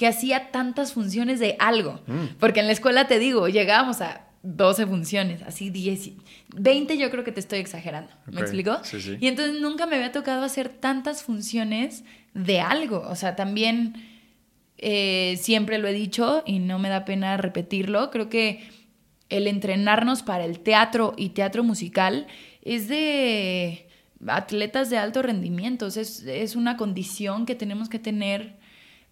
que 0.00 0.06
hacía 0.06 0.50
tantas 0.50 0.94
funciones 0.94 1.40
de 1.40 1.56
algo. 1.58 2.00
Mm. 2.06 2.36
Porque 2.38 2.60
en 2.60 2.66
la 2.66 2.72
escuela 2.72 3.06
te 3.06 3.18
digo, 3.18 3.48
llegábamos 3.48 4.00
a 4.00 4.28
12 4.42 4.86
funciones, 4.86 5.42
así 5.42 5.68
10, 5.68 6.12
20 6.56 6.96
yo 6.96 7.10
creo 7.10 7.22
que 7.22 7.32
te 7.32 7.40
estoy 7.40 7.58
exagerando. 7.58 8.10
¿Me 8.24 8.40
explico? 8.40 8.78
Sí, 8.82 8.98
sí. 9.02 9.18
Y 9.20 9.26
entonces 9.26 9.60
nunca 9.60 9.84
me 9.84 9.96
había 9.96 10.10
tocado 10.10 10.42
hacer 10.42 10.70
tantas 10.70 11.22
funciones 11.22 12.02
de 12.32 12.60
algo. 12.60 13.06
O 13.10 13.14
sea, 13.14 13.36
también 13.36 13.92
eh, 14.78 15.38
siempre 15.38 15.76
lo 15.76 15.86
he 15.86 15.92
dicho 15.92 16.44
y 16.46 16.60
no 16.60 16.78
me 16.78 16.88
da 16.88 17.04
pena 17.04 17.36
repetirlo. 17.36 18.10
Creo 18.10 18.30
que 18.30 18.70
el 19.28 19.46
entrenarnos 19.46 20.22
para 20.22 20.46
el 20.46 20.60
teatro 20.60 21.12
y 21.18 21.28
teatro 21.28 21.62
musical 21.62 22.26
es 22.62 22.88
de 22.88 23.86
atletas 24.26 24.88
de 24.88 24.96
alto 24.96 25.20
rendimiento. 25.20 25.88
Es, 25.88 26.22
es 26.22 26.56
una 26.56 26.78
condición 26.78 27.44
que 27.44 27.54
tenemos 27.54 27.90
que 27.90 27.98
tener 27.98 28.56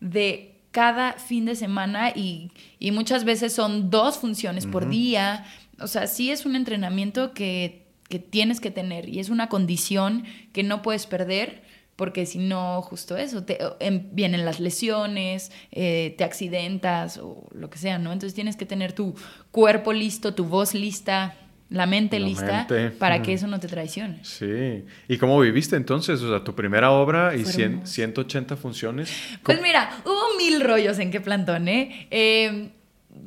de 0.00 0.54
cada 0.70 1.14
fin 1.14 1.44
de 1.44 1.56
semana 1.56 2.10
y, 2.10 2.50
muchas 2.92 3.24
veces 3.24 3.52
son 3.52 3.90
dos 3.90 4.18
funciones 4.18 4.66
por 4.66 4.88
día. 4.88 5.44
O 5.80 5.86
sea, 5.86 6.06
sí 6.06 6.30
es 6.30 6.46
un 6.46 6.56
entrenamiento 6.56 7.32
que, 7.32 7.86
tienes 8.30 8.58
que 8.58 8.70
tener 8.70 9.06
y 9.06 9.18
es 9.20 9.28
una 9.28 9.50
condición 9.50 10.24
que 10.54 10.62
no 10.62 10.80
puedes 10.80 11.06
perder 11.06 11.62
porque 11.94 12.24
si 12.24 12.38
no, 12.38 12.80
justo 12.80 13.18
eso, 13.18 13.42
te, 13.44 13.58
em, 13.80 14.08
vienen 14.12 14.46
las 14.46 14.60
lesiones, 14.60 15.52
eh, 15.72 16.14
te 16.16 16.24
accidentas 16.24 17.18
o 17.18 17.46
lo 17.52 17.68
que 17.68 17.76
sea, 17.76 17.98
¿no? 17.98 18.12
Entonces 18.12 18.34
tienes 18.34 18.56
que 18.56 18.64
tener 18.64 18.92
tu 18.94 19.14
cuerpo 19.50 19.92
listo, 19.92 20.32
tu 20.32 20.44
voz 20.44 20.72
lista, 20.72 21.36
la 21.70 21.86
mente 21.86 22.18
lista 22.18 22.66
para 22.98 23.22
que 23.22 23.34
eso 23.34 23.46
no 23.46 23.60
te 23.60 23.68
traicione. 23.68 24.20
Sí. 24.22 24.84
¿Y 25.06 25.18
cómo 25.18 25.38
viviste 25.40 25.76
entonces? 25.76 26.22
O 26.22 26.28
sea, 26.30 26.42
tu 26.42 26.54
primera 26.54 26.90
obra 26.90 27.34
y 27.34 27.44
180 27.44 28.56
funciones. 28.56 29.12
Pues 29.42 29.60
mira, 29.60 29.90
hubo 30.04 30.36
mil 30.38 30.60
rollos 30.62 30.98
en 30.98 31.10
qué 31.10 31.20
plantón, 31.20 31.68
¿eh? 31.68 32.08
eh 32.10 32.70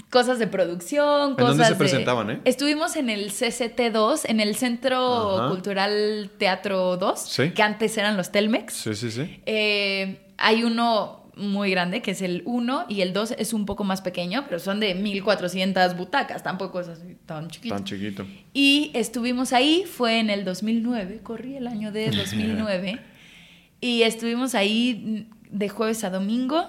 cosas 0.09 0.39
de 0.39 0.47
producción, 0.47 1.35
cosas 1.35 1.49
dónde 1.49 1.65
se 1.65 1.75
presentaban, 1.75 2.29
eh? 2.31 2.41
Estuvimos 2.45 2.95
en 2.95 3.09
el 3.09 3.31
CCT2, 3.31 4.21
en 4.25 4.39
el 4.39 4.55
Centro 4.55 5.47
Cultural 5.49 6.29
Teatro 6.37 6.97
2, 6.97 7.41
que 7.53 7.63
antes 7.63 7.97
eran 7.97 8.17
los 8.17 8.31
Telmex. 8.31 8.73
Sí, 8.73 8.95
sí, 8.95 9.11
sí. 9.11 9.41
Eh, 9.45 10.27
hay 10.37 10.63
uno 10.63 11.20
muy 11.35 11.71
grande, 11.71 12.01
que 12.01 12.11
es 12.11 12.21
el 12.21 12.43
1, 12.45 12.85
y 12.89 13.01
el 13.01 13.13
2 13.13 13.35
es 13.37 13.53
un 13.53 13.65
poco 13.65 13.83
más 13.83 14.01
pequeño, 14.01 14.45
pero 14.47 14.59
son 14.59 14.79
de 14.79 14.95
1400 14.95 15.97
butacas, 15.97 16.43
tampoco 16.43 16.79
es 16.81 16.87
así 16.87 17.15
tan 17.25 17.49
chiquito. 17.49 17.75
Tan 17.75 17.83
chiquito. 17.83 18.25
Y 18.53 18.91
estuvimos 18.93 19.53
ahí, 19.53 19.83
fue 19.85 20.19
en 20.19 20.29
el 20.29 20.43
2009, 20.45 21.19
corrí 21.23 21.55
el 21.55 21.67
año 21.67 21.91
de 21.91 22.11
2009. 22.11 22.99
Y 23.79 24.03
estuvimos 24.03 24.55
ahí 24.55 25.27
de 25.49 25.69
jueves 25.69 26.03
a 26.03 26.09
domingo. 26.09 26.67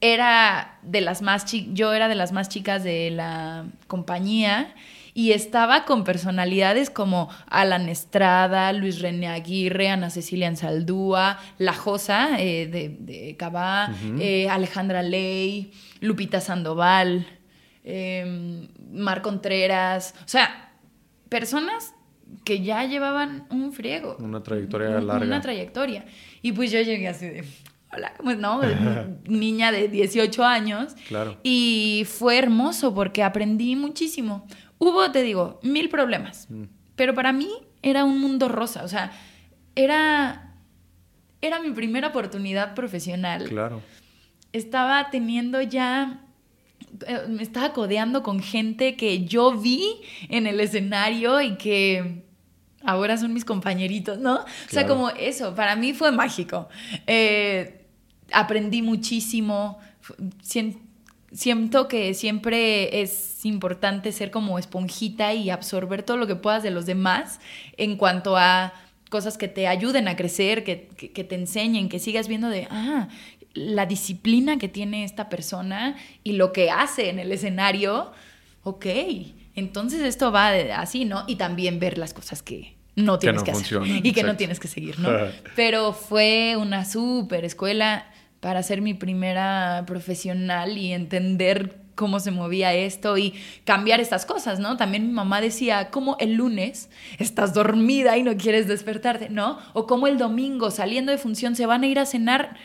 Era 0.00 0.78
de 0.82 1.00
las 1.00 1.22
más 1.22 1.44
yo 1.72 1.92
era 1.92 2.08
de 2.08 2.14
las 2.14 2.30
más 2.32 2.48
chicas 2.48 2.84
de 2.84 3.10
la 3.10 3.66
compañía 3.88 4.74
y 5.18 5.32
estaba 5.32 5.84
con 5.84 6.04
personalidades 6.04 6.90
como 6.90 7.28
Alan 7.48 7.88
Estrada, 7.88 8.72
Luis 8.72 9.00
René 9.00 9.26
Aguirre, 9.26 9.88
Ana 9.88 10.10
Cecilia 10.10 10.46
Ansaldúa, 10.46 11.40
La 11.58 11.74
Josa 11.74 12.40
eh, 12.40 12.68
de, 12.68 12.96
de 13.00 13.36
Cabá, 13.36 13.92
eh, 14.20 14.48
Alejandra 14.48 15.02
Ley, 15.02 15.72
Lupita 16.00 16.40
Sandoval, 16.40 17.26
eh, 17.82 18.68
Mar 18.92 19.20
Contreras, 19.20 20.14
o 20.24 20.28
sea, 20.28 20.70
personas 21.28 21.96
que 22.44 22.62
ya 22.62 22.84
llevaban 22.84 23.48
un 23.50 23.72
friego. 23.72 24.18
Una 24.20 24.40
trayectoria 24.44 25.00
larga. 25.00 25.26
Una 25.26 25.40
trayectoria. 25.40 26.04
Y 26.42 26.52
pues 26.52 26.70
yo 26.70 26.80
llegué 26.80 27.08
así 27.08 27.26
de, 27.26 27.44
hola, 27.92 28.12
¿cómo 28.16 28.30
es? 28.30 28.38
No, 28.38 28.60
niña 29.26 29.72
de 29.72 29.88
18 29.88 30.44
años. 30.44 30.94
Claro. 31.08 31.40
Y 31.42 32.06
fue 32.08 32.38
hermoso 32.38 32.94
porque 32.94 33.24
aprendí 33.24 33.74
muchísimo. 33.74 34.46
Hubo, 34.78 35.10
te 35.10 35.22
digo, 35.22 35.58
mil 35.62 35.88
problemas. 35.88 36.46
Mm. 36.50 36.64
Pero 36.96 37.14
para 37.14 37.32
mí 37.32 37.48
era 37.82 38.04
un 38.04 38.20
mundo 38.20 38.48
rosa. 38.48 38.84
O 38.84 38.88
sea, 38.88 39.12
era, 39.74 40.54
era 41.40 41.60
mi 41.60 41.70
primera 41.70 42.08
oportunidad 42.08 42.74
profesional. 42.74 43.44
Claro. 43.44 43.82
Estaba 44.52 45.10
teniendo 45.10 45.60
ya 45.60 46.24
eh, 47.06 47.26
me 47.28 47.42
estaba 47.42 47.72
codeando 47.72 48.22
con 48.22 48.40
gente 48.40 48.96
que 48.96 49.24
yo 49.24 49.52
vi 49.52 50.00
en 50.28 50.46
el 50.46 50.60
escenario 50.60 51.40
y 51.40 51.56
que 51.56 52.24
ahora 52.82 53.16
son 53.16 53.34
mis 53.34 53.44
compañeritos, 53.44 54.18
¿no? 54.18 54.36
O 54.36 54.70
sea, 54.70 54.86
como 54.86 55.10
eso, 55.10 55.54
para 55.54 55.76
mí 55.76 55.92
fue 55.92 56.12
mágico. 56.12 56.68
Eh, 57.06 57.86
aprendí 58.32 58.82
muchísimo. 58.82 59.78
Siento 61.32 61.88
que 61.88 62.14
siempre 62.14 63.02
es 63.02 63.44
importante 63.44 64.12
ser 64.12 64.30
como 64.30 64.58
esponjita 64.58 65.34
y 65.34 65.50
absorber 65.50 66.02
todo 66.02 66.16
lo 66.16 66.26
que 66.26 66.36
puedas 66.36 66.62
de 66.62 66.70
los 66.70 66.86
demás 66.86 67.40
en 67.76 67.96
cuanto 67.96 68.36
a 68.36 68.72
cosas 69.10 69.38
que 69.38 69.48
te 69.48 69.66
ayuden 69.66 70.08
a 70.08 70.16
crecer, 70.16 70.64
que, 70.64 70.88
que, 70.88 71.24
te 71.24 71.34
enseñen, 71.34 71.88
que 71.88 71.98
sigas 71.98 72.28
viendo 72.28 72.48
de, 72.48 72.68
ah, 72.70 73.08
la 73.54 73.86
disciplina 73.86 74.58
que 74.58 74.68
tiene 74.68 75.04
esta 75.04 75.28
persona 75.28 75.96
y 76.24 76.32
lo 76.32 76.52
que 76.52 76.70
hace 76.70 77.10
en 77.10 77.18
el 77.18 77.32
escenario, 77.32 78.12
ok, 78.62 78.86
entonces 79.54 80.02
esto 80.02 80.30
va 80.30 80.48
así, 80.76 81.04
¿no? 81.04 81.24
Y 81.26 81.36
también 81.36 81.80
ver 81.80 81.98
las 81.98 82.14
cosas 82.14 82.42
que 82.42 82.74
no 82.94 83.18
tienes 83.18 83.42
que, 83.42 83.50
hacer 83.52 83.82
y 83.84 84.12
que 84.12 84.22
no 84.22 84.36
tienes 84.36 84.60
que 84.60 84.68
seguir, 84.68 84.98
¿no? 84.98 85.10
Pero 85.56 85.92
fue 85.92 86.56
una 86.56 86.84
súper 86.84 87.44
escuela 87.44 88.06
para 88.40 88.62
ser 88.62 88.80
mi 88.80 88.94
primera 88.94 89.84
profesional 89.86 90.78
y 90.78 90.92
entender 90.92 91.76
cómo 91.94 92.20
se 92.20 92.30
movía 92.30 92.72
esto 92.74 93.18
y 93.18 93.34
cambiar 93.64 94.00
estas 94.00 94.24
cosas, 94.24 94.60
¿no? 94.60 94.76
También 94.76 95.08
mi 95.08 95.12
mamá 95.12 95.40
decía, 95.40 95.90
¿cómo 95.90 96.16
el 96.20 96.34
lunes 96.34 96.90
estás 97.18 97.54
dormida 97.54 98.16
y 98.16 98.22
no 98.22 98.36
quieres 98.36 98.68
despertarte, 98.68 99.30
¿no? 99.30 99.58
O 99.72 99.86
como 99.86 100.06
el 100.06 100.16
domingo 100.16 100.70
saliendo 100.70 101.10
de 101.10 101.18
función 101.18 101.56
se 101.56 101.66
van 101.66 101.82
a 101.82 101.88
ir 101.88 101.98
a 101.98 102.06
cenar 102.06 102.56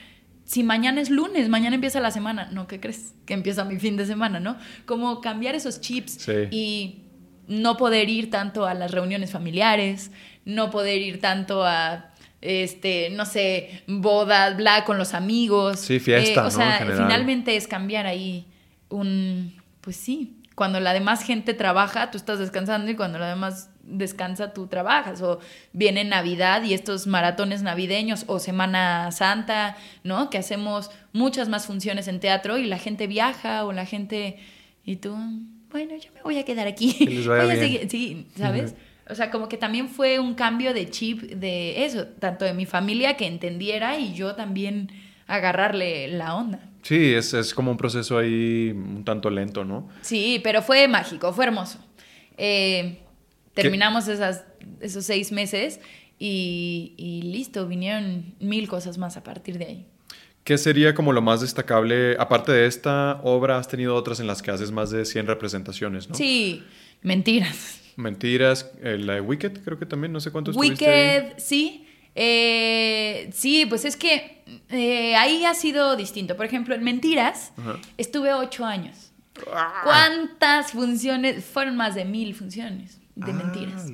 si 0.45 0.61
mañana 0.61 1.01
es 1.01 1.09
lunes, 1.09 1.49
mañana 1.49 1.75
empieza 1.75 1.99
la 1.99 2.11
semana, 2.11 2.49
no, 2.51 2.67
¿qué 2.67 2.79
crees? 2.79 3.13
Que 3.25 3.33
empieza 3.33 3.63
mi 3.63 3.79
fin 3.79 3.97
de 3.97 4.05
semana, 4.05 4.39
¿no? 4.39 4.57
Como 4.85 5.21
cambiar 5.21 5.55
esos 5.55 5.81
chips 5.81 6.27
y 6.51 7.03
no 7.47 7.77
poder 7.77 8.09
ir 8.09 8.29
tanto 8.29 8.65
a 8.65 8.73
las 8.73 8.91
reuniones 8.91 9.31
familiares, 9.31 10.11
no 10.45 10.69
poder 10.69 11.01
ir 11.01 11.21
tanto 11.21 11.65
a 11.65 12.12
este, 12.43 13.09
no 13.11 13.25
sé, 13.25 13.83
bodas, 13.87 14.57
bla, 14.57 14.83
con 14.83 14.97
los 14.97 15.13
amigos. 15.13 15.79
Sí, 15.79 15.99
fiesta, 15.99 16.43
eh, 16.43 16.47
O 16.47 16.51
sea, 16.51 16.79
finalmente 16.79 17.55
es 17.55 17.67
cambiar 17.67 18.05
ahí 18.05 18.45
un, 18.89 19.55
pues 19.79 19.95
sí, 19.95 20.41
cuando 20.55 20.81
la 20.81 20.93
demás 20.93 21.23
gente 21.23 21.53
trabaja, 21.53 22.11
tú 22.11 22.17
estás 22.17 22.39
descansando 22.39 22.91
y 22.91 22.95
cuando 22.95 23.17
la 23.17 23.29
demás 23.29 23.69
descansa, 23.81 24.53
tú 24.53 24.67
trabajas. 24.67 25.21
O 25.21 25.39
viene 25.71 26.03
Navidad 26.03 26.63
y 26.63 26.73
estos 26.73 27.07
maratones 27.07 27.61
navideños 27.61 28.25
o 28.27 28.39
Semana 28.39 29.11
Santa, 29.11 29.77
¿no? 30.03 30.29
Que 30.29 30.37
hacemos 30.37 30.91
muchas 31.13 31.47
más 31.47 31.65
funciones 31.65 32.09
en 32.09 32.19
teatro 32.19 32.57
y 32.57 32.65
la 32.65 32.77
gente 32.77 33.07
viaja 33.07 33.63
o 33.65 33.71
la 33.71 33.85
gente... 33.85 34.37
Y 34.85 34.97
tú, 34.97 35.15
bueno, 35.71 35.95
yo 35.95 36.11
me 36.13 36.21
voy 36.23 36.37
a 36.39 36.43
quedar 36.43 36.67
aquí. 36.67 36.91
Sí, 37.89 38.27
¿sabes? 38.35 38.75
O 39.09 39.15
sea, 39.15 39.31
como 39.31 39.49
que 39.49 39.57
también 39.57 39.89
fue 39.89 40.19
un 40.19 40.33
cambio 40.33 40.73
de 40.73 40.89
chip 40.89 41.21
de 41.21 41.85
eso, 41.85 42.05
tanto 42.19 42.45
de 42.45 42.53
mi 42.53 42.65
familia 42.65 43.17
que 43.17 43.27
entendiera 43.27 43.97
y 43.99 44.13
yo 44.13 44.35
también 44.35 44.91
agarrarle 45.27 46.07
la 46.07 46.35
onda. 46.35 46.69
Sí, 46.83 47.13
es, 47.13 47.33
es 47.33 47.53
como 47.53 47.71
un 47.71 47.77
proceso 47.77 48.17
ahí 48.17 48.71
un 48.71 49.03
tanto 49.05 49.29
lento, 49.29 49.63
¿no? 49.63 49.89
Sí, 50.01 50.39
pero 50.43 50.61
fue 50.61 50.87
mágico, 50.87 51.31
fue 51.33 51.45
hermoso. 51.45 51.79
Eh, 52.37 52.99
terminamos 53.53 54.07
esas, 54.07 54.45
esos 54.81 55.05
seis 55.05 55.31
meses 55.31 55.79
y, 56.19 57.21
listo, 57.23 57.67
vinieron 57.67 58.35
mil 58.39 58.67
cosas 58.67 58.97
más 58.97 59.17
a 59.17 59.23
partir 59.23 59.57
de 59.57 59.65
ahí. 59.65 59.87
¿Qué 60.43 60.57
sería 60.57 60.93
como 60.93 61.13
lo 61.13 61.21
más 61.21 61.41
destacable? 61.41 62.17
Aparte 62.19 62.51
de 62.51 62.65
esta 62.65 63.21
obra, 63.23 63.57
has 63.57 63.67
tenido 63.67 63.95
otras 63.95 64.19
en 64.19 64.27
las 64.27 64.41
que 64.41 64.51
haces 64.51 64.71
más 64.71 64.89
de 64.89 65.05
100 65.05 65.27
representaciones, 65.27 66.09
¿no? 66.09 66.15
Sí, 66.15 66.63
mentiras. 67.03 67.81
Mentiras, 67.95 68.71
eh, 68.81 68.97
la 68.97 69.13
de 69.15 69.21
Wicked 69.21 69.59
creo 69.63 69.77
que 69.77 69.85
también, 69.85 70.11
no 70.11 70.19
sé 70.19 70.31
cuántos 70.31 70.55
Wicked, 70.55 71.33
sí. 71.37 71.87
Eh, 72.15 73.29
sí, 73.33 73.65
pues 73.65 73.85
es 73.85 73.95
que 73.95 74.43
eh, 74.69 75.15
ahí 75.15 75.45
ha 75.45 75.53
sido 75.53 75.95
distinto. 75.95 76.35
Por 76.37 76.45
ejemplo, 76.45 76.75
en 76.75 76.83
Mentiras 76.83 77.53
estuve 77.97 78.33
ocho 78.33 78.65
años. 78.65 79.11
Ah. 79.51 79.81
¿Cuántas 79.83 80.71
funciones? 80.71 81.43
Fueron 81.43 81.75
más 81.75 81.95
de 81.95 82.05
mil 82.05 82.35
funciones 82.35 82.99
de 83.15 83.31
ah, 83.31 83.35
mentiras. 83.35 83.91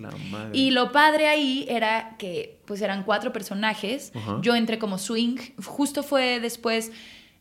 Y 0.53 0.71
lo 0.71 0.91
padre 0.91 1.27
ahí 1.27 1.65
era 1.69 2.15
que 2.17 2.61
pues 2.65 2.81
eran 2.81 3.03
cuatro 3.03 3.33
personajes. 3.33 4.11
Yo 4.41 4.55
entré 4.55 4.79
como 4.79 4.97
swing. 4.97 5.37
Justo 5.63 6.03
fue 6.03 6.39
después... 6.39 6.91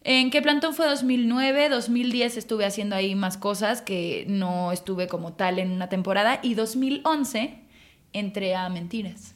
¿En 0.04 0.30
qué 0.30 0.40
plantón 0.42 0.74
fue 0.74 0.86
2009? 0.86 1.68
2010 1.68 2.36
estuve 2.36 2.64
haciendo 2.64 2.96
ahí 2.96 3.14
más 3.14 3.36
cosas 3.36 3.82
que 3.82 4.24
no 4.28 4.72
estuve 4.72 5.06
como 5.06 5.34
tal 5.34 5.58
en 5.58 5.70
una 5.70 5.88
temporada. 5.88 6.40
Y 6.42 6.54
2011 6.54 7.58
entré 8.12 8.54
a 8.54 8.68
Mentiras. 8.68 9.34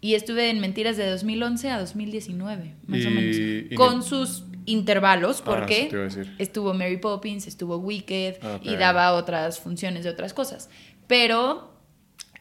Y 0.00 0.14
estuve 0.14 0.50
en 0.50 0.60
Mentiras 0.60 0.96
de 0.96 1.10
2011 1.10 1.70
a 1.70 1.80
2019, 1.80 2.74
más 2.86 3.04
o 3.04 3.10
menos. 3.10 3.36
con 3.74 4.04
sus 4.04 4.44
intervalos, 4.64 5.40
ah, 5.40 5.44
porque 5.44 5.90
estuvo 6.38 6.72
Mary 6.74 6.98
Poppins, 6.98 7.46
estuvo 7.48 7.78
Wicked 7.78 8.36
y 8.62 8.76
daba 8.76 9.14
otras 9.14 9.58
funciones 9.58 10.04
de 10.04 10.10
otras 10.10 10.34
cosas 10.34 10.68
pero 11.08 11.72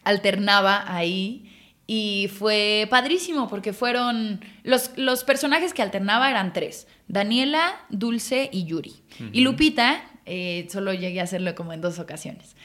alternaba 0.03 0.93
ahí 0.93 1.51
y 1.87 2.29
fue 2.37 2.85
padrísimo 2.89 3.47
porque 3.47 3.71
fueron 3.71 4.41
los, 4.63 4.91
los 4.97 5.23
personajes 5.23 5.73
que 5.73 5.81
alternaba 5.81 6.29
eran 6.29 6.51
tres, 6.51 6.85
Daniela, 7.07 7.79
Dulce 7.89 8.49
y 8.51 8.65
Yuri. 8.65 8.95
Y 9.31 9.39
Lupita, 9.39 10.03
eh, 10.25 10.67
solo 10.69 10.93
llegué 10.93 11.21
a 11.21 11.23
hacerlo 11.23 11.55
como 11.55 11.71
en 11.71 11.79
dos 11.79 11.97
ocasiones. 11.97 12.57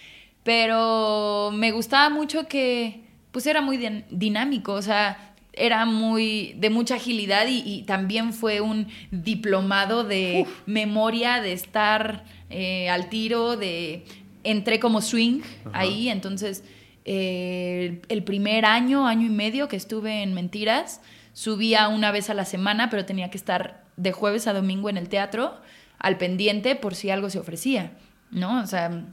Pero 0.42 1.52
me 1.54 1.70
gustaba 1.70 2.10
mucho 2.10 2.48
que 2.48 3.04
pues 3.30 3.46
era 3.46 3.62
muy 3.62 3.78
dinámico, 4.10 4.72
o 4.74 4.82
sea, 4.82 5.34
era 5.52 5.86
muy 5.86 6.54
de 6.58 6.70
mucha 6.70 6.96
agilidad 6.96 7.46
y, 7.48 7.82
también 7.82 8.32
fue 8.32 8.60
un 8.60 8.88
diplomado 9.10 10.02
de 10.02 10.46
memoria, 10.66 11.40
de 11.40 11.52
estar 11.52 12.24
eh, 12.50 12.90
al 12.90 13.08
tiro, 13.08 13.56
de 13.56 14.04
entré 14.44 14.80
como 14.80 15.00
swing 15.00 15.40
ahí, 15.72 16.08
entonces 16.08 16.64
eh, 17.04 18.02
el 18.08 18.24
primer 18.24 18.64
año, 18.64 19.06
año 19.06 19.26
y 19.26 19.30
medio 19.30 19.68
que 19.68 19.76
estuve 19.76 20.22
en 20.22 20.34
Mentiras, 20.34 21.00
subía 21.32 21.88
una 21.88 22.10
vez 22.10 22.30
a 22.30 22.34
la 22.34 22.44
semana, 22.44 22.90
pero 22.90 23.04
tenía 23.04 23.30
que 23.30 23.38
estar 23.38 23.82
de 23.96 24.12
jueves 24.12 24.46
a 24.46 24.52
domingo 24.52 24.88
en 24.88 24.96
el 24.96 25.08
teatro 25.08 25.60
al 25.98 26.18
pendiente 26.18 26.74
por 26.74 26.94
si 26.94 27.10
algo 27.10 27.30
se 27.30 27.38
ofrecía, 27.38 27.92
¿no? 28.30 28.60
O 28.60 28.66
sea, 28.66 29.04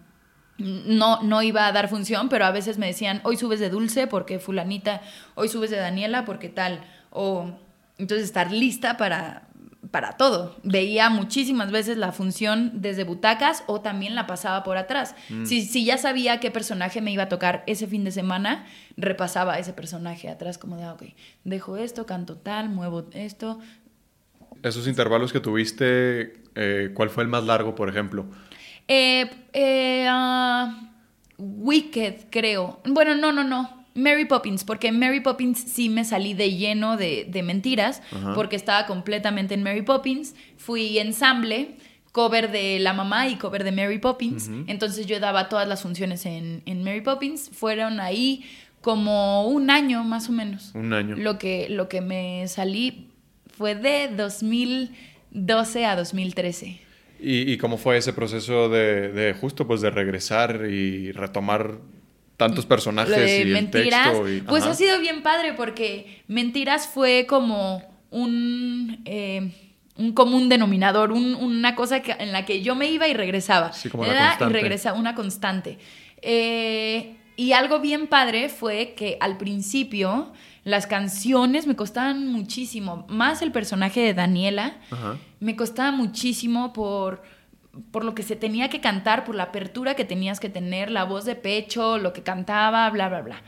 no, 0.58 1.22
no 1.22 1.42
iba 1.42 1.68
a 1.68 1.72
dar 1.72 1.88
función, 1.88 2.30
pero 2.30 2.46
a 2.46 2.52
veces 2.52 2.78
me 2.78 2.88
decían, 2.88 3.22
hoy 3.24 3.38
subes 3.38 3.60
de 3.60 3.70
Dulce 3.70 4.08
porque 4.08 4.40
fulanita, 4.40 5.02
hoy 5.36 5.48
subes 5.50 5.70
de 5.70 5.78
Daniela 5.78 6.26
porque 6.26 6.50
tal, 6.50 6.82
o 7.12 7.52
entonces 7.98 8.26
estar 8.26 8.52
lista 8.52 8.98
para, 8.98 9.49
para 9.92 10.14
todo. 10.14 10.56
Veía 10.64 11.10
muchísimas 11.10 11.72
veces 11.72 11.98
la 11.98 12.12
función 12.12 12.82
desde 12.82 13.04
butacas 13.04 13.64
o 13.68 13.82
también 13.82 14.16
la 14.16 14.28
pasaba 14.28 14.64
por 14.64 14.78
atrás. 14.78 15.16
Mm. 15.30 15.46
Si, 15.46 15.86
ya 15.86 15.98
sabía 15.98 16.40
qué 16.40 16.52
personaje 16.52 17.02
me 17.02 17.12
iba 17.12 17.24
a 17.24 17.30
tocar 17.30 17.64
ese 17.68 17.88
fin 17.88 18.04
de 18.04 18.12
semana, 18.12 18.66
repasaba 18.98 19.58
ese 19.58 19.74
personaje 19.74 20.30
atrás 20.30 20.58
como 20.58 20.78
de, 20.78 20.84
ah, 20.84 20.94
ok, 20.94 21.04
dejo 21.44 21.78
esto, 21.78 22.06
canto 22.06 22.38
tal, 22.38 22.70
muevo 22.70 23.08
esto. 23.14 23.60
Esos 24.62 24.88
intervalos 24.88 25.32
que 25.32 25.40
tuviste, 25.40 26.44
eh, 26.56 26.92
¿cuál 26.94 27.10
fue 27.10 27.24
el 27.24 27.30
más 27.30 27.44
largo, 27.46 27.76
por 27.76 27.90
ejemplo? 27.90 28.26
Eh, 28.88 29.30
eh, 29.54 30.06
ah, 30.10 30.92
Wicked, 31.38 32.26
creo. 32.30 32.82
Bueno, 32.86 33.16
no, 33.16 33.32
no, 33.32 33.44
no. 33.44 33.79
Mary 33.96 34.26
Poppins, 34.26 34.64
porque 34.64 34.92
Mary 34.92 35.20
Poppins 35.20 35.60
sí 35.60 35.90
me 35.90 36.06
salí 36.06 36.34
de 36.34 36.54
lleno 36.56 36.96
de, 36.98 37.26
de 37.30 37.44
mentiras, 37.44 38.02
Ajá. 38.12 38.34
porque 38.34 38.56
estaba 38.56 38.86
completamente 38.86 39.54
en 39.54 39.64
Mary 39.64 39.82
Poppins. 39.82 40.36
Fui 40.58 40.98
ensamble, 41.00 41.76
cover 42.12 42.52
de 42.52 42.80
la 42.80 42.94
mamá 42.94 43.28
y 43.28 43.36
cover 43.36 43.64
de 43.64 43.72
Mary 43.72 44.00
Poppins. 44.00 44.50
Entonces 44.68 45.06
yo 45.06 45.20
daba 45.20 45.50
todas 45.50 45.68
las 45.68 45.82
funciones 45.82 46.26
en, 46.26 46.62
en 46.66 46.84
Mary 46.84 47.02
Poppins. 47.02 47.50
Fueron 47.54 48.00
ahí 48.00 48.44
como 48.82 49.48
un 49.48 49.70
año 49.70 50.04
más 50.04 50.30
o 50.30 50.32
menos. 50.32 50.72
Un 50.74 50.94
año. 50.94 51.16
Lo 51.18 51.38
que, 51.38 51.68
lo 51.70 51.90
que 51.90 52.02
me 52.02 52.48
salí 52.48 53.10
fue 53.58 53.76
de 53.76 54.08
2012 54.16 55.86
a 55.86 55.96
2013. 55.96 56.80
¿Y, 57.22 57.52
y 57.52 57.58
cómo 57.58 57.78
fue 57.78 57.98
ese 57.98 58.14
proceso 58.14 58.70
de, 58.70 59.12
de 59.12 59.34
justo 59.34 59.68
pues 59.68 59.82
de 59.82 59.90
regresar 59.90 60.66
y 60.70 61.12
retomar 61.12 61.80
tantos 62.40 62.66
personajes 62.66 63.12
Lo 63.12 63.22
de 63.22 63.38
y 63.38 63.42
el 63.42 63.52
mentiras, 63.52 64.08
texto? 64.08 64.30
y- 64.30 64.40
pues 64.42 64.64
ajá. 64.64 64.72
ha 64.72 64.76
sido 64.76 64.98
bien 65.02 65.22
padre 65.24 65.54
porque 65.54 66.24
mentiras 66.28 66.88
fue 66.88 67.26
como 67.28 67.84
un, 68.12 69.02
eh, 69.04 69.52
un 69.98 70.14
común 70.14 70.48
denominador, 70.48 71.12
un- 71.12 71.36
una 71.36 71.76
cosa 71.76 72.00
que- 72.02 72.14
en 72.18 72.32
la 72.32 72.46
que 72.46 72.62
yo 72.62 72.76
me 72.76 72.90
iba 72.90 73.10
y 73.10 73.14
regresaba. 73.14 73.74
Sí, 73.74 73.90
como 73.90 74.06
la 74.06 74.14
Era 74.14 74.38
y 74.40 74.54
regresaba, 74.54 74.98
una 74.98 75.16
constante. 75.16 75.78
Eh, 76.22 77.18
y 77.36 77.52
algo 77.52 77.80
bien 77.82 78.08
padre 78.08 78.48
fue 78.48 78.94
que 78.96 79.18
al 79.20 79.38
principio 79.38 80.32
las 80.64 80.88
canciones 80.88 81.68
me 81.68 81.76
costaban 81.76 82.28
muchísimo, 82.28 83.06
más 83.10 83.42
el 83.42 83.52
personaje 83.52 84.00
de 84.00 84.14
Daniela 84.14 84.78
Ajá. 84.92 85.18
me 85.42 85.58
costaba 85.58 85.92
muchísimo 85.92 86.72
por, 86.72 87.22
por 87.92 88.04
lo 88.04 88.16
que 88.16 88.24
se 88.24 88.36
tenía 88.36 88.70
que 88.70 88.82
cantar, 88.82 89.26
por 89.26 89.36
la 89.36 89.44
apertura 89.44 89.96
que 89.96 90.06
tenías 90.06 90.40
que 90.40 90.50
tener, 90.50 90.92
la 90.92 91.04
voz 91.04 91.26
de 91.26 91.36
pecho, 91.36 91.98
lo 91.98 92.14
que 92.14 92.24
cantaba, 92.24 92.90
bla, 92.90 93.10
bla, 93.10 93.22
bla. 93.22 93.42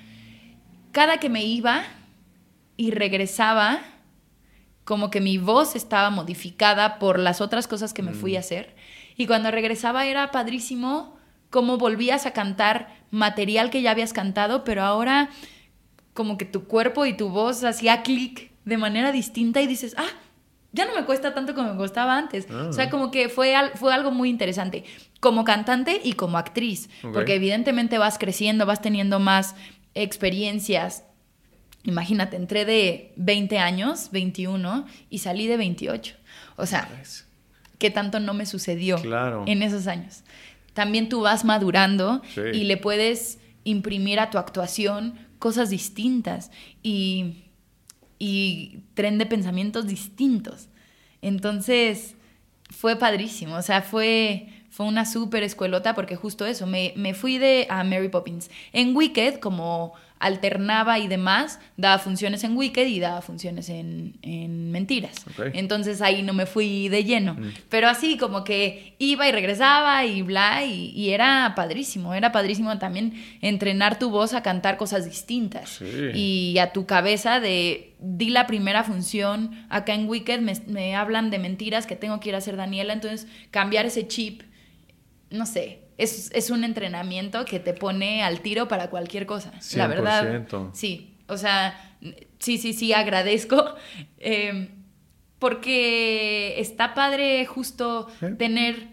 Cada 0.91 1.17
que 1.17 1.29
me 1.29 1.43
iba 1.43 1.83
y 2.77 2.91
regresaba, 2.91 3.79
como 4.83 5.09
que 5.09 5.21
mi 5.21 5.37
voz 5.37 5.75
estaba 5.75 6.09
modificada 6.09 6.99
por 6.99 7.19
las 7.19 7.41
otras 7.41 7.67
cosas 7.67 7.93
que 7.93 8.01
me 8.01 8.13
fui 8.13 8.35
a 8.35 8.39
hacer. 8.39 8.75
Y 9.15 9.27
cuando 9.27 9.51
regresaba 9.51 10.05
era 10.05 10.31
padrísimo 10.31 11.15
cómo 11.49 11.77
volvías 11.77 12.25
a 12.25 12.31
cantar 12.31 12.89
material 13.11 13.69
que 13.69 13.81
ya 13.81 13.91
habías 13.91 14.13
cantado, 14.13 14.63
pero 14.63 14.83
ahora 14.83 15.29
como 16.13 16.37
que 16.37 16.45
tu 16.45 16.65
cuerpo 16.65 17.05
y 17.05 17.15
tu 17.15 17.29
voz 17.29 17.63
hacía 17.63 18.03
clic 18.03 18.51
de 18.65 18.77
manera 18.77 19.11
distinta 19.11 19.61
y 19.61 19.67
dices, 19.67 19.95
ah, 19.97 20.09
ya 20.73 20.85
no 20.85 20.95
me 20.95 21.05
cuesta 21.05 21.33
tanto 21.33 21.53
como 21.53 21.71
me 21.71 21.77
costaba 21.77 22.17
antes. 22.17 22.47
Ah. 22.49 22.67
O 22.69 22.73
sea, 22.73 22.89
como 22.89 23.11
que 23.11 23.27
fue, 23.29 23.55
al- 23.55 23.71
fue 23.75 23.93
algo 23.93 24.11
muy 24.11 24.29
interesante, 24.29 24.83
como 25.19 25.43
cantante 25.43 25.99
y 26.03 26.13
como 26.13 26.37
actriz, 26.37 26.89
porque 27.13 27.35
evidentemente 27.35 27.97
vas 27.97 28.17
creciendo, 28.17 28.65
vas 28.65 28.81
teniendo 28.81 29.19
más 29.19 29.55
experiencias. 29.93 31.03
Imagínate, 31.83 32.35
entré 32.35 32.63
de 32.65 33.11
20 33.15 33.57
años, 33.57 34.09
21, 34.11 34.85
y 35.09 35.17
salí 35.19 35.47
de 35.47 35.57
28. 35.57 36.15
O 36.57 36.65
sea, 36.67 36.87
¿qué 37.79 37.89
tanto 37.89 38.19
no 38.19 38.33
me 38.35 38.45
sucedió 38.45 38.97
Claro. 38.97 39.43
en 39.47 39.63
esos 39.63 39.87
años? 39.87 40.23
También 40.73 41.09
tú 41.09 41.21
vas 41.21 41.43
madurando 41.43 42.21
Sí. 42.35 42.41
y 42.53 42.63
le 42.65 42.77
puedes 42.77 43.39
imprimir 43.63 44.19
a 44.19 44.29
tu 44.29 44.37
actuación 44.37 45.15
cosas 45.39 45.69
distintas 45.71 46.51
y, 46.83 47.45
y 48.23 48.83
tren 48.93 49.17
de 49.17 49.25
pensamientos 49.25 49.87
distintos. 49.87 50.67
Entonces, 51.23 52.13
fue 52.69 52.95
padrísimo, 52.95 53.55
o 53.55 53.63
sea, 53.63 53.81
fue, 53.81 54.47
fue 54.69 54.85
una 54.85 55.07
súper 55.07 55.41
escuelota 55.41 55.95
porque 55.95 56.15
justo 56.15 56.45
eso, 56.45 56.67
me, 56.67 56.93
me 56.95 57.15
fui 57.15 57.39
de 57.39 57.65
a 57.67 57.83
Mary 57.83 58.09
Poppins. 58.09 58.51
En 58.73 58.95
Wicked, 58.95 59.39
como 59.39 59.93
alternaba 60.21 60.99
y 60.99 61.07
demás, 61.07 61.59
daba 61.77 61.97
funciones 61.99 62.43
en 62.43 62.55
Wicked 62.55 62.85
y 62.85 62.99
daba 62.99 63.21
funciones 63.21 63.69
en, 63.69 64.13
en 64.21 64.71
Mentiras. 64.71 65.25
Entonces 65.53 66.01
ahí 66.01 66.21
no 66.21 66.33
me 66.33 66.45
fui 66.45 66.87
de 66.89 67.03
lleno. 67.03 67.35
Pero 67.69 67.89
así 67.89 68.17
como 68.17 68.43
que 68.43 68.95
iba 68.99 69.27
y 69.27 69.31
regresaba 69.31 70.05
y 70.05 70.21
bla, 70.21 70.63
y, 70.63 70.91
y 70.91 71.09
era 71.09 71.53
padrísimo, 71.55 72.13
era 72.13 72.31
padrísimo 72.31 72.77
también 72.77 73.13
entrenar 73.41 73.97
tu 73.97 74.11
voz 74.11 74.33
a 74.33 74.43
cantar 74.43 74.77
cosas 74.77 75.05
distintas. 75.05 75.69
Sí. 75.69 76.11
Y 76.13 76.57
a 76.59 76.71
tu 76.71 76.85
cabeza 76.85 77.39
de, 77.39 77.95
di 77.99 78.29
la 78.29 78.45
primera 78.45 78.83
función, 78.83 79.65
acá 79.69 79.93
en 79.95 80.07
Wicked 80.07 80.39
me, 80.39 80.53
me 80.67 80.95
hablan 80.95 81.31
de 81.31 81.39
mentiras 81.39 81.87
que 81.87 81.95
tengo 81.95 82.19
que 82.19 82.29
ir 82.29 82.35
a 82.35 82.37
hacer 82.37 82.57
Daniela, 82.57 82.93
entonces 82.93 83.27
cambiar 83.49 83.87
ese 83.87 84.07
chip, 84.07 84.43
no 85.31 85.45
sé. 85.45 85.80
Es, 86.01 86.31
es 86.33 86.49
un 86.49 86.63
entrenamiento 86.63 87.45
que 87.45 87.59
te 87.59 87.73
pone 87.73 88.23
al 88.23 88.41
tiro 88.41 88.67
para 88.67 88.89
cualquier 88.89 89.25
cosa. 89.25 89.51
La 89.75 89.87
verdad. 89.87 90.45
100%. 90.47 90.71
Sí, 90.73 91.15
o 91.27 91.37
sea, 91.37 91.95
sí, 92.39 92.57
sí, 92.57 92.73
sí, 92.73 92.93
agradezco. 92.93 93.75
eh, 94.17 94.69
porque 95.39 96.59
está 96.59 96.93
padre 96.93 97.47
justo 97.47 98.07
tener 98.37 98.89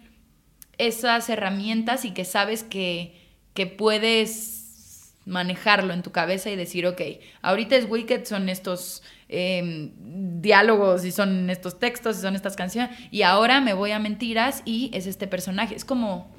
esas 0.79 1.29
herramientas 1.29 2.07
y 2.07 2.13
que 2.13 2.25
sabes 2.25 2.63
que, 2.63 3.15
que 3.53 3.67
puedes 3.67 5.13
manejarlo 5.27 5.93
en 5.93 6.03
tu 6.03 6.11
cabeza 6.11 6.49
y 6.49 6.57
decir, 6.57 6.87
ok, 6.87 7.03
ahorita 7.43 7.77
es 7.77 7.85
Wicked, 7.89 8.25
son 8.25 8.49
estos 8.49 9.03
eh, 9.29 9.93
diálogos 9.95 11.05
y 11.05 11.13
son 11.13 11.51
estos 11.51 11.79
textos 11.79 12.17
y 12.17 12.23
son 12.23 12.35
estas 12.35 12.57
canciones, 12.57 12.99
y 13.11 13.23
ahora 13.23 13.61
me 13.61 13.75
voy 13.75 13.91
a 13.91 13.99
mentiras 13.99 14.63
y 14.65 14.91
es 14.95 15.07
este 15.07 15.27
personaje. 15.27 15.75
Es 15.75 15.85
como, 15.85 16.35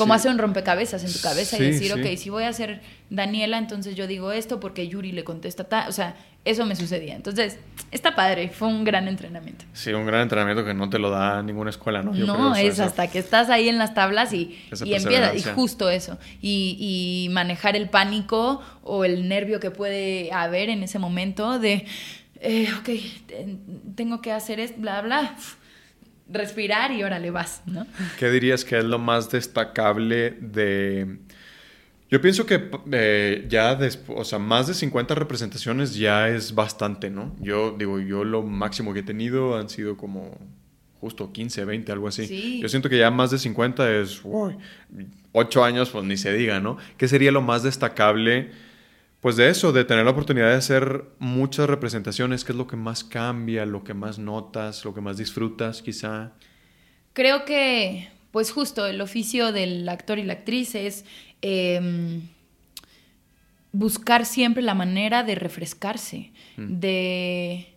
como 0.00 0.14
Sí. 0.14 0.18
hacer 0.20 0.30
un 0.32 0.38
rompecabezas 0.38 1.04
en 1.04 1.12
tu 1.12 1.20
cabeza 1.20 1.56
Sí, 1.56 1.62
y 1.62 1.66
decir, 1.66 1.92
sí. 1.92 2.00
ok, 2.00 2.16
si 2.18 2.30
voy 2.30 2.44
a 2.44 2.52
ser 2.52 2.80
Daniela, 3.10 3.58
entonces 3.58 3.94
yo 3.94 4.06
digo 4.06 4.32
esto 4.32 4.58
porque 4.60 4.88
Yuri 4.88 5.12
le 5.12 5.24
contesta 5.24 5.64
tal. 5.64 5.88
O 5.88 5.92
sea, 5.92 6.16
eso 6.44 6.64
me 6.64 6.74
sucedía. 6.74 7.14
Entonces, 7.16 7.58
está 7.90 8.14
padre, 8.14 8.48
fue 8.48 8.68
un 8.68 8.82
gran 8.84 9.08
entrenamiento. 9.08 9.64
Sí, 9.74 9.92
un 9.92 10.06
gran 10.06 10.22
entrenamiento 10.22 10.64
que 10.64 10.72
no 10.72 10.88
te 10.88 10.98
lo 10.98 11.10
da 11.10 11.42
ninguna 11.42 11.68
escuela, 11.70 12.02
¿no? 12.02 12.14
Yo 12.14 12.24
no, 12.26 12.34
creo, 12.34 12.50
o 12.50 12.54
sea, 12.54 12.62
es 12.64 12.74
esa- 12.74 12.84
hasta 12.86 13.08
que 13.08 13.18
estás 13.18 13.50
ahí 13.50 13.68
en 13.68 13.76
las 13.78 13.92
tablas 13.94 14.32
y, 14.32 14.58
y 14.84 14.94
empiezas. 14.94 15.36
Y 15.36 15.42
justo 15.50 15.90
eso. 15.90 16.18
Y, 16.40 16.76
y 17.26 17.28
manejar 17.30 17.76
el 17.76 17.90
pánico 17.90 18.62
o 18.82 19.04
el 19.04 19.28
nervio 19.28 19.60
que 19.60 19.70
puede 19.70 20.32
haber 20.32 20.70
en 20.70 20.82
ese 20.82 20.98
momento 20.98 21.58
de, 21.58 21.84
eh, 22.40 22.68
ok, 22.78 22.88
te- 23.26 23.56
tengo 23.96 24.22
que 24.22 24.32
hacer 24.32 24.60
esto, 24.60 24.80
bla, 24.80 25.02
bla. 25.02 25.36
Respirar 26.30 26.92
y 26.92 27.02
órale, 27.02 27.30
vas, 27.30 27.62
¿no? 27.66 27.86
¿Qué 28.18 28.30
dirías 28.30 28.64
que 28.64 28.78
es 28.78 28.84
lo 28.84 28.98
más 28.98 29.30
destacable 29.30 30.30
de... 30.40 31.18
Yo 32.10 32.20
pienso 32.20 32.44
que 32.44 32.70
eh, 32.92 33.46
ya 33.48 33.76
después, 33.76 34.18
o 34.18 34.24
sea, 34.24 34.38
más 34.38 34.66
de 34.66 34.74
50 34.74 35.14
representaciones 35.14 35.94
ya 35.94 36.28
es 36.28 36.54
bastante, 36.54 37.08
¿no? 37.08 37.36
Yo 37.40 37.76
digo, 37.78 38.00
yo 38.00 38.24
lo 38.24 38.42
máximo 38.42 38.92
que 38.92 39.00
he 39.00 39.04
tenido 39.04 39.56
han 39.56 39.68
sido 39.68 39.96
como 39.96 40.36
justo 41.00 41.32
15, 41.32 41.64
20, 41.64 41.92
algo 41.92 42.08
así. 42.08 42.26
Sí. 42.26 42.60
Yo 42.60 42.68
siento 42.68 42.88
que 42.88 42.98
ya 42.98 43.10
más 43.10 43.30
de 43.30 43.38
50 43.38 44.00
es, 44.00 44.20
uy, 44.24 44.56
8 45.32 45.64
años, 45.64 45.90
pues 45.90 46.04
ni 46.04 46.16
se 46.16 46.32
diga, 46.34 46.60
¿no? 46.60 46.76
¿Qué 46.96 47.08
sería 47.08 47.32
lo 47.32 47.40
más 47.42 47.62
destacable, 47.62 48.50
pues 49.20 49.36
de 49.36 49.50
eso, 49.50 49.72
de 49.72 49.84
tener 49.84 50.04
la 50.04 50.12
oportunidad 50.12 50.48
de 50.48 50.56
hacer 50.56 51.04
muchas 51.18 51.68
representaciones? 51.68 52.44
¿Qué 52.44 52.52
es 52.52 52.58
lo 52.58 52.66
que 52.66 52.76
más 52.76 53.04
cambia, 53.04 53.66
lo 53.66 53.84
que 53.84 53.94
más 53.94 54.18
notas, 54.18 54.84
lo 54.84 54.94
que 54.94 55.00
más 55.00 55.18
disfrutas, 55.18 55.82
quizá? 55.82 56.32
Creo 57.12 57.44
que, 57.44 58.08
pues 58.30 58.50
justo, 58.50 58.86
el 58.86 59.00
oficio 59.00 59.52
del 59.52 59.88
actor 59.88 60.18
y 60.18 60.24
la 60.24 60.34
actriz 60.34 60.74
es 60.74 61.04
eh, 61.42 62.20
buscar 63.72 64.24
siempre 64.24 64.62
la 64.62 64.74
manera 64.74 65.22
de 65.22 65.34
refrescarse, 65.34 66.32
de, 66.56 67.74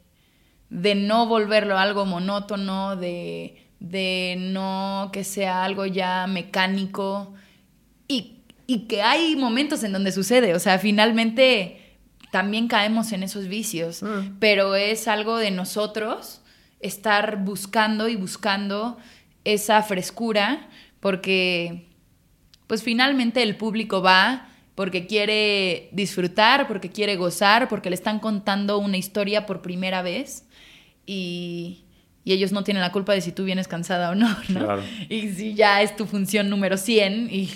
de 0.70 0.96
no 0.96 1.28
volverlo 1.28 1.78
algo 1.78 2.06
monótono, 2.06 2.96
de, 2.96 3.64
de 3.80 4.36
no 4.40 5.10
que 5.12 5.24
sea 5.24 5.64
algo 5.64 5.86
ya 5.86 6.26
mecánico 6.28 7.34
y, 8.68 8.80
que 8.88 9.02
hay 9.02 9.36
momentos 9.36 9.84
en 9.84 9.92
donde 9.94 10.12
sucede, 10.12 10.54
o 10.56 10.60
sea, 10.60 10.80
finalmente 10.80 11.98
también 12.32 12.68
caemos 12.68 13.12
en 13.12 13.24
esos 13.24 13.48
vicios, 13.48 14.02
Ah. 14.04 14.24
pero 14.40 14.76
es 14.76 15.08
algo 15.08 15.38
de 15.38 15.52
nosotros 15.52 16.42
estar 16.80 17.38
buscando 17.44 18.08
y 18.10 18.16
buscando 18.16 18.98
esa 19.46 19.82
frescura 19.84 20.68
porque 21.00 21.88
pues 22.68 22.82
finalmente 22.84 23.44
el 23.44 23.56
público 23.56 24.02
va 24.02 24.50
porque 24.76 25.06
quiere 25.06 25.90
disfrutar, 25.92 26.68
porque 26.68 26.90
quiere 26.90 27.16
gozar, 27.16 27.68
porque 27.70 27.90
le 27.90 27.96
están 27.96 28.20
contando 28.20 28.80
una 28.80 28.98
historia 28.98 29.46
por 29.46 29.62
primera 29.62 30.02
vez 30.02 30.46
y, 31.06 31.84
y 32.24 32.34
ellos 32.34 32.52
no 32.52 32.64
tienen 32.64 32.82
la 32.82 32.92
culpa 32.92 33.14
de 33.14 33.22
si 33.22 33.32
tú 33.32 33.44
vienes 33.44 33.68
cansada 33.68 34.10
o 34.10 34.16
no, 34.16 34.30
¿no? 34.50 34.60
Claro. 34.66 34.84
Y 35.10 35.30
si 35.30 35.54
ya 35.54 35.82
es 35.84 35.96
tu 35.96 36.06
función 36.08 36.50
número 36.50 36.78
100 36.78 37.30
y 37.32 37.50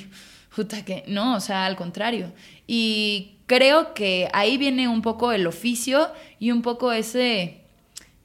puta 0.58 0.84
que 0.84 1.04
no, 1.08 1.36
o 1.36 1.40
sea, 1.40 1.68
al 1.68 1.76
contrario. 1.76 2.34
Y 2.66 3.36
creo 3.46 3.94
que 3.94 4.28
ahí 4.34 4.58
viene 4.58 4.88
un 4.88 5.04
poco 5.04 5.32
el 5.32 5.46
oficio 5.46 6.12
y 6.40 6.50
un 6.50 6.64
poco 6.64 6.92
ese 6.92 7.62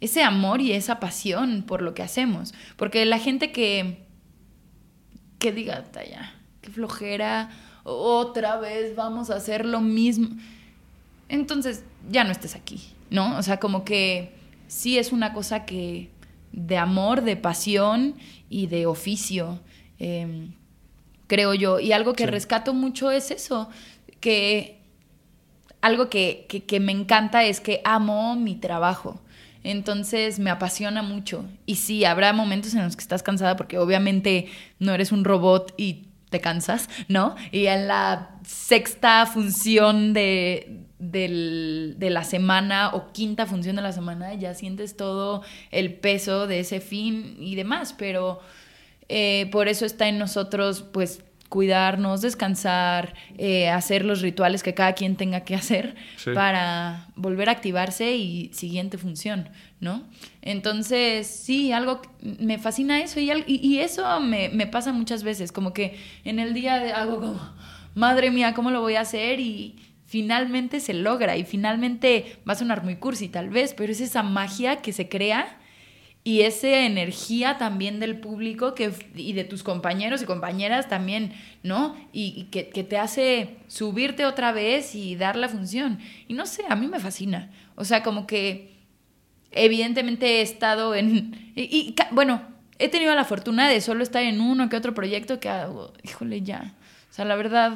ese 0.01 0.22
amor 0.22 0.62
y 0.62 0.72
esa 0.72 0.99
pasión 0.99 1.62
por 1.62 1.83
lo 1.83 1.93
que 1.93 2.03
hacemos, 2.03 2.55
porque 2.76 3.05
la 3.05 3.18
gente 3.18 3.53
que 3.53 4.07
que 5.39 5.53
diga, 5.53 5.85
"Ta, 5.93 6.03
ya, 6.05 6.35
qué 6.62 6.70
flojera, 6.70 7.51
otra 7.85 8.57
vez 8.57 8.97
vamos 8.97 9.28
a 9.28 9.37
hacer 9.37 9.66
lo 9.66 9.80
mismo. 9.83 10.30
entonces 11.28 11.85
ya 12.11 12.24
no 12.24 12.30
estés 12.33 12.55
aquí, 12.55 12.80
¿no? 13.11 13.37
O 13.39 13.43
sea, 13.43 13.59
como 13.59 13.85
que 13.85 14.33
sí 14.68 14.99
es 14.99 15.12
una 15.12 15.35
cosa 15.35 15.66
que 15.66 16.11
de 16.53 16.78
amor, 16.78 17.22
de 17.22 17.37
pasión 17.37 18.14
y 18.51 18.66
de 18.68 18.87
oficio, 18.87 19.61
em, 19.99 20.53
creo 21.33 21.55
yo. 21.55 21.80
Y 21.80 21.93
algo 21.93 22.12
que 22.12 22.26
rescato 22.26 22.74
mucho 22.74 23.11
es 23.11 23.30
eso, 23.30 23.70
que 24.20 24.83
algo 25.80 26.11
que, 26.11 26.47
que, 26.47 26.78
me 26.78 26.93
encanta 26.93 27.43
es 27.45 27.62
que 27.62 27.80
amo 27.85 28.37
mi 28.37 28.55
trabajo. 28.55 29.18
Entonces 29.64 30.39
me 30.39 30.51
apasiona 30.51 31.01
mucho. 31.01 31.47
Y 31.64 31.76
sí, 31.76 32.05
habrá 32.05 32.35
momentos 32.35 32.74
en 32.74 32.85
los 32.85 32.97
que 32.97 33.01
estás 33.01 33.22
cansada 33.22 33.57
porque 33.57 33.78
obviamente 33.78 34.49
no 34.78 34.93
eres 34.93 35.11
un 35.11 35.24
robot 35.24 35.72
y 35.78 36.09
te 36.28 36.43
cansas, 36.43 36.91
¿no? 37.09 37.35
Y 37.51 37.64
en 37.64 37.89
la 37.89 38.37
sexta 38.45 39.24
función 39.24 40.12
de, 40.12 40.85
de 40.99 42.11
la 42.11 42.24
semana 42.24 42.91
o 42.93 43.11
quinta 43.11 43.47
función 43.47 43.76
de 43.76 43.83
la 43.83 43.93
semana 43.93 44.35
ya 44.35 44.53
sientes 44.53 44.99
todo 44.99 45.43
el 45.70 45.95
peso 45.95 46.47
de 46.47 46.61
ese 46.61 46.80
fin 46.80 47.37
y 47.39 47.55
demás, 47.55 47.95
pero 47.97 48.41
eh, 49.09 49.49
por 49.53 49.69
eso 49.69 49.85
está 49.87 50.09
en 50.09 50.19
nosotros 50.19 50.83
pues 50.83 51.23
cuidarnos, 51.53 52.23
descansar, 52.23 53.13
eh, 53.37 53.69
hacer 53.69 54.07
los 54.07 54.23
rituales 54.23 54.63
que 54.63 54.73
cada 54.73 54.95
quien 54.95 55.17
tenga 55.17 55.41
que 55.41 55.55
hacer 55.55 55.97
para 56.33 57.09
volver 57.15 57.51
a 57.51 57.53
activarse 57.53 58.17
y 58.17 58.51
siguiente 58.55 58.97
función, 58.97 59.51
¿no? 59.79 60.03
Entonces, 60.41 61.27
sí, 61.27 61.71
algo, 61.71 62.01
me 62.23 62.59
fascina 62.59 63.03
eso 63.03 63.21
y, 63.21 63.31
y 63.47 63.81
eso 63.81 64.19
me, 64.21 64.49
me, 64.49 64.67
pasa 64.67 64.95
muchas 64.95 65.25
veces, 65.25 65.53
como 65.53 65.75
que 65.75 65.99
en 66.25 66.39
el 66.39 66.55
día 66.55 66.97
hago 66.99 67.21
como, 67.21 67.41
madre 67.95 68.31
mía, 68.31 68.55
¿cómo 68.55 68.71
lo 68.71 68.81
voy 68.81 68.95
a 68.95 69.03
hacer? 69.03 69.39
Y 69.39 69.77
finalmente 70.07 70.81
se 70.81 70.95
logra 70.95 71.37
y 71.37 71.45
finalmente 71.45 72.39
va 72.49 72.55
a 72.55 72.57
sonar 72.57 72.83
muy 72.83 72.97
cursi 72.97 73.29
tal 73.29 73.51
vez, 73.51 73.75
pero 73.75 73.93
es 73.93 74.01
esa 74.01 74.23
magia 74.23 74.77
que 74.77 74.95
se 74.95 75.11
crea 75.11 75.59
y 76.25 76.43
esa 76.43 76.68
energía 76.68 77.59
también 77.59 77.99
del 77.99 78.20
público 78.20 78.75
que, 78.75 78.93
y 79.16 79.33
de 79.33 79.43
tus 79.43 79.64
compañeros 79.64 80.23
y 80.23 80.25
compañeras 80.25 80.89
también, 80.89 81.33
¿no? 81.64 81.97
Y, 82.12 82.45
que, 82.45 82.64
te 82.64 82.97
hace 82.97 83.57
subirte 83.66 84.25
otra 84.25 84.53
vez 84.53 84.95
y 84.95 85.16
dar 85.16 85.35
la 85.35 85.49
función. 85.49 85.99
Y 86.29 86.35
no 86.35 86.47
sé, 86.47 86.62
a 86.68 86.77
mí 86.77 86.87
me 86.87 87.01
fascina. 87.01 87.51
O 87.75 87.85
sea, 87.85 88.05
como 88.05 88.29
que 88.29 88.73
evidentemente 89.51 90.39
he 90.39 90.43
estado 90.43 90.95
en... 90.95 91.53
Y, 91.57 91.97
bueno, 92.12 92.41
he 92.79 92.89
tenido 92.89 93.12
la 93.16 93.25
fortuna 93.25 93.68
de 93.68 93.81
solo 93.81 94.05
estar 94.05 94.23
en 94.23 94.41
uno 94.41 94.68
que 94.68 94.77
otro 94.77 94.95
proyecto 94.95 95.41
que 95.41 95.49
hago, 95.49 95.93
híjole, 96.05 96.43
ya. 96.43 96.75
O 97.11 97.12
sea, 97.12 97.25
la 97.25 97.35
verdad... 97.35 97.73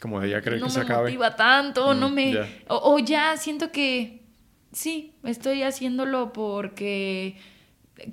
Como 0.00 0.20
de 0.20 0.30
ya 0.30 0.40
creer 0.40 0.60
no 0.60 0.66
que 0.66 0.72
se 0.72 0.80
acabe. 0.80 0.98
No 0.98 1.04
me 1.04 1.10
motiva 1.10 1.34
tanto, 1.34 1.94
no 1.94 2.10
mm, 2.10 2.14
me... 2.14 2.38
o 2.68 2.98
ya 3.00 3.36
siento 3.36 3.72
que 3.72 4.25
sí, 4.76 5.12
estoy 5.24 5.62
haciéndolo 5.62 6.34
porque 6.34 7.36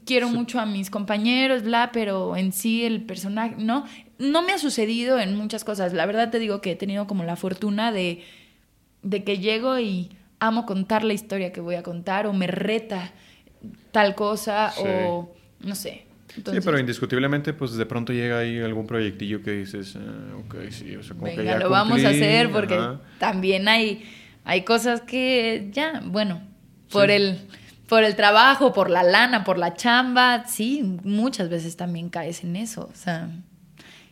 quiero 0.05 0.29
mucho 0.29 0.61
a 0.61 0.65
mis 0.65 0.89
compañeros, 0.89 1.63
bla, 1.63 1.91
pero 1.91 2.37
en 2.37 2.53
sí 2.53 2.85
el 2.85 3.01
personaje, 3.01 3.55
¿no? 3.57 3.85
No 4.17 4.41
me 4.43 4.53
ha 4.53 4.57
sucedido 4.57 5.19
en 5.19 5.35
muchas 5.35 5.65
cosas. 5.65 5.91
La 5.91 6.05
verdad 6.05 6.31
te 6.31 6.39
digo 6.39 6.61
que 6.61 6.71
he 6.71 6.75
tenido 6.77 7.05
como 7.05 7.25
la 7.25 7.35
fortuna 7.35 7.91
de, 7.91 8.23
de 9.01 9.25
que 9.25 9.39
llego 9.39 9.77
y 9.77 10.15
amo 10.39 10.65
contar 10.65 11.03
la 11.03 11.11
historia 11.11 11.51
que 11.51 11.59
voy 11.59 11.75
a 11.75 11.83
contar 11.83 12.27
o 12.27 12.33
me 12.33 12.47
reta 12.47 13.11
tal 13.91 14.15
cosa 14.15 14.71
o 14.77 15.35
no 15.59 15.75
sé. 15.75 16.05
sí, 16.33 16.59
pero 16.63 16.79
indiscutiblemente, 16.79 17.51
pues 17.51 17.73
de 17.73 17.85
pronto 17.85 18.13
llega 18.13 18.39
ahí 18.39 18.59
algún 18.59 18.87
proyectillo 18.87 19.43
que 19.43 19.51
dices, 19.51 19.97
ah, 19.97 20.37
ok, 20.45 20.55
sí, 20.69 20.95
o 20.95 21.03
sea, 21.03 21.13
como 21.17 21.25
que 21.25 21.43
ya 21.43 21.59
lo 21.59 21.69
vamos 21.69 22.05
a 22.05 22.09
hacer 22.09 22.49
porque 22.51 22.79
también 23.19 23.67
hay, 23.67 24.05
hay 24.45 24.61
cosas 24.61 25.01
que 25.01 25.69
ya, 25.73 26.01
bueno, 26.05 26.52
por 26.93 27.11
el 27.11 27.39
por 27.87 28.03
el 28.03 28.15
trabajo, 28.15 28.73
por 28.73 28.89
la 28.89 29.03
lana, 29.03 29.43
por 29.43 29.57
la 29.57 29.75
chamba, 29.75 30.45
sí, 30.47 30.81
muchas 31.03 31.49
veces 31.49 31.77
también 31.77 32.09
caes 32.09 32.43
en 32.43 32.55
eso, 32.55 32.89
o 32.91 32.95
sea. 32.95 33.29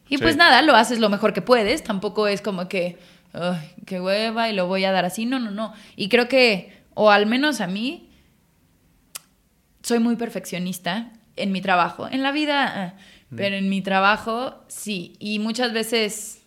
Y 0.07 0.17
pues 0.17 0.35
nada, 0.35 0.61
lo 0.61 0.75
haces 0.75 0.99
lo 0.99 1.09
mejor 1.09 1.33
que 1.33 1.41
puedes, 1.41 1.83
tampoco 1.83 2.27
es 2.27 2.41
como 2.41 2.67
que, 2.67 2.99
qué 3.85 4.01
hueva 4.01 4.49
y 4.49 4.53
lo 4.53 4.67
voy 4.67 4.83
a 4.83 4.91
dar 4.91 5.05
así, 5.05 5.25
no, 5.25 5.39
no, 5.39 5.51
no. 5.51 5.73
Y 5.95 6.09
creo 6.09 6.27
que, 6.27 6.83
o 6.93 7.09
al 7.09 7.25
menos 7.25 7.61
a 7.61 7.67
mí, 7.67 8.11
soy 9.81 9.99
muy 9.99 10.15
perfeccionista 10.15 11.13
en 11.37 11.51
mi 11.51 11.61
trabajo, 11.61 12.07
en 12.07 12.23
la 12.23 12.31
vida, 12.31 12.65
ah, 12.67 12.93
mm. 13.29 13.35
pero 13.35 13.55
en 13.55 13.69
mi 13.69 13.81
trabajo 13.81 14.63
sí, 14.67 15.15
y 15.17 15.39
muchas 15.39 15.73
veces 15.73 16.40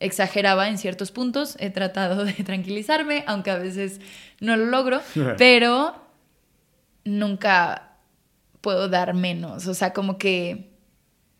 exageraba 0.00 0.68
en 0.68 0.78
ciertos 0.78 1.10
puntos, 1.10 1.56
he 1.60 1.70
tratado 1.70 2.24
de 2.24 2.32
tranquilizarme, 2.44 3.24
aunque 3.26 3.50
a 3.50 3.58
veces 3.58 4.00
no 4.40 4.56
lo 4.56 4.66
logro, 4.66 5.00
pero 5.36 5.94
nunca 7.04 7.96
puedo 8.60 8.88
dar 8.88 9.14
menos, 9.14 9.66
o 9.66 9.74
sea, 9.74 9.92
como 9.92 10.18
que 10.18 10.70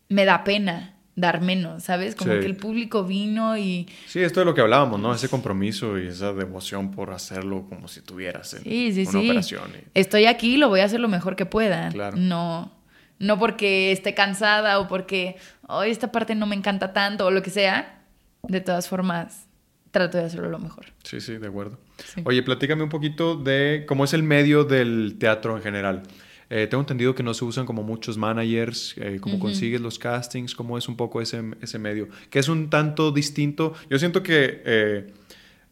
me 0.09 0.25
da 0.25 0.45
pena 0.45 0.95
dar 1.15 1.41
menos, 1.41 1.83
¿sabes? 1.83 2.15
Como 2.15 2.31
que 2.31 2.47
el 2.47 2.57
público 2.57 3.03
vino 3.03 3.59
y... 3.59 3.89
Sí, 4.07 4.21
esto 4.21 4.39
es 4.41 4.47
lo 4.47 4.55
que 4.55 4.61
hablábamos, 4.61 5.01
¿no? 5.01 5.13
Ese 5.13 5.29
compromiso 5.29 5.99
y 5.99 6.07
esa 6.07 6.33
devoción 6.33 6.93
por 6.93 7.11
hacerlo 7.11 7.67
como 7.69 7.89
si 7.89 8.03
tuvieras 8.03 8.55
en 8.55 8.63
sí, 8.63 8.93
sí, 8.93 9.05
una 9.09 9.19
operación. 9.19 9.73
Estoy 9.95 10.27
aquí, 10.27 10.57
lo 10.57 10.69
voy 10.69 10.79
a 10.79 10.85
hacer 10.85 11.01
lo 11.01 11.09
mejor 11.09 11.35
que 11.35 11.45
pueda. 11.45 11.89
Claro. 11.89 12.17
No, 12.17 12.73
no 13.19 13.37
porque 13.37 13.91
esté 13.91 14.15
cansada 14.15 14.79
o 14.79 14.87
porque 14.87 15.37
hoy 15.67 15.91
esta 15.91 16.13
parte 16.13 16.37
no 16.37 16.47
me 16.47 16.55
encanta 16.55 16.93
tanto 16.93 17.27
o 17.27 17.33
lo 17.33 17.43
que 17.43 17.51
sea, 17.51 17.98
de 18.43 18.61
todas 18.61 18.89
formas, 18.89 19.47
trato 19.91 20.19
de 20.19 20.25
hacerlo 20.25 20.49
lo 20.49 20.59
mejor. 20.59 20.87
Sí, 21.03 21.21
sí, 21.21 21.39
de 21.39 21.49
acuerdo. 21.49 21.79
Oye, 22.25 22.43
platícame 22.43 22.83
un 22.83 22.89
poquito 22.89 23.37
de 23.37 23.85
cómo 23.87 24.05
es 24.05 24.13
el 24.13 24.23
medio 24.23 24.65
del 24.65 25.17
teatro 25.19 25.57
en 25.57 25.63
general. 25.63 26.03
Eh, 26.51 26.67
tengo 26.67 26.81
entendido 26.81 27.15
que 27.15 27.23
no 27.23 27.35
se 27.35 27.45
usan 27.45 27.67
como 27.67 27.83
muchos 27.83 28.17
managers, 28.17 28.95
eh, 28.97 29.19
cómo 29.21 29.39
consigues 29.39 29.83
los 29.83 29.99
castings, 29.99 30.55
cómo 30.55 30.79
es 30.79 30.89
un 30.89 30.97
poco 30.97 31.21
ese, 31.21 31.43
ese 31.61 31.79
medio, 31.79 32.09
que 32.31 32.39
es 32.39 32.49
un 32.49 32.71
tanto 32.71 33.13
distinto. 33.13 33.75
Yo 33.91 33.99
siento 33.99 34.23
que 34.23 34.63
eh, 34.65 35.13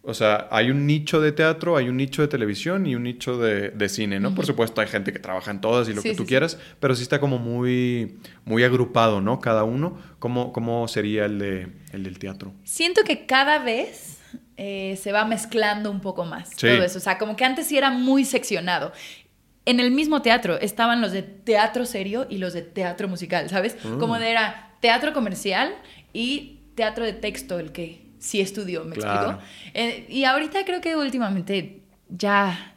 o 0.08 0.14
sea, 0.14 0.46
hay 0.52 0.70
un 0.70 0.86
nicho 0.86 1.20
de 1.20 1.32
teatro, 1.32 1.76
hay 1.76 1.88
un 1.88 1.96
nicho 1.96 2.22
de 2.22 2.28
televisión 2.28 2.86
y 2.86 2.94
un 2.94 3.02
nicho 3.02 3.38
de, 3.38 3.70
de 3.70 3.88
cine, 3.88 4.20
¿no? 4.20 4.36
Por 4.36 4.46
supuesto, 4.46 4.80
hay 4.80 4.86
gente 4.86 5.12
que 5.12 5.18
trabaja 5.18 5.50
en 5.50 5.60
todas 5.60 5.88
y 5.88 5.94
lo 5.94 6.00
que 6.00 6.14
tú 6.14 6.24
quieras, 6.24 6.58
pero 6.78 6.94
sí 6.94 7.02
está 7.02 7.18
como 7.18 7.38
muy, 7.38 8.16
muy 8.44 8.62
agrupado, 8.62 9.20
¿no? 9.20 9.40
Cada 9.40 9.64
uno. 9.64 9.98
¿Cómo, 10.20 10.52
cómo 10.52 10.86
sería 10.86 11.24
el, 11.24 11.40
de, 11.40 11.68
el 11.92 12.04
del 12.04 12.20
teatro? 12.20 12.54
Siento 12.62 13.02
que 13.02 13.26
cada 13.26 13.58
vez 13.58 14.20
eh, 14.56 14.96
se 15.02 15.10
va 15.10 15.24
mezclando 15.24 15.90
un 15.90 16.00
poco 16.00 16.24
más 16.24 16.50
todo 16.54 16.84
eso. 16.84 16.98
O 16.98 17.02
sea, 17.02 17.18
como 17.18 17.34
que 17.34 17.44
antes 17.44 17.66
sí 17.66 17.76
era 17.76 17.90
muy 17.90 18.24
seccionado. 18.24 18.92
En 19.64 19.80
el 19.80 19.90
mismo 19.90 20.22
teatro 20.22 20.60
estaban 20.60 21.00
los 21.00 21.10
de 21.10 21.22
teatro 21.22 21.84
serio 21.84 22.28
y 22.30 22.38
los 22.38 22.52
de 22.52 22.62
teatro 22.62 23.08
musical, 23.08 23.50
¿sabes? 23.50 23.76
Mm. 23.84 23.98
Como 23.98 24.20
de 24.20 24.30
era 24.30 24.76
teatro 24.80 25.12
comercial 25.12 25.74
y 26.12 26.60
teatro 26.76 27.04
de 27.04 27.12
texto, 27.12 27.58
el 27.58 27.72
que 27.72 28.05
sí 28.18 28.40
estudió, 28.40 28.84
¿me 28.84 28.96
explico? 28.96 29.38
Eh, 29.74 30.06
y 30.08 30.24
ahorita 30.24 30.64
creo 30.64 30.80
que 30.80 30.96
últimamente 30.96 31.82
ya 32.08 32.74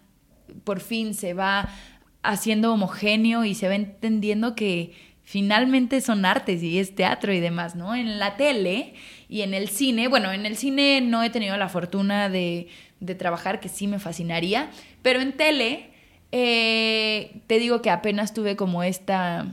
por 0.64 0.80
fin 0.80 1.14
se 1.14 1.34
va 1.34 1.70
haciendo 2.24 2.74
homogéneo 2.74 3.46
y 3.46 3.56
se 3.56 3.68
va 3.68 3.76
entendiendo 3.76 4.56
que 4.56 4.94
finalmente 5.24 6.02
son 6.02 6.26
artes 6.26 6.64
y 6.64 6.80
es 6.80 6.96
teatro 6.96 7.32
y 7.32 7.40
demás, 7.40 7.76
¿no? 7.76 7.96
En 7.96 8.20
la 8.20 8.36
tele 8.36 8.96
y 9.30 9.42
en 9.42 9.54
el 9.54 9.70
cine, 9.70 10.08
bueno, 10.08 10.32
en 10.32 10.46
el 10.46 10.58
cine 10.58 11.02
no 11.02 11.24
he 11.24 11.30
tenido 11.30 11.56
la 11.56 11.70
fortuna 11.70 12.30
de, 12.30 12.68
de 13.00 13.16
trabajar, 13.16 13.60
que 13.60 13.70
sí 13.70 13.88
me 13.88 14.00
fascinaría, 14.00 14.72
pero 15.04 15.22
en 15.22 15.34
tele 15.34 15.92
eh, 16.32 17.42
te 17.48 17.60
digo 17.60 17.82
que 17.82 17.90
apenas 17.90 18.34
tuve 18.34 18.56
como 18.56 18.84
esta 18.84 19.46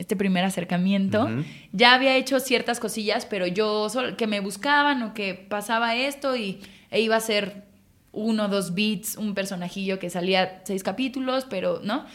este 0.00 0.16
primer 0.16 0.44
acercamiento. 0.44 1.28
Ya 1.72 1.92
había 1.92 2.16
hecho 2.16 2.40
ciertas 2.40 2.80
cosillas, 2.80 3.26
pero 3.26 3.46
yo 3.46 3.86
que 4.16 4.26
me 4.26 4.40
buscaban 4.40 5.02
o 5.02 5.12
que 5.12 5.34
pasaba 5.34 5.94
esto 5.94 6.36
y 6.36 6.60
e 6.90 7.02
iba 7.02 7.16
a 7.16 7.20
ser 7.20 7.64
uno 8.10 8.46
o 8.46 8.48
dos 8.48 8.74
beats, 8.74 9.16
un 9.16 9.34
personajillo 9.34 9.98
que 9.98 10.08
salía 10.08 10.62
seis 10.64 10.82
capítulos, 10.82 11.46
pero 11.50 11.80
no. 11.84 12.06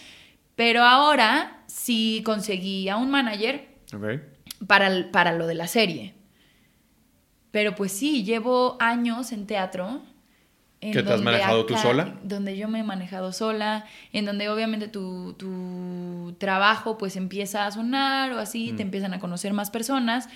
Pero 0.56 0.82
ahora 0.82 1.64
sí 1.68 2.24
conseguí 2.26 2.90
a 2.90 2.98
un 2.98 3.12
manager 3.12 3.68
para, 4.66 5.12
para 5.12 5.34
lo 5.34 5.46
de 5.46 5.54
la 5.54 5.68
serie. 5.68 6.16
Pero 7.52 7.76
pues 7.76 7.92
sí, 7.92 8.24
llevo 8.24 8.78
años 8.80 9.32
en 9.32 9.46
teatro 9.46 10.02
¿Que 10.92 11.04
te 11.04 11.14
has 11.14 11.22
manejado 11.22 11.66
tú 11.66 11.78
sola? 11.78 12.16
Donde 12.24 12.58
yo 12.58 12.68
me 12.68 12.80
he 12.80 12.84
manejado 12.84 13.32
sola, 13.34 13.86
en 14.14 14.26
donde 14.26 14.50
obviamente 14.50 14.88
tu, 14.88 15.34
tu 15.34 16.36
trabajo 16.38 16.98
pues 16.98 17.16
empieza 17.16 17.66
a 17.66 17.72
sonar 17.72 18.32
o 18.34 18.40
así, 18.40 18.74
te 18.74 18.84
mm. 18.84 18.88
empiezan 18.88 19.14
a 19.14 19.20
conocer 19.20 19.54
más 19.54 19.72
personas 19.72 20.30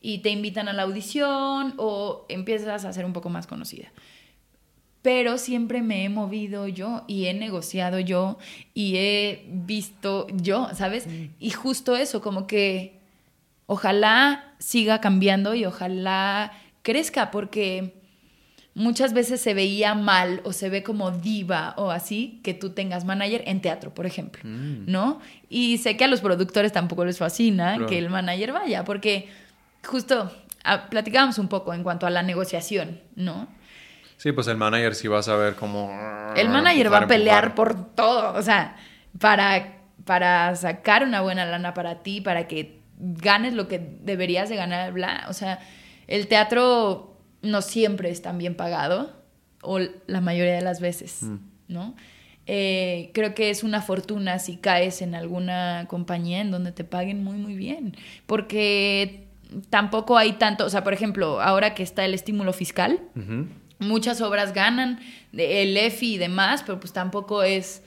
y 0.00 0.18
te 0.18 0.30
invitan 0.30 0.68
a 0.68 0.72
la 0.72 0.82
audición 0.82 1.74
o 1.78 2.26
empiezas 2.28 2.84
a 2.84 2.92
ser 2.92 3.04
un 3.04 3.12
poco 3.12 3.28
más 3.28 3.46
conocida. 3.46 3.88
Pero 5.02 5.38
siempre 5.38 5.82
me 5.82 6.04
he 6.04 6.08
movido 6.08 6.68
yo 6.68 7.04
y 7.06 7.26
he 7.26 7.34
negociado 7.34 8.00
yo 8.00 8.38
y 8.74 8.96
he 8.96 9.46
visto 9.48 10.26
yo, 10.32 10.68
¿sabes? 10.74 11.06
Mm. 11.06 11.26
Y 11.38 11.50
justo 11.50 11.96
eso, 11.96 12.20
como 12.20 12.46
que 12.46 12.98
ojalá 13.66 14.54
siga 14.58 15.00
cambiando 15.00 15.54
y 15.54 15.64
ojalá 15.64 16.52
crezca 16.82 17.30
porque 17.30 17.94
muchas 18.76 19.14
veces 19.14 19.40
se 19.40 19.54
veía 19.54 19.94
mal 19.94 20.42
o 20.44 20.52
se 20.52 20.68
ve 20.68 20.82
como 20.82 21.10
diva 21.10 21.72
o 21.78 21.90
así 21.90 22.40
que 22.44 22.52
tú 22.52 22.70
tengas 22.70 23.04
manager 23.06 23.42
en 23.46 23.60
teatro, 23.62 23.92
por 23.94 24.04
ejemplo, 24.04 24.42
Mm. 24.44 24.84
¿no? 24.86 25.18
Y 25.48 25.78
sé 25.78 25.96
que 25.96 26.04
a 26.04 26.08
los 26.08 26.20
productores 26.20 26.72
tampoco 26.72 27.04
les 27.06 27.16
fascina 27.18 27.72
Claro. 27.76 27.86
que 27.88 27.96
el 27.98 28.10
manager 28.10 28.52
vaya, 28.52 28.84
porque 28.84 29.28
justo 29.84 30.30
ah, 30.62 30.88
platicábamos 30.90 31.38
un 31.38 31.48
poco 31.48 31.72
en 31.72 31.82
cuanto 31.82 32.06
a 32.06 32.10
la 32.10 32.22
negociación, 32.22 33.00
¿no? 33.16 33.48
Sí, 34.18 34.32
pues 34.32 34.46
el 34.48 34.56
manager 34.58 34.94
sí 34.94 35.08
va 35.08 35.20
a 35.20 35.22
saber 35.22 35.54
cómo... 35.54 35.90
El 36.36 36.48
manager 36.50 36.92
va 36.92 36.98
a 36.98 37.06
pelear 37.06 37.44
empujar. 37.46 37.54
por 37.54 37.94
todo, 37.94 38.34
o 38.34 38.42
sea, 38.42 38.76
para, 39.18 39.78
para 40.04 40.54
sacar 40.56 41.02
una 41.02 41.22
buena 41.22 41.44
lana 41.46 41.72
para 41.72 42.02
ti, 42.02 42.20
para 42.20 42.46
que 42.46 42.80
ganes 42.98 43.54
lo 43.54 43.68
que 43.68 43.78
deberías 44.02 44.48
de 44.50 44.56
ganar, 44.56 44.92
bla. 44.92 45.24
O 45.28 45.32
sea, 45.32 45.60
el 46.08 46.28
teatro 46.28 47.15
no 47.46 47.62
siempre 47.62 48.10
es 48.10 48.22
tan 48.22 48.38
bien 48.38 48.54
pagado, 48.54 49.12
o 49.62 49.78
la 50.06 50.20
mayoría 50.20 50.54
de 50.54 50.62
las 50.62 50.80
veces, 50.80 51.22
Mm. 51.22 51.36
¿no? 51.68 51.94
Eh, 52.48 53.10
creo 53.12 53.34
que 53.34 53.50
es 53.50 53.64
una 53.64 53.82
fortuna 53.82 54.38
si 54.38 54.56
caes 54.56 55.02
en 55.02 55.14
alguna 55.16 55.86
compañía 55.88 56.40
en 56.40 56.52
donde 56.52 56.70
te 56.70 56.84
paguen 56.84 57.24
muy, 57.24 57.36
muy 57.36 57.54
bien, 57.56 57.96
porque 58.26 59.24
tampoco 59.70 60.16
hay 60.16 60.34
tanto, 60.34 60.64
o 60.64 60.70
sea, 60.70 60.84
por 60.84 60.92
ejemplo, 60.92 61.40
ahora 61.40 61.74
que 61.74 61.82
está 61.82 62.04
el 62.04 62.14
estímulo 62.14 62.52
fiscal, 62.52 63.00
muchas 63.80 64.20
obras 64.20 64.52
ganan 64.54 65.00
de- 65.32 65.62
el 65.62 65.76
EFI 65.76 66.14
y 66.14 66.18
demás, 66.18 66.62
pero 66.64 66.78
pues 66.78 66.92
tampoco 66.92 67.42
es 67.42 67.82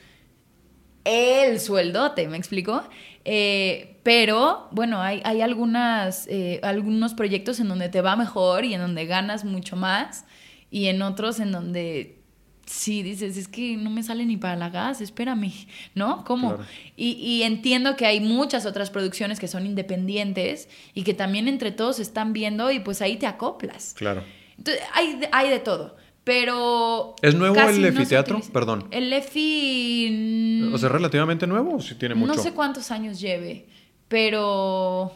el 1.05 1.59
sueldote, 1.59 2.27
¿me 2.27 2.37
explico? 2.37 2.83
Eh, 3.25 3.98
pero 4.09 4.67
bueno, 4.71 4.99
hay, 5.03 5.21
hay 5.23 5.41
algunas, 5.41 6.25
eh, 6.31 6.59
algunos 6.63 7.13
proyectos 7.13 7.59
en 7.59 7.67
donde 7.67 7.89
te 7.89 8.01
va 8.01 8.15
mejor 8.15 8.65
y 8.65 8.73
en 8.73 8.81
donde 8.81 9.05
ganas 9.05 9.45
mucho 9.45 9.75
más 9.75 10.25
y 10.71 10.87
en 10.87 11.03
otros 11.03 11.39
en 11.39 11.51
donde 11.51 12.17
sí 12.65 13.03
dices, 13.03 13.37
es 13.37 13.47
que 13.47 13.77
no 13.77 13.91
me 13.91 14.01
sale 14.01 14.25
ni 14.25 14.35
para 14.35 14.55
la 14.55 14.71
gas, 14.71 14.99
espérame, 15.01 15.51
¿no? 15.93 16.23
¿Cómo? 16.23 16.55
Claro. 16.55 16.65
Y, 16.97 17.11
y 17.21 17.43
entiendo 17.43 17.95
que 17.95 18.07
hay 18.07 18.19
muchas 18.19 18.65
otras 18.65 18.89
producciones 18.89 19.39
que 19.39 19.47
son 19.47 19.67
independientes 19.67 20.69
y 20.95 21.03
que 21.03 21.13
también 21.13 21.47
entre 21.47 21.71
todos 21.71 21.99
están 21.99 22.33
viendo 22.33 22.71
y 22.71 22.79
pues 22.79 23.03
ahí 23.03 23.17
te 23.17 23.27
acoplas. 23.27 23.93
Claro. 23.95 24.23
Entonces, 24.57 24.81
hay, 24.95 25.17
de- 25.17 25.29
hay 25.31 25.49
de 25.51 25.59
todo. 25.59 25.97
Pero. 26.23 27.15
¿Es 27.21 27.33
nuevo 27.35 27.59
el 27.59 27.85
EFI 27.85 28.05
Teatro? 28.07 28.41
Perdón. 28.51 28.87
El 28.91 29.13
EFI. 29.13 30.69
O 30.73 30.77
sea, 30.79 30.89
relativamente 30.89 31.45
nuevo 31.47 31.75
o 31.75 31.81
si 31.81 31.93
tiene 31.95 32.15
mucho. 32.15 32.33
No 32.35 32.41
sé 32.41 32.51
cuántos 32.53 32.91
años 32.91 33.19
lleve, 33.19 33.67
pero. 34.09 35.13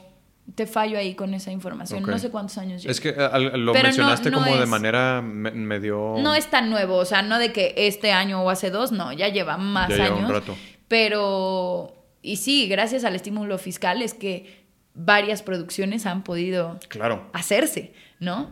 Te 0.56 0.68
fallo 0.68 0.98
ahí 1.00 1.16
con 1.16 1.34
esa 1.34 1.52
información. 1.52 2.04
No 2.04 2.20
sé 2.20 2.30
cuántos 2.30 2.58
años 2.58 2.82
lleve. 2.82 2.92
Es 2.92 3.00
que 3.00 3.10
eh, 3.10 3.16
al- 3.32 3.64
lo 3.66 3.72
Pero 3.72 3.86
mencionaste 3.86 4.30
no 4.30 4.40
como 4.44 4.54
de 4.58 4.66
manera 4.66 5.22
me- 5.22 5.52
medio... 5.52 6.16
No 6.20 6.36
es 6.36 6.48
tan 6.50 6.70
nuevo, 6.70 6.98
o 6.98 7.06
sea, 7.06 7.22
no 7.22 7.40
de 7.40 7.54
que 7.54 7.74
este 7.78 8.12
año 8.12 8.42
o 8.44 8.50
hace 8.50 8.70
dos, 8.70 8.92
no, 8.92 9.14
ya 9.14 9.30
lleva 9.30 9.58
más 9.58 9.88
Ya 9.88 9.96
lleva 10.04 10.18
años. 10.18 10.30
un 10.30 10.36
rato. 10.36 10.56
Pero. 10.90 11.96
Y 12.22 12.36
sí, 12.38 12.68
gracias 12.68 13.06
al 13.06 13.16
estímulo 13.16 13.58
fiscal 13.58 14.02
es 14.02 14.14
que 14.14 14.66
varias 14.94 15.42
producciones 15.44 16.06
han 16.06 16.24
podido 16.26 16.78
Claro. 16.90 17.30
hacerse, 17.34 17.94
¿no? 18.20 18.52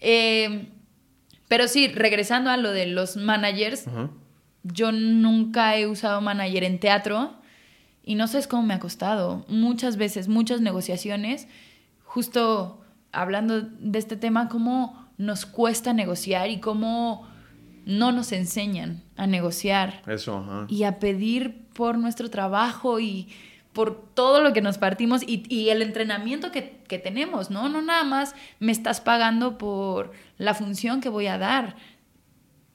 Eh, 0.00 0.68
pero 1.48 1.68
sí, 1.68 1.88
regresando 1.88 2.50
a 2.50 2.56
lo 2.56 2.72
de 2.72 2.86
los 2.86 3.16
managers, 3.18 3.84
yo 4.64 4.90
nunca 4.90 5.76
he 5.76 5.86
usado 5.86 6.20
manager 6.22 6.64
en 6.64 6.80
teatro 6.80 7.34
y 8.06 8.14
no 8.14 8.28
sé 8.28 8.42
cómo 8.48 8.62
me 8.62 8.72
ha 8.72 8.78
costado. 8.78 9.44
Muchas 9.48 9.98
veces, 9.98 10.28
muchas 10.28 10.62
negociaciones, 10.62 11.48
justo 12.04 12.80
hablando 13.12 13.60
de 13.60 13.98
este 13.98 14.16
tema, 14.16 14.48
cómo 14.48 15.06
nos 15.18 15.44
cuesta 15.44 15.92
negociar 15.92 16.48
y 16.48 16.60
cómo 16.60 17.26
no 17.84 18.12
nos 18.12 18.32
enseñan 18.32 19.02
a 19.16 19.26
negociar 19.26 20.02
Eso, 20.06 20.38
ajá. 20.38 20.66
y 20.68 20.84
a 20.84 20.98
pedir 20.98 21.66
por 21.74 21.98
nuestro 21.98 22.30
trabajo 22.30 23.00
y 23.00 23.28
por 23.72 24.08
todo 24.14 24.40
lo 24.40 24.52
que 24.52 24.62
nos 24.62 24.78
partimos 24.78 25.22
y, 25.22 25.44
y 25.48 25.68
el 25.70 25.82
entrenamiento 25.82 26.50
que, 26.52 26.80
que 26.88 26.98
tenemos, 26.98 27.50
¿no? 27.50 27.68
No 27.68 27.82
nada 27.82 28.04
más 28.04 28.34
me 28.60 28.72
estás 28.72 29.00
pagando 29.00 29.58
por 29.58 30.12
la 30.38 30.54
función 30.54 31.00
que 31.00 31.08
voy 31.08 31.26
a 31.26 31.38
dar. 31.38 31.76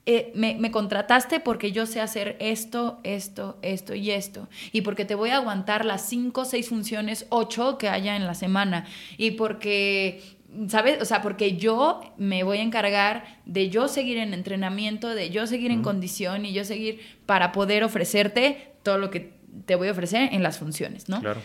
Eh, 0.08 0.32
me, 0.34 0.56
me 0.56 0.72
contrataste 0.72 1.39
porque 1.39 1.72
yo 1.72 1.86
sé 1.86 2.02
hacer 2.02 2.36
esto, 2.39 2.99
esto, 3.04 3.60
esto 3.62 3.93
y 3.93 4.10
esto. 4.10 4.49
Y 4.72 4.82
porque 4.82 5.06
te 5.06 5.14
voy 5.14 5.30
a 5.30 5.38
aguantar 5.38 5.86
las 5.86 6.10
cinco, 6.10 6.43
seis 6.43 6.70
funciones, 6.70 7.28
ocho 7.30 7.78
que 7.78 7.88
haya 7.88 8.16
en 8.16 8.26
la 8.26 8.34
semana. 8.34 8.88
Y 9.18 9.32
porque, 9.32 10.24
¿sabes? 10.68 10.99
O 11.02 11.06
sea, 11.06 11.22
porque 11.22 11.56
yo 11.56 12.02
me 12.18 12.43
voy 12.43 12.58
a 12.58 12.64
encargar 12.64 13.41
de 13.45 13.70
yo 13.70 13.88
seguir 13.88 14.18
en 14.18 14.34
entrenamiento, 14.34 15.10
de 15.10 15.30
yo 15.30 15.45
seguir 15.45 15.70
en 15.70 15.84
condición 15.84 16.45
y 16.45 16.54
yo 16.54 16.66
seguir 16.66 16.99
para 17.28 17.52
poder 17.52 17.84
ofrecerte 17.84 18.74
todo 18.82 18.97
lo 18.97 19.12
que 19.12 19.34
te 19.68 19.76
voy 19.76 19.89
a 19.89 19.91
ofrecer 19.91 20.34
en 20.34 20.41
las 20.41 20.58
funciones, 20.58 21.10
¿no? 21.10 21.20
Claro. 21.20 21.41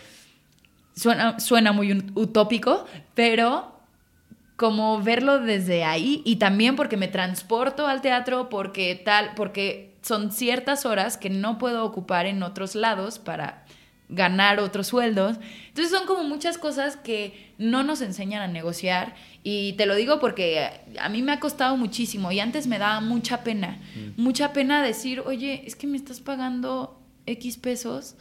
Suena, 0.95 1.39
suena 1.39 1.73
muy 1.73 1.91
utópico, 2.15 2.87
pero 3.13 3.76
como 4.57 5.01
verlo 5.01 5.39
desde 5.39 5.83
ahí 5.85 6.21
y 6.25 6.37
también 6.37 6.75
porque 6.75 6.97
me 6.97 7.07
transporto 7.07 7.87
al 7.87 8.01
teatro, 8.01 8.49
porque 8.49 8.95
tal, 8.95 9.33
porque 9.35 9.95
son 10.01 10.31
ciertas 10.31 10.85
horas 10.85 11.15
que 11.15 11.29
no 11.29 11.57
puedo 11.57 11.85
ocupar 11.85 12.25
en 12.25 12.43
otros 12.43 12.75
lados 12.75 13.19
para 13.19 13.65
ganar 14.09 14.59
otros 14.59 14.87
sueldos. 14.87 15.37
Entonces 15.67 15.91
son 15.91 16.07
como 16.07 16.23
muchas 16.23 16.57
cosas 16.57 16.97
que 16.97 17.53
no 17.57 17.83
nos 17.83 18.01
enseñan 18.01 18.41
a 18.41 18.47
negociar 18.47 19.15
y 19.43 19.73
te 19.73 19.85
lo 19.85 19.95
digo 19.95 20.19
porque 20.19 20.69
a 20.99 21.07
mí 21.07 21.21
me 21.21 21.31
ha 21.33 21.39
costado 21.39 21.77
muchísimo 21.77 22.31
y 22.31 22.39
antes 22.39 22.67
me 22.67 22.79
daba 22.79 22.99
mucha 22.99 23.43
pena, 23.43 23.79
mucha 24.17 24.53
pena 24.53 24.81
decir, 24.81 25.21
oye, 25.21 25.63
es 25.65 25.75
que 25.75 25.87
me 25.87 25.97
estás 25.97 26.19
pagando 26.19 26.99
X 27.25 27.57
pesos 27.57 28.15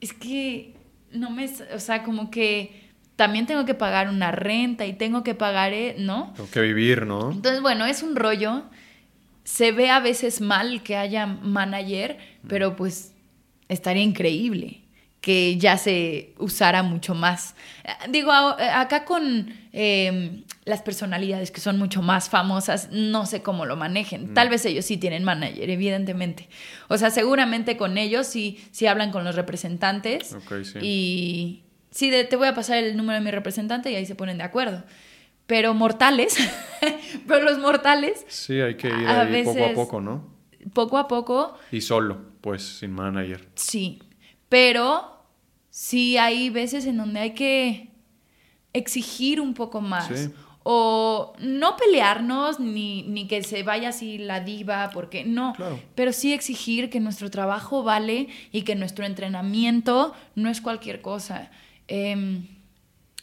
es 0.00 0.12
que 0.12 0.74
no 1.12 1.30
me, 1.30 1.48
o 1.74 1.80
sea, 1.80 2.02
como 2.02 2.30
que 2.30 2.85
también 3.16 3.46
tengo 3.46 3.64
que 3.64 3.74
pagar 3.74 4.08
una 4.08 4.30
renta 4.30 4.86
y 4.86 4.92
tengo 4.92 5.22
que 5.24 5.34
pagar, 5.34 5.72
eh, 5.72 5.96
¿no? 5.98 6.32
Tengo 6.36 6.50
que 6.50 6.60
vivir, 6.60 7.06
¿no? 7.06 7.30
Entonces, 7.32 7.60
bueno, 7.62 7.84
es 7.86 8.02
un 8.02 8.14
rollo. 8.16 8.64
Se 9.44 9.72
ve 9.72 9.90
a 9.90 10.00
veces 10.00 10.40
mal 10.40 10.82
que 10.82 10.96
haya 10.96 11.26
manager, 11.26 12.18
pero 12.48 12.76
pues 12.76 13.12
estaría 13.68 14.02
increíble 14.02 14.82
que 15.20 15.56
ya 15.56 15.76
se 15.76 16.34
usara 16.38 16.82
mucho 16.84 17.14
más. 17.14 17.56
Eh, 17.84 17.90
Digo, 18.10 18.30
a- 18.32 18.80
acá 18.80 19.04
con 19.04 19.52
eh, 19.72 20.42
las 20.64 20.82
personalidades 20.82 21.50
que 21.50 21.60
son 21.60 21.78
mucho 21.78 22.00
más 22.02 22.28
famosas, 22.28 22.90
no 22.92 23.26
sé 23.26 23.42
cómo 23.42 23.66
lo 23.66 23.76
manejen. 23.76 24.34
Tal 24.34 24.48
vez 24.48 24.64
ellos 24.66 24.84
sí 24.84 24.96
tienen 24.98 25.24
manager, 25.24 25.68
evidentemente. 25.68 26.48
O 26.88 26.96
sea, 26.98 27.10
seguramente 27.10 27.76
con 27.76 27.98
ellos 27.98 28.26
sí, 28.26 28.64
sí 28.72 28.86
hablan 28.86 29.10
con 29.10 29.24
los 29.24 29.34
representantes. 29.36 30.32
Ok, 30.34 30.52
sí. 30.64 30.78
Y 30.82 31.62
sí, 31.90 32.10
de- 32.10 32.24
te 32.24 32.36
voy 32.36 32.48
a 32.48 32.54
pasar 32.54 32.78
el 32.78 32.96
número 32.96 33.18
de 33.18 33.24
mi 33.24 33.30
representante 33.30 33.90
y 33.90 33.94
ahí 33.96 34.06
se 34.06 34.14
ponen 34.14 34.38
de 34.38 34.44
acuerdo. 34.44 34.84
Pero 35.46 35.74
mortales, 35.74 36.36
pero 37.28 37.44
los 37.44 37.58
mortales, 37.58 38.24
Sí, 38.28 38.60
hay 38.60 38.76
que 38.76 38.88
ir 38.88 39.06
A 39.06 39.20
ahí 39.22 39.42
poco 39.44 39.50
a 39.50 39.54
veces- 39.62 39.74
poco, 39.74 40.00
¿no? 40.00 40.34
poco 40.72 40.98
a 40.98 41.06
poco, 41.06 41.56
Y 41.70 41.80
solo, 41.80 42.20
pues, 42.40 42.62
sin 42.80 42.90
manager. 42.92 43.48
sí. 43.54 44.00
Pero 44.48 45.24
sí 45.70 46.16
hay 46.18 46.50
veces 46.50 46.86
en 46.86 46.96
donde 46.96 47.20
hay 47.20 47.34
que 47.34 47.90
exigir 48.72 49.40
un 49.40 49.54
poco 49.54 49.80
más. 49.80 50.06
Sí. 50.08 50.30
O 50.68 51.32
no 51.38 51.76
pelearnos 51.76 52.58
ni, 52.58 53.04
ni 53.04 53.28
que 53.28 53.42
se 53.44 53.62
vaya 53.62 53.90
así 53.90 54.18
la 54.18 54.40
diva, 54.40 54.90
porque 54.92 55.24
no. 55.24 55.52
Claro. 55.54 55.78
Pero 55.94 56.12
sí 56.12 56.32
exigir 56.32 56.90
que 56.90 56.98
nuestro 57.00 57.30
trabajo 57.30 57.84
vale 57.84 58.28
y 58.50 58.62
que 58.62 58.74
nuestro 58.74 59.04
entrenamiento 59.06 60.12
no 60.34 60.48
es 60.48 60.60
cualquier 60.60 61.00
cosa. 61.02 61.50
Em, 61.88 62.46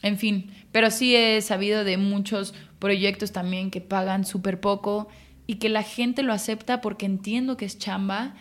en 0.02 0.18
fin, 0.18 0.54
pero 0.72 0.90
sí 0.90 1.16
he 1.16 1.40
sabido 1.40 1.84
de 1.84 1.96
muchos 1.96 2.54
proyectos 2.78 3.32
también 3.32 3.70
que 3.70 3.80
pagan 3.80 4.24
súper 4.24 4.60
poco 4.60 5.08
y 5.46 5.56
que 5.56 5.68
la 5.68 5.82
gente 5.82 6.22
lo 6.22 6.32
acepta 6.32 6.80
porque 6.80 7.06
entiendo 7.06 7.56
que 7.56 7.64
es 7.64 7.78
chamba, 7.78 8.34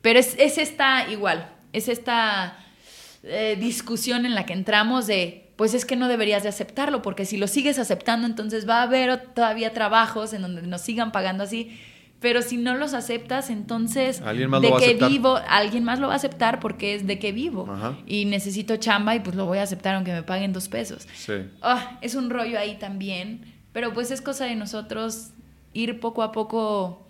pero 0.00 0.18
es, 0.18 0.34
es 0.38 0.58
esta 0.58 1.08
igual, 1.10 1.50
es 1.72 1.88
esta 1.88 2.58
eh, 3.22 3.56
discusión 3.60 4.26
en 4.26 4.34
la 4.34 4.46
que 4.46 4.52
entramos 4.52 5.06
de, 5.06 5.52
pues 5.56 5.74
es 5.74 5.84
que 5.84 5.96
no 5.96 6.08
deberías 6.08 6.42
de 6.42 6.48
aceptarlo, 6.48 7.02
porque 7.02 7.24
si 7.24 7.36
lo 7.36 7.46
sigues 7.46 7.78
aceptando, 7.78 8.26
entonces 8.26 8.68
va 8.68 8.80
a 8.80 8.82
haber 8.82 9.16
todavía 9.34 9.72
trabajos 9.72 10.32
en 10.32 10.42
donde 10.42 10.62
nos 10.62 10.80
sigan 10.80 11.12
pagando 11.12 11.44
así. 11.44 11.78
Pero 12.22 12.40
si 12.40 12.56
no 12.56 12.74
los 12.76 12.94
aceptas, 12.94 13.50
entonces 13.50 14.22
Alguien 14.22 14.48
más 14.48 14.62
de 14.62 14.68
lo 14.68 14.74
va 14.74 14.80
aceptar. 14.80 15.10
vivo, 15.10 15.38
alguien 15.48 15.84
más 15.84 15.98
lo 15.98 16.06
va 16.06 16.14
a 16.14 16.16
aceptar 16.16 16.60
porque 16.60 16.94
es 16.94 17.06
de 17.06 17.18
qué 17.18 17.32
vivo. 17.32 17.68
Ajá. 17.70 17.98
Y 18.06 18.24
necesito 18.24 18.76
chamba 18.76 19.14
y 19.16 19.20
pues 19.20 19.36
lo 19.36 19.44
voy 19.44 19.58
a 19.58 19.62
aceptar 19.64 19.96
aunque 19.96 20.12
me 20.12 20.22
paguen 20.22 20.52
dos 20.54 20.68
pesos. 20.68 21.06
Sí. 21.14 21.34
Ah, 21.60 21.98
es 22.00 22.14
un 22.14 22.30
rollo 22.30 22.58
ahí 22.58 22.78
también, 22.78 23.52
pero 23.72 23.92
pues 23.92 24.10
es 24.10 24.22
cosa 24.22 24.44
de 24.46 24.54
nosotros 24.54 25.30
ir 25.74 26.00
poco 26.00 26.22
a 26.22 26.32
poco 26.32 27.06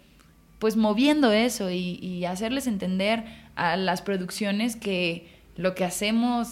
pues 0.58 0.76
moviendo 0.76 1.30
eso 1.32 1.70
y, 1.70 1.98
y 2.00 2.24
hacerles 2.24 2.66
entender 2.66 3.24
a 3.54 3.76
las 3.76 4.00
producciones 4.00 4.76
que 4.76 5.28
lo 5.56 5.74
que 5.74 5.84
hacemos 5.84 6.48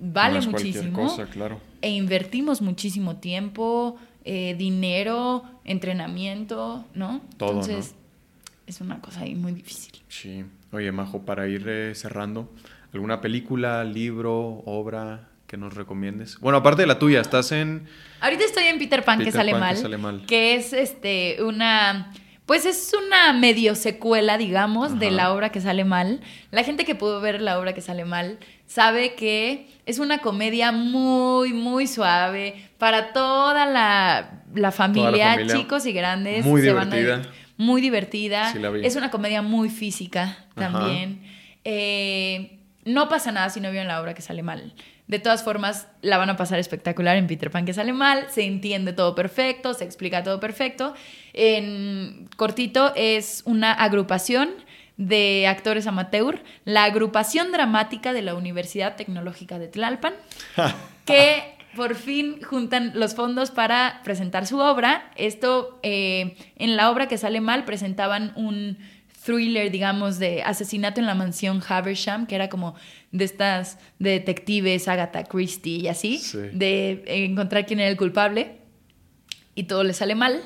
vale 0.00 0.40
No 0.40 0.52
muchísimo 0.52 1.02
cosa, 1.08 1.26
claro. 1.26 1.60
e 1.82 1.90
invertimos 1.90 2.62
muchísimo 2.62 3.16
tiempo, 3.16 3.96
eh, 4.24 4.54
dinero, 4.56 5.42
entrenamiento, 5.64 6.84
¿no? 6.94 7.20
Todo, 7.36 7.50
Entonces, 7.50 7.94
es 8.68 8.80
una 8.80 9.00
cosa 9.00 9.20
ahí 9.22 9.34
muy 9.34 9.52
difícil. 9.52 9.92
Sí. 10.08 10.44
Oye, 10.72 10.92
Majo, 10.92 11.24
para 11.24 11.48
ir 11.48 11.66
eh, 11.68 11.94
cerrando, 11.94 12.52
¿alguna 12.92 13.20
película, 13.20 13.84
libro, 13.84 14.62
obra 14.66 15.28
que 15.46 15.56
nos 15.56 15.74
recomiendes? 15.74 16.38
Bueno, 16.40 16.58
aparte 16.58 16.82
de 16.82 16.88
la 16.88 16.98
tuya, 16.98 17.20
estás 17.20 17.52
en... 17.52 17.86
Ahorita 18.20 18.44
estoy 18.44 18.64
en 18.64 18.78
Peter 18.78 19.02
Pan, 19.04 19.18
que, 19.24 19.32
sale 19.32 19.52
Pan, 19.52 19.60
que 19.60 19.66
mal, 19.66 19.76
sale 19.76 19.98
mal. 19.98 20.26
que 20.26 20.54
es 20.56 20.72
este 20.72 21.42
una 21.42 22.12
pues 22.48 22.64
es 22.64 22.92
una 22.94 23.34
medio 23.34 23.74
secuela, 23.74 24.38
digamos, 24.38 24.98
de 24.98 25.10
la 25.10 25.34
obra 25.34 25.50
que 25.52 25.60
sale 25.60 25.84
mal. 25.84 26.22
La 26.50 26.64
gente 26.64 26.86
que 26.86 26.94
pudo 26.94 27.20
ver 27.20 27.42
la 27.42 27.58
obra 27.58 27.74
que 27.74 27.82
sale 27.82 28.06
mal 28.06 28.38
sabe 28.66 29.14
que 29.14 29.68
es 29.84 29.98
una 29.98 30.20
comedia 30.20 30.72
muy, 30.72 31.52
muy 31.52 31.86
suave 31.86 32.70
para 32.78 33.12
toda 33.12 33.66
la, 33.66 34.44
la 34.54 34.72
familia, 34.72 35.32
familia. 35.34 35.56
chicos 35.58 35.84
y 35.84 35.92
grandes. 35.92 36.42
Muy 36.42 36.62
se 36.62 36.72
van 36.72 36.90
a- 36.90 36.96
divertida. 36.96 37.30
Muy 37.58 37.82
divertida. 37.82 38.52
Sí 38.52 38.58
la 38.58 38.70
vi. 38.70 38.86
Es 38.86 38.96
una 38.96 39.10
comedia 39.10 39.42
muy 39.42 39.68
física 39.68 40.38
también. 40.54 41.22
Eh, 41.64 42.58
no 42.86 43.10
pasa 43.10 43.30
nada 43.32 43.50
si 43.50 43.60
no 43.60 43.70
vieron 43.70 43.88
la 43.88 44.00
obra 44.00 44.14
que 44.14 44.22
sale 44.22 44.42
mal. 44.42 44.72
De 45.08 45.18
todas 45.18 45.42
formas, 45.42 45.88
la 46.00 46.18
van 46.18 46.30
a 46.30 46.36
pasar 46.36 46.58
espectacular 46.58 47.16
en 47.16 47.26
Peter 47.26 47.50
Pan 47.50 47.66
que 47.66 47.74
sale 47.74 47.92
mal. 47.92 48.26
Se 48.30 48.44
entiende 48.44 48.92
todo 48.92 49.14
perfecto, 49.14 49.74
se 49.74 49.84
explica 49.84 50.22
todo 50.22 50.38
perfecto. 50.38 50.94
En 51.34 52.28
cortito 52.36 52.92
es 52.94 53.42
una 53.44 53.72
agrupación 53.72 54.50
de 54.96 55.46
actores 55.46 55.86
amateur, 55.86 56.42
la 56.64 56.84
agrupación 56.84 57.52
dramática 57.52 58.12
de 58.12 58.22
la 58.22 58.34
Universidad 58.34 58.96
Tecnológica 58.96 59.58
de 59.58 59.68
Tlalpan, 59.68 60.14
que 61.04 61.57
por 61.76 61.94
fin 61.94 62.40
juntan 62.42 62.92
los 62.94 63.14
fondos 63.14 63.50
para 63.50 64.00
presentar 64.04 64.46
su 64.46 64.58
obra. 64.58 65.10
Esto, 65.16 65.78
eh, 65.82 66.36
en 66.56 66.76
la 66.76 66.90
obra 66.90 67.08
que 67.08 67.18
sale 67.18 67.40
mal, 67.40 67.64
presentaban 67.64 68.32
un 68.36 68.78
thriller, 69.24 69.70
digamos, 69.70 70.18
de 70.18 70.42
asesinato 70.42 71.00
en 71.00 71.06
la 71.06 71.14
mansión 71.14 71.62
Haversham, 71.66 72.26
que 72.26 72.34
era 72.34 72.48
como 72.48 72.74
de 73.12 73.24
estas 73.24 73.78
detectives, 73.98 74.88
Agatha 74.88 75.24
Christie 75.24 75.78
y 75.78 75.88
así, 75.88 76.18
Sí. 76.18 76.38
de 76.52 77.04
encontrar 77.06 77.66
quién 77.66 77.80
era 77.80 77.90
el 77.90 77.96
culpable, 77.96 78.58
y 79.54 79.64
todo 79.64 79.82
le 79.84 79.92
sale 79.92 80.14
mal. 80.14 80.40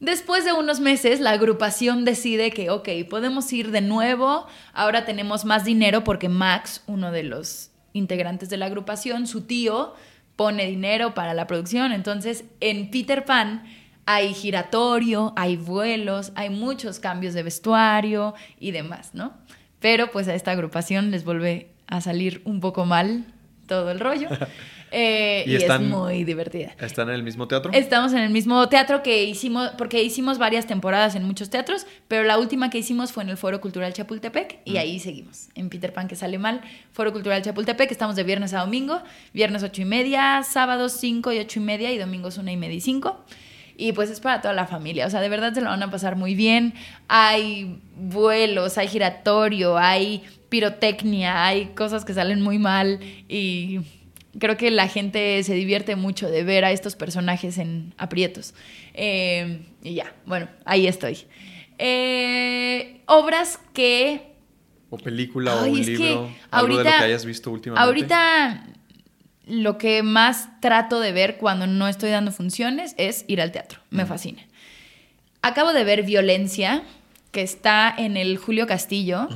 Después 0.00 0.44
de 0.44 0.52
unos 0.52 0.80
meses, 0.80 1.20
la 1.20 1.30
agrupación 1.32 2.04
decide 2.04 2.50
que, 2.50 2.70
ok, 2.70 2.88
podemos 3.08 3.52
ir 3.52 3.70
de 3.70 3.80
nuevo, 3.80 4.46
ahora 4.72 5.04
tenemos 5.04 5.44
más 5.44 5.64
dinero 5.64 6.04
porque 6.04 6.28
Max, 6.28 6.82
uno 6.86 7.12
de 7.12 7.22
los 7.22 7.70
integrantes 7.92 8.48
de 8.50 8.56
la 8.56 8.66
agrupación, 8.66 9.26
su 9.26 9.42
tío, 9.42 9.94
pone 10.40 10.64
dinero 10.64 11.12
para 11.12 11.34
la 11.34 11.46
producción. 11.46 11.92
Entonces, 11.92 12.44
en 12.60 12.90
Peter 12.90 13.26
Pan 13.26 13.62
hay 14.06 14.32
giratorio, 14.32 15.34
hay 15.36 15.58
vuelos, 15.58 16.32
hay 16.34 16.48
muchos 16.48 16.98
cambios 16.98 17.34
de 17.34 17.42
vestuario 17.42 18.32
y 18.58 18.70
demás, 18.70 19.10
¿no? 19.12 19.34
Pero 19.80 20.10
pues 20.10 20.28
a 20.28 20.34
esta 20.34 20.52
agrupación 20.52 21.10
les 21.10 21.24
vuelve 21.24 21.68
a 21.88 22.00
salir 22.00 22.40
un 22.46 22.60
poco 22.60 22.86
mal 22.86 23.26
todo 23.66 23.90
el 23.90 24.00
rollo. 24.00 24.30
Eh, 24.92 25.44
¿Y 25.46 25.52
y 25.52 25.54
están- 25.56 25.84
es 25.84 25.88
muy 25.88 26.24
divertida. 26.24 26.74
¿Están 26.80 27.08
en 27.08 27.14
el 27.14 27.22
mismo 27.22 27.46
teatro? 27.46 27.70
Estamos 27.72 28.12
en 28.12 28.18
el 28.18 28.30
mismo 28.30 28.68
teatro 28.68 29.02
que 29.02 29.22
hicimos, 29.24 29.70
porque 29.78 30.02
hicimos 30.02 30.38
varias 30.38 30.66
temporadas 30.66 31.14
en 31.14 31.24
muchos 31.24 31.48
teatros, 31.48 31.86
pero 32.08 32.24
la 32.24 32.38
última 32.38 32.70
que 32.70 32.78
hicimos 32.78 33.12
fue 33.12 33.22
en 33.22 33.28
el 33.28 33.36
Foro 33.36 33.60
Cultural 33.60 33.92
Chapultepec 33.92 34.58
y 34.64 34.78
ahí 34.78 34.98
seguimos, 34.98 35.48
en 35.54 35.68
Peter 35.68 35.92
Pan 35.92 36.08
que 36.08 36.16
sale 36.16 36.38
mal, 36.38 36.60
Foro 36.92 37.12
Cultural 37.12 37.40
Chapultepec, 37.42 37.90
estamos 37.90 38.16
de 38.16 38.24
viernes 38.24 38.52
a 38.54 38.60
domingo, 38.60 39.00
viernes 39.32 39.62
ocho 39.62 39.82
y 39.82 39.84
media, 39.84 40.42
sábados 40.42 40.92
cinco 40.98 41.32
y 41.32 41.38
ocho 41.38 41.60
y 41.60 41.62
media 41.62 41.92
y 41.92 41.98
domingos 41.98 42.36
una 42.38 42.50
y 42.50 42.56
media 42.56 42.76
y 42.76 42.80
cinco. 42.80 43.24
Y 43.76 43.92
pues 43.92 44.10
es 44.10 44.20
para 44.20 44.42
toda 44.42 44.52
la 44.52 44.66
familia, 44.66 45.06
o 45.06 45.10
sea, 45.10 45.20
de 45.22 45.28
verdad 45.30 45.54
se 45.54 45.60
lo 45.62 45.68
van 45.70 45.82
a 45.82 45.90
pasar 45.90 46.14
muy 46.16 46.34
bien. 46.34 46.74
Hay 47.08 47.78
vuelos, 47.96 48.76
hay 48.76 48.88
giratorio, 48.88 49.78
hay 49.78 50.22
pirotecnia, 50.50 51.46
hay 51.46 51.66
cosas 51.76 52.04
que 52.04 52.12
salen 52.12 52.42
muy 52.42 52.58
mal 52.58 53.00
y 53.28 53.80
creo 54.38 54.56
que 54.56 54.70
la 54.70 54.88
gente 54.88 55.42
se 55.42 55.54
divierte 55.54 55.96
mucho 55.96 56.30
de 56.30 56.44
ver 56.44 56.64
a 56.64 56.72
estos 56.72 56.96
personajes 56.96 57.58
en 57.58 57.94
aprietos. 57.98 58.54
Eh, 58.94 59.62
y 59.82 59.94
ya, 59.94 60.14
bueno, 60.26 60.48
ahí 60.64 60.86
estoy. 60.86 61.18
Eh, 61.78 63.00
obras 63.06 63.58
que 63.72 64.34
¿O 64.90 64.98
película 64.98 65.54
o 65.56 65.64
un 65.66 65.80
libro? 65.84 66.30
Algo 66.50 66.68
de 66.68 66.84
lo 66.84 66.88
ahorita- 66.88 66.98
que 66.98 67.04
hayas 67.04 67.24
visto 67.24 67.50
últimamente. 67.50 67.86
Ahorita 67.86 68.66
lo 69.46 69.78
que 69.78 70.02
más 70.02 70.60
trato 70.60 71.00
de 71.00 71.12
ver 71.12 71.36
cuando 71.38 71.66
no 71.66 71.88
estoy 71.88 72.10
dando 72.10 72.32
funciones 72.32 72.94
es 72.98 73.24
ir 73.28 73.40
al 73.40 73.50
teatro. 73.52 73.80
Me 73.90 74.04
fascina. 74.06 74.42
Acabo 75.42 75.72
de 75.72 75.84
ver 75.84 76.02
Violencia, 76.02 76.82
que 77.32 77.42
está 77.42 77.92
en 77.96 78.16
el 78.16 78.36
Julio 78.36 78.66
Castillo, 78.66 79.28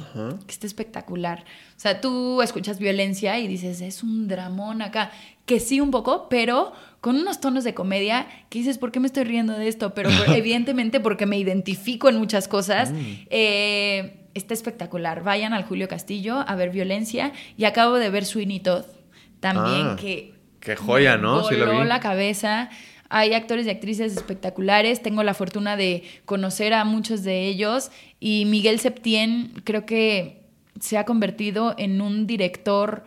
que 0.47 0.53
está 0.53 0.67
espectacular. 0.67 1.45
O 1.85 1.87
sea, 1.87 2.01
tú 2.01 2.41
escuchas 2.41 2.79
Violencia 2.79 3.39
y 3.39 3.47
dices, 3.47 3.83
es 3.83 4.03
un 4.03 4.27
dramón 4.27 4.81
acá. 4.81 5.11
Que 5.45 5.61
sí 5.61 5.83
un 5.83 5.91
poco, 5.91 6.31
pero 6.31 6.73
con 7.03 7.17
unos 7.17 7.41
tonos 7.43 7.63
de 7.63 7.75
comedia 7.75 8.27
que 8.49 8.61
dices, 8.61 8.79
¿por 8.79 8.91
qué 8.91 9.01
me 9.01 9.07
estoy 9.07 9.25
riendo 9.25 9.53
de 9.53 9.69
esto? 9.69 9.93
Pero 9.93 10.09
evidentemente 10.35 10.99
porque 11.01 11.27
me 11.27 11.37
identifico 11.37 12.09
en 12.09 12.17
muchas 12.17 12.49
cosas. 12.49 12.91
Eh, 13.29 14.17
está 14.33 14.55
espectacular. 14.55 15.23
Vayan 15.23 15.53
al 15.53 15.65
Julio 15.65 15.87
Castillo 15.87 16.43
a 16.49 16.55
ver 16.57 16.71
Violencia. 16.71 17.33
Y 17.59 17.65
acabo 17.67 17.97
de 17.97 18.09
ver 18.09 18.25
Sweeney 18.25 18.61
Todd 18.61 18.85
también, 19.41 19.87
Ah, 19.89 19.97
que... 20.01 20.33
qué 20.61 20.77
joya, 20.77 21.17
me 21.17 21.23
¿no? 21.25 21.45
Sí 21.47 21.55
la 21.57 21.67
voló 21.67 21.83
vi. 21.83 21.87
la 21.87 22.01
cabeza. 22.01 22.71
Hay 23.11 23.35
actores 23.35 23.67
y 23.67 23.71
actrices 23.71 24.17
espectaculares. 24.17 25.03
Tengo 25.03 25.23
la 25.23 25.35
fortuna 25.35 25.77
de 25.77 26.03
conocer 26.25 26.73
a 26.73 26.87
muchos 26.87 27.25
de 27.25 27.47
ellos. 27.47 27.91
Y 28.21 28.47
Miguel 28.47 28.81
Septién 28.81 29.61
creo 29.65 29.85
que 29.85 30.44
se 30.81 30.99
ha 30.99 31.05
convertido 31.05 31.75
en 31.79 32.01
un 32.01 32.27
director 32.27 33.05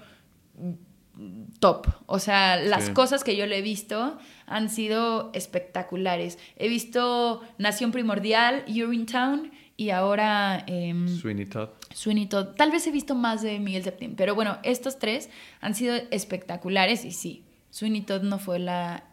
top. 1.59 1.87
O 2.05 2.19
sea, 2.19 2.57
las 2.57 2.85
Sí. 2.85 2.93
cosas 2.93 3.23
que 3.23 3.35
yo 3.35 3.45
le 3.45 3.57
he 3.57 3.61
visto 3.61 4.17
han 4.45 4.69
sido 4.69 5.31
espectaculares. 5.33 6.37
He 6.57 6.67
visto 6.67 7.41
Nación 7.57 7.91
Primordial, 7.91 8.63
Urinetown 8.67 9.51
y 9.75 9.89
ahora 9.89 10.63
em, 10.67 11.07
Sweeney 11.07 11.45
Todd. 11.45 11.69
Sweeney 11.93 12.27
Todd. 12.27 12.49
Tal 12.55 12.71
vez 12.71 12.85
he 12.87 12.91
visto 12.91 13.15
más 13.15 13.41
de 13.41 13.59
Miguel 13.59 13.83
Septién, 13.83 14.15
pero 14.15 14.35
bueno, 14.35 14.57
estos 14.63 14.99
tres 14.99 15.29
han 15.59 15.73
sido 15.75 15.95
espectaculares 16.11 17.03
y 17.05 17.11
sí, 17.11 17.43
Sweeney 17.71 18.01
Todd 18.01 18.21
no 18.21 18.37
fue 18.39 18.59
la 18.59 19.03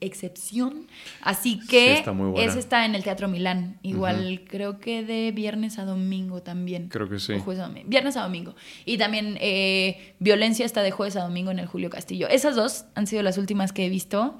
excepción. 0.00 0.86
Así 1.22 1.60
que 1.68 1.86
Sí, 1.94 1.98
está 1.98 2.12
muy 2.12 2.30
buena. 2.30 2.50
ese 2.50 2.58
está 2.58 2.84
en 2.84 2.94
el 2.94 3.02
Teatro 3.04 3.28
Milán. 3.28 3.78
Igual 3.82 4.42
creo 4.48 4.78
que 4.80 5.02
de 5.04 5.32
viernes 5.32 5.78
a 5.78 5.84
domingo 5.84 6.42
también. 6.42 6.88
Creo 6.88 7.08
que 7.08 7.18
sí. 7.18 7.34
O 7.34 7.40
jueves 7.40 7.62
a 7.62 7.66
domingo. 7.68 7.88
Viernes 7.88 8.16
a 8.16 8.22
domingo. 8.22 8.54
Y 8.84 8.98
también 8.98 9.36
eh, 9.40 10.14
Violencia 10.18 10.64
está 10.66 10.82
de 10.82 10.90
jueves 10.90 11.16
a 11.16 11.22
domingo 11.22 11.50
en 11.50 11.58
el 11.58 11.66
Julio 11.66 11.90
Castillo. 11.90 12.28
Esas 12.28 12.56
dos 12.56 12.84
han 12.94 13.06
sido 13.06 13.22
las 13.22 13.38
últimas 13.38 13.72
que 13.72 13.86
he 13.86 13.88
visto 13.88 14.38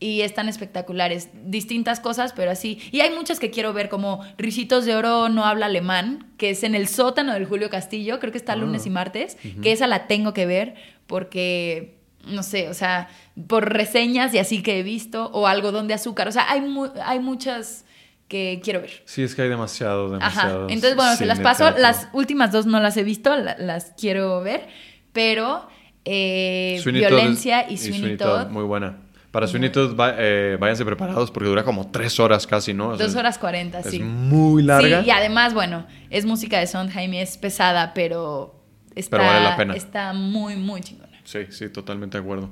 y 0.00 0.22
están 0.22 0.48
espectaculares. 0.48 1.28
Distintas 1.44 2.00
cosas, 2.00 2.32
pero 2.32 2.50
así. 2.50 2.80
Y 2.90 3.00
hay 3.02 3.14
muchas 3.14 3.38
que 3.38 3.50
quiero 3.52 3.72
ver, 3.72 3.88
como 3.88 4.20
Risitos 4.36 4.84
de 4.84 4.96
Oro 4.96 5.28
no 5.28 5.44
habla 5.44 5.66
alemán, 5.66 6.32
que 6.38 6.50
es 6.50 6.64
en 6.64 6.74
el 6.74 6.88
sótano 6.88 7.32
del 7.34 7.44
Julio 7.46 7.70
Castillo, 7.70 8.18
creo 8.18 8.32
que 8.32 8.38
está 8.38 8.54
Ah. 8.54 8.56
lunes 8.56 8.84
y 8.84 8.90
martes, 8.90 9.36
que 9.62 9.70
esa 9.70 9.86
la 9.86 10.08
tengo 10.08 10.32
que 10.32 10.44
ver 10.44 10.74
porque, 11.06 11.98
no 12.26 12.42
sé, 12.42 12.68
o 12.68 12.74
sea, 12.74 13.08
por 13.48 13.72
reseñas 13.72 14.34
y 14.34 14.38
así 14.38 14.62
que 14.62 14.78
he 14.78 14.82
visto, 14.82 15.26
o 15.32 15.46
algodón 15.46 15.88
de 15.88 15.94
azúcar, 15.94 16.28
o 16.28 16.32
sea, 16.32 16.50
hay, 16.50 16.60
mu- 16.60 16.90
hay 17.04 17.18
muchas 17.20 17.84
que 18.28 18.60
quiero 18.64 18.80
ver. 18.80 19.02
Sí, 19.04 19.22
es 19.22 19.34
que 19.34 19.42
hay 19.42 19.48
demasiado, 19.48 20.06
Ajá. 20.06 20.14
demasiado. 20.18 20.62
Entonces, 20.68 20.96
bueno, 20.96 21.16
se 21.16 21.26
las 21.26 21.40
paso. 21.40 21.64
teatro. 21.64 21.80
Las 21.82 22.08
últimas 22.12 22.50
dos 22.52 22.66
no 22.66 22.80
las 22.80 22.96
he 22.96 23.02
visto, 23.04 23.34
la- 23.36 23.56
las 23.58 23.92
quiero 23.98 24.40
ver, 24.42 24.68
pero 25.12 25.68
eh, 26.04 26.80
Violencia 26.84 27.60
es- 27.62 27.86
y 27.86 27.92
Sweeney 27.92 28.16
Todd. 28.16 28.48
Muy 28.48 28.64
buena. 28.64 28.98
Para 29.30 29.46
Sweeney 29.46 29.70
Todd, 29.70 29.96
va- 29.98 30.14
eh, 30.18 30.56
váyanse 30.60 30.84
preparados 30.84 31.30
porque 31.30 31.48
dura 31.48 31.64
como 31.64 31.90
tres 31.90 32.20
horas 32.20 32.46
casi, 32.46 32.74
¿no? 32.74 32.88
O 32.88 32.96
sea, 32.98 33.06
Dos 33.06 33.16
horas 33.16 33.38
cuarenta, 33.38 33.80
es 33.80 33.86
sí. 33.86 33.98
muy 34.00 34.62
larga. 34.62 35.00
Sí, 35.02 35.08
y 35.08 35.10
además, 35.10 35.54
bueno, 35.54 35.86
es 36.10 36.26
música 36.26 36.58
de 36.58 36.66
Sondheim 36.66 37.14
y 37.14 37.18
es 37.20 37.38
pesada, 37.38 37.94
pero 37.94 38.62
está, 38.94 39.16
Pero 39.16 39.30
vale 39.30 39.42
la 39.44 39.56
pena. 39.56 39.74
está 39.74 40.12
muy, 40.12 40.56
muy 40.56 40.82
chingona. 40.82 41.18
Sí, 41.24 41.46
sí, 41.50 41.68
totalmente 41.70 42.18
de 42.18 42.22
acuerdo. 42.24 42.50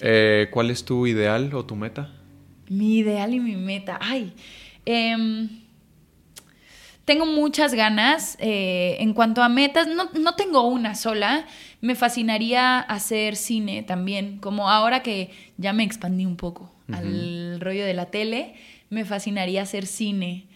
Eh, 0.00 0.48
¿Cuál 0.50 0.70
es 0.70 0.84
tu 0.84 1.06
ideal 1.06 1.52
o 1.54 1.64
tu 1.64 1.76
meta? 1.76 2.10
Mi 2.68 2.98
ideal 2.98 3.34
y 3.34 3.40
mi 3.40 3.56
meta. 3.56 3.98
Ay. 4.00 4.32
em, 4.86 5.48
tengo 7.04 7.26
muchas 7.26 7.74
ganas. 7.74 8.36
eh, 8.40 8.96
en 9.00 9.14
cuanto 9.14 9.42
a 9.42 9.48
metas, 9.48 9.88
no, 9.88 10.10
no 10.18 10.34
tengo 10.34 10.62
una 10.68 10.94
sola. 10.94 11.46
Me 11.80 11.94
fascinaría 11.94 12.78
hacer 12.78 13.36
cine 13.36 13.82
también. 13.82 14.38
Como 14.38 14.70
ahora 14.70 15.02
que 15.02 15.30
ya 15.56 15.72
me 15.72 15.82
expandí 15.82 16.24
un 16.26 16.36
poco 16.36 16.72
al 16.92 17.60
rollo 17.60 17.84
de 17.84 17.94
la 17.94 18.06
tele, 18.06 18.54
me 18.90 19.04
fascinaría 19.04 19.62
hacer 19.62 19.86
cine. 19.86 20.46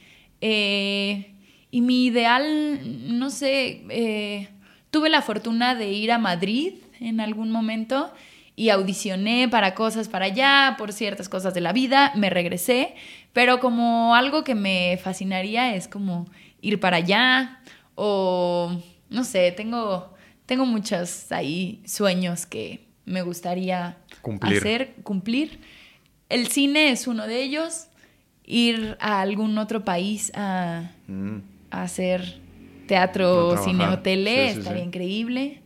Eh, 0.41 1.31
y 1.71 1.81
mi 1.81 2.07
ideal, 2.07 3.19
no 3.19 3.31
sé, 3.31 3.85
eh, 3.89 4.49
tuve 4.91 5.11
la 5.11 5.23
fortuna 5.23 5.75
de 5.75 5.91
ir 5.93 6.13
a 6.13 6.19
Madrid 6.19 6.75
en 7.01 7.21
algún 7.21 7.51
momento 7.51 8.13
y 8.57 8.69
audicioné 8.69 9.49
para 9.49 9.75
cosas 9.75 10.09
para 10.09 10.27
allá, 10.27 10.77
por 10.79 10.93
ciertas 10.93 11.29
cosas 11.29 11.55
de 11.55 11.61
la 11.61 11.73
vida, 11.73 12.13
me 12.15 12.31
regresé, 12.31 12.95
pero 13.33 13.59
como 13.61 14.15
algo 14.15 14.45
que 14.45 14.55
me 14.55 14.99
fascinaría 15.03 15.75
es 15.75 15.89
como 15.89 16.27
ir 16.61 16.79
para 16.81 16.99
allá 16.99 17.61
o 17.95 18.81
no 19.11 19.25
sé, 19.25 19.53
tengo, 19.53 20.13
tengo 20.47 20.67
muchos 20.67 21.31
ahí 21.33 21.83
sueños 21.85 22.47
que 22.47 22.87
me 23.05 23.23
gustaría 23.23 23.97
hacer, 24.41 24.95
cumplir. 25.03 25.61
El 26.29 26.49
cine 26.49 26.91
es 26.91 27.07
uno 27.07 27.27
de 27.27 27.43
ellos, 27.43 27.89
ir 28.45 28.97
a 29.01 29.21
algún 29.21 29.59
otro 29.59 29.85
país 29.85 30.33
a, 30.35 30.91
mm. 31.07 31.39
hacer 31.71 32.41
teatro, 32.87 33.63
cine 33.63 33.89
o 33.89 33.99
tele, 34.01 34.51
estaría 34.51 34.83
increíble. 34.83 35.61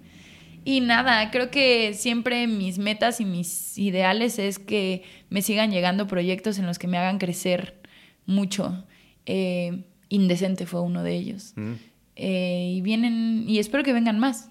Y 0.68 0.82
nada, 0.82 1.30
creo 1.30 1.50
que 1.50 1.94
siempre 1.94 2.46
mis 2.46 2.76
metas 2.76 3.22
y 3.22 3.24
mis 3.24 3.78
ideales 3.78 4.38
es 4.38 4.58
que 4.58 5.02
me 5.30 5.40
sigan 5.40 5.70
llegando 5.70 6.06
proyectos 6.06 6.58
en 6.58 6.66
los 6.66 6.78
que 6.78 6.86
me 6.86 6.98
hagan 6.98 7.16
crecer 7.16 7.80
mucho. 8.26 8.84
Eh, 9.24 9.86
Indecente 10.10 10.66
fue 10.66 10.82
uno 10.82 11.02
de 11.02 11.14
ellos. 11.14 11.54
Mm. 11.56 11.72
Eh, 12.16 12.72
y 12.74 12.82
vienen, 12.82 13.44
y 13.48 13.60
espero 13.60 13.82
que 13.82 13.94
vengan 13.94 14.18
más. 14.18 14.50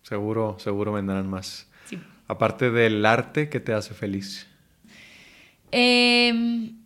Seguro, 0.00 0.56
seguro 0.58 0.92
vendrán 0.92 1.28
más. 1.28 1.68
Aparte 2.28 2.70
del 2.70 3.04
arte, 3.04 3.50
¿qué 3.50 3.60
te 3.60 3.74
hace 3.74 3.92
feliz? 3.92 4.46
Em, 5.70 6.78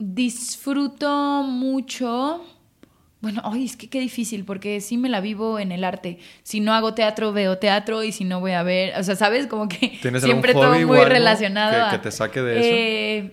disfruto 0.00 1.44
mucho 1.44 2.44
bueno, 3.20 3.42
ay, 3.44 3.64
es 3.64 3.76
que 3.76 3.88
qué 3.90 3.98
difícil, 4.00 4.44
porque 4.44 4.80
sí 4.80 4.96
me 4.96 5.08
la 5.08 5.20
vivo 5.20 5.58
en 5.58 5.72
el 5.72 5.82
arte. 5.82 6.18
Si 6.44 6.60
no 6.60 6.72
hago 6.72 6.94
teatro, 6.94 7.32
veo 7.32 7.58
teatro, 7.58 8.04
y 8.04 8.12
si 8.12 8.24
no 8.24 8.38
voy 8.38 8.52
a 8.52 8.62
ver, 8.62 8.98
o 8.98 9.02
sea, 9.02 9.16
¿sabes? 9.16 9.48
Como 9.48 9.68
que 9.68 9.98
siempre 10.20 10.52
todo 10.52 10.78
muy 10.86 11.04
relacionado 11.04 11.90
que, 11.90 11.96
que, 11.96 12.02
te 12.02 12.10
saque 12.12 12.42
de 12.42 12.58
eso. 12.58 12.68
Eh, 12.70 13.32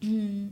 mm, 0.00 0.46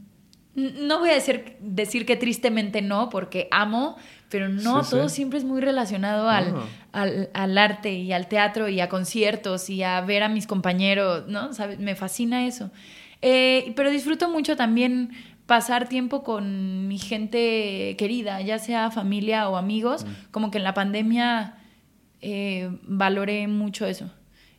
no 0.86 1.00
voy 1.00 1.10
a 1.10 1.14
decir, 1.14 1.56
decir 1.60 2.06
que 2.06 2.16
tristemente 2.16 2.80
no, 2.80 3.08
porque 3.08 3.48
amo, 3.50 3.96
pero 4.28 4.48
no, 4.48 4.82
todo 4.82 5.08
siempre 5.08 5.38
es 5.38 5.44
muy 5.44 5.60
relacionado 5.60 6.28
al, 6.28 6.54
ah. 6.56 6.64
al, 6.92 7.30
al, 7.32 7.58
arte 7.58 7.92
y 7.92 8.12
al 8.12 8.28
teatro 8.28 8.68
y 8.68 8.80
a 8.80 8.88
conciertos 8.88 9.70
y 9.70 9.82
a 9.82 10.00
ver 10.02 10.22
a 10.22 10.28
mis 10.28 10.46
compañeros, 10.46 11.26
¿no? 11.26 11.52
¿Sabes? 11.52 11.78
Me 11.78 11.94
fascina 11.96 12.46
eso. 12.46 12.70
Eh, 13.22 13.72
pero 13.74 13.90
disfruto 13.90 14.28
mucho 14.28 14.56
también 14.56 15.10
pasar 15.48 15.88
tiempo 15.88 16.22
con 16.22 16.88
mi 16.88 16.98
gente 16.98 17.96
querida, 17.96 18.42
ya 18.42 18.58
sea 18.58 18.90
familia 18.90 19.48
o 19.48 19.56
amigos, 19.56 20.04
mm. 20.04 20.30
como 20.30 20.50
que 20.50 20.58
en 20.58 20.64
la 20.64 20.74
pandemia 20.74 21.56
eh, 22.20 22.70
valoré 22.82 23.48
mucho 23.48 23.86
eso. 23.86 24.12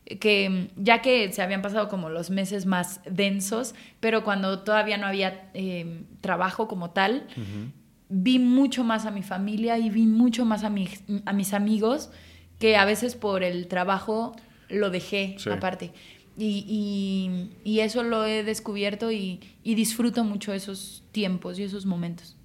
Que 0.04 0.68
ya 0.74 1.00
que 1.00 1.32
se 1.32 1.42
habían 1.42 1.62
pasado 1.62 1.88
como 1.88 2.10
los 2.10 2.30
meses 2.30 2.66
más 2.66 3.00
densos, 3.08 3.76
pero 4.00 4.24
cuando 4.24 4.64
todavía 4.64 4.98
no 4.98 5.06
había 5.06 5.48
eh, 5.54 6.02
trabajo 6.20 6.66
como 6.66 6.90
tal, 6.90 7.28
vi 8.08 8.40
mucho 8.40 8.82
más 8.82 9.06
a 9.06 9.12
mi 9.12 9.22
familia 9.22 9.78
y 9.78 9.90
vi 9.90 10.06
mucho 10.06 10.44
más 10.44 10.64
a, 10.64 10.70
mis, 10.70 11.04
a 11.24 11.32
mis 11.32 11.54
amigos 11.54 12.10
que 12.58 12.76
a 12.76 12.84
veces 12.84 13.14
por 13.14 13.44
el 13.44 13.68
trabajo 13.68 14.34
lo 14.68 14.90
dejé 14.90 15.36
aparte. 15.52 15.92
Y, 16.42 17.50
y, 17.64 17.80
eso 17.80 18.02
lo 18.02 18.24
he 18.24 18.42
descubierto 18.42 19.12
y, 19.12 19.40
disfruto 19.62 20.24
mucho 20.24 20.52
esos 20.52 21.04
tiempos 21.12 21.58
y 21.58 21.64
esos 21.64 21.84
momentos. 21.84 22.36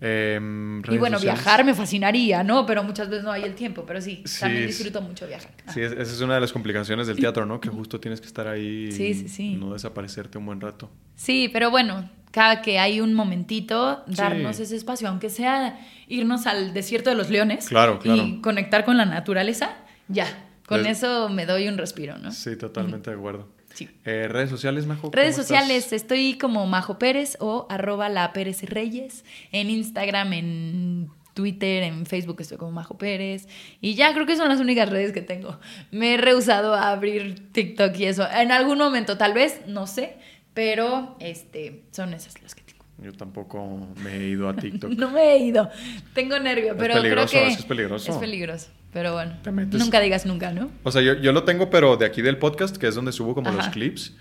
Em, 0.00 0.80
y 0.88 0.96
bueno, 0.96 1.18
viajar 1.18 1.64
me 1.64 1.74
fascinaría, 1.74 2.44
¿no? 2.44 2.64
Pero 2.64 2.84
muchas 2.84 3.08
veces 3.08 3.24
no 3.24 3.32
hay 3.32 3.42
el 3.42 3.54
tiempo, 3.54 3.84
pero 3.84 4.00
sí, 4.00 4.22
también 4.38 4.68
disfruto 4.68 5.02
mucho 5.02 5.26
viajar. 5.26 5.50
Sí, 5.74 5.80
esa 5.80 6.00
es 6.00 6.20
una 6.20 6.34
de 6.34 6.40
las 6.40 6.52
complicaciones 6.52 7.08
del 7.08 7.18
teatro, 7.18 7.46
¿no? 7.46 7.60
Que 7.60 7.68
justo 7.68 7.98
tienes 7.98 8.20
que 8.20 8.28
estar 8.28 8.46
ahí 8.46 8.90
y 9.38 9.56
no 9.56 9.72
desaparecerte 9.72 10.38
un 10.38 10.46
buen 10.46 10.60
rato. 10.60 10.88
Sí, 11.16 11.50
pero 11.52 11.72
bueno, 11.72 12.08
cada 12.30 12.62
que 12.62 12.78
hay 12.78 13.00
un 13.00 13.14
momentito, 13.14 14.04
darnos 14.06 14.60
ese 14.60 14.76
espacio, 14.76 15.08
aunque 15.08 15.30
sea 15.30 15.80
irnos 16.06 16.46
al 16.46 16.72
desierto 16.72 17.10
de 17.10 17.16
los 17.16 17.30
leones 17.30 17.66
claro, 17.68 17.98
claro. 17.98 18.22
y 18.22 18.40
conectar 18.40 18.84
con 18.84 18.96
la 18.96 19.04
naturaleza, 19.04 19.76
ya, 20.06 20.47
con 20.68 20.86
eso 20.86 21.28
me 21.28 21.46
doy 21.46 21.66
un 21.68 21.78
respiro, 21.78 22.18
¿no? 22.18 22.30
Sí, 22.30 22.56
totalmente 22.56 23.10
de 23.10 23.16
acuerdo. 23.16 23.48
Sí. 23.74 23.88
Eh, 24.04 24.28
¿Redes 24.28 24.50
sociales, 24.50 24.86
Majo? 24.86 25.10
Redes 25.12 25.36
sociales, 25.36 25.92
estoy 25.92 26.36
como 26.36 26.66
Majo 26.66 26.98
Pérez 26.98 27.36
o 27.40 27.66
arroba 27.70 28.08
la 28.08 28.32
Pérez 28.32 28.62
Reyes. 28.62 29.24
En 29.52 29.70
Instagram, 29.70 30.32
en 30.32 31.10
Twitter, 31.34 31.84
en 31.84 32.04
Facebook 32.04 32.40
estoy 32.40 32.58
como 32.58 32.72
Majo 32.72 32.98
Pérez. 32.98 33.46
Y 33.80 33.94
ya 33.94 34.12
creo 34.12 34.26
que 34.26 34.36
son 34.36 34.48
las 34.48 34.60
únicas 34.60 34.90
redes 34.90 35.12
que 35.12 35.22
tengo. 35.22 35.58
Me 35.90 36.14
he 36.14 36.16
rehusado 36.16 36.74
a 36.74 36.90
abrir 36.90 37.52
TikTok 37.52 37.96
y 37.96 38.06
eso. 38.06 38.28
En 38.30 38.50
algún 38.52 38.78
momento, 38.78 39.16
tal 39.16 39.34
vez, 39.34 39.60
no 39.66 39.86
sé. 39.86 40.16
Pero 40.54 41.16
este, 41.20 41.84
son 41.92 42.14
esas 42.14 42.42
las 42.42 42.56
que 42.56 42.62
tengo. 42.62 42.84
Yo 43.00 43.12
tampoco 43.12 43.86
me 44.02 44.16
he 44.16 44.28
ido 44.30 44.48
a 44.48 44.56
TikTok. 44.56 44.90
no 44.96 45.10
me 45.10 45.34
he 45.34 45.38
ido. 45.38 45.70
Tengo 46.14 46.38
nervio, 46.40 46.74
pero 46.76 47.00
creo 47.00 47.26
que 47.26 47.46
es 47.46 47.64
peligroso. 47.64 48.10
Es 48.10 48.16
peligroso. 48.18 48.70
Pero 48.92 49.12
bueno, 49.12 49.36
nunca 49.72 50.00
digas 50.00 50.24
nunca, 50.24 50.50
¿no? 50.50 50.70
O 50.82 50.90
sea, 50.90 51.02
yo, 51.02 51.14
yo, 51.14 51.32
lo 51.32 51.44
tengo, 51.44 51.68
pero 51.68 51.96
de 51.96 52.06
aquí 52.06 52.22
del 52.22 52.38
podcast, 52.38 52.76
que 52.76 52.86
es 52.86 52.94
donde 52.94 53.12
subo 53.12 53.34
como 53.34 53.50
los 53.50 53.68
clips. 53.68 54.14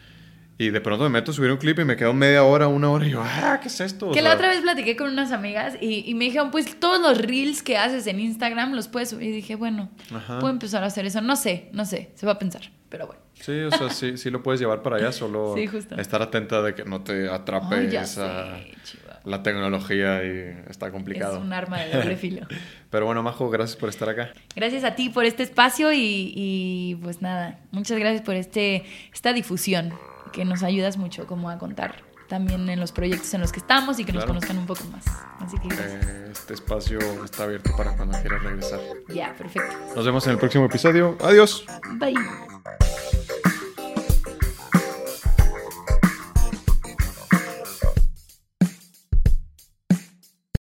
Y 0.60 0.72
de 0.72 0.82
pronto 0.82 1.04
me 1.04 1.10
meto 1.12 1.32
a 1.32 1.34
subir 1.34 1.52
un 1.52 1.58
clip 1.58 1.78
y 1.80 1.86
me 1.86 1.96
quedo 1.96 2.14
media 2.14 2.44
hora, 2.44 2.68
una 2.68 2.90
hora 2.90 3.06
y 3.06 3.12
yo, 3.12 3.22
ah, 3.24 3.60
¿qué 3.62 3.68
es 3.68 3.80
esto? 3.80 4.12
que 4.12 4.24
la 4.24 4.34
otra 4.34 4.50
vez 4.50 4.62
platiqué 4.62 4.96
con 4.96 5.10
unas 5.10 5.32
amigas 5.32 5.76
y, 5.80 6.10
y, 6.10 6.16
me 6.16 6.26
dijeron, 6.26 6.50
pues 6.50 6.80
todos 6.80 7.00
los 7.00 7.20
reels 7.20 7.62
que 7.62 7.78
haces 7.78 8.08
en 8.08 8.20
Instagram 8.20 8.74
los 8.74 8.88
puedes 8.88 9.10
subir. 9.10 9.30
Y 9.30 9.32
dije, 9.34 9.56
bueno, 9.56 9.90
puedo 10.28 10.50
empezar 10.50 10.84
a 10.84 10.88
hacer 10.88 11.06
eso. 11.06 11.22
No 11.22 11.36
sé, 11.36 11.70
no 11.74 11.86
sé, 11.86 12.10
se 12.16 12.26
va 12.26 12.34
a 12.34 12.40
pensar, 12.40 12.72
pero 12.90 13.06
bueno. 13.06 13.22
Sí, 13.36 13.52
o 13.52 13.70
sea, 13.70 13.92
sí, 13.92 14.18
sí 14.18 14.32
lo 14.32 14.42
puedes 14.42 14.60
llevar 14.60 14.82
para 14.82 14.96
allá, 14.96 15.12
solo 15.12 15.56
estar 15.56 16.24
atenta 16.24 16.64
de 16.64 16.74
que 16.74 16.86
no 16.86 17.02
te 17.02 17.30
atrape 17.30 17.96
esa, 17.96 18.58
la 19.26 19.44
tecnología 19.44 20.24
y 20.24 20.64
está 20.70 20.92
complicado. 20.92 21.38
Es 21.38 21.44
un 21.44 21.54
arma 21.54 21.82
de 21.82 21.92
doble 21.98 22.18
filo. 22.18 22.48
Pero 22.90 23.06
bueno, 23.06 23.22
Majo, 23.22 23.52
gracias 23.52 23.78
por 23.78 23.90
estar 23.90 24.10
acá. 24.10 24.32
Gracias 24.56 24.84
a 24.84 24.96
ti 24.96 25.10
por 25.10 25.26
este 25.26 25.44
espacio 25.44 25.94
y, 25.94 26.34
y 26.36 26.96
pues 27.04 27.22
nada, 27.22 27.60
muchas 27.70 28.00
gracias 28.00 28.24
por 28.24 28.34
este, 28.34 28.86
esta 29.14 29.34
difusión 29.34 29.94
que 30.32 30.46
nos 30.46 30.64
ayudas 30.64 30.98
mucho 30.98 31.28
como 31.28 31.50
a 31.50 31.58
contar 31.58 32.04
también 32.28 32.70
en 32.70 32.80
los 32.80 32.92
proyectos 32.92 33.34
en 33.34 33.42
los 33.42 33.52
que 33.52 33.60
estamos 33.60 34.00
y 34.00 34.06
que 34.06 34.14
nos 34.14 34.26
conozcan 34.26 34.58
un 34.58 34.66
poco 34.66 34.84
más. 34.92 35.06
Así 35.40 35.58
que 35.60 35.70
eh, 35.74 36.30
este 36.32 36.54
espacio 36.54 37.00
está 37.24 37.44
abierto 37.44 37.72
para 37.76 37.96
cuando 37.96 38.20
quieras 38.20 38.44
regresar. 38.44 38.80
Ya, 39.08 39.34
perfecto. 39.34 39.74
Nos 39.96 40.06
vemos 40.06 40.26
en 40.28 40.34
el 40.34 40.38
próximo 40.38 40.66
episodio. 40.66 41.18
Adiós. 41.22 41.66
Bye. 41.94 42.16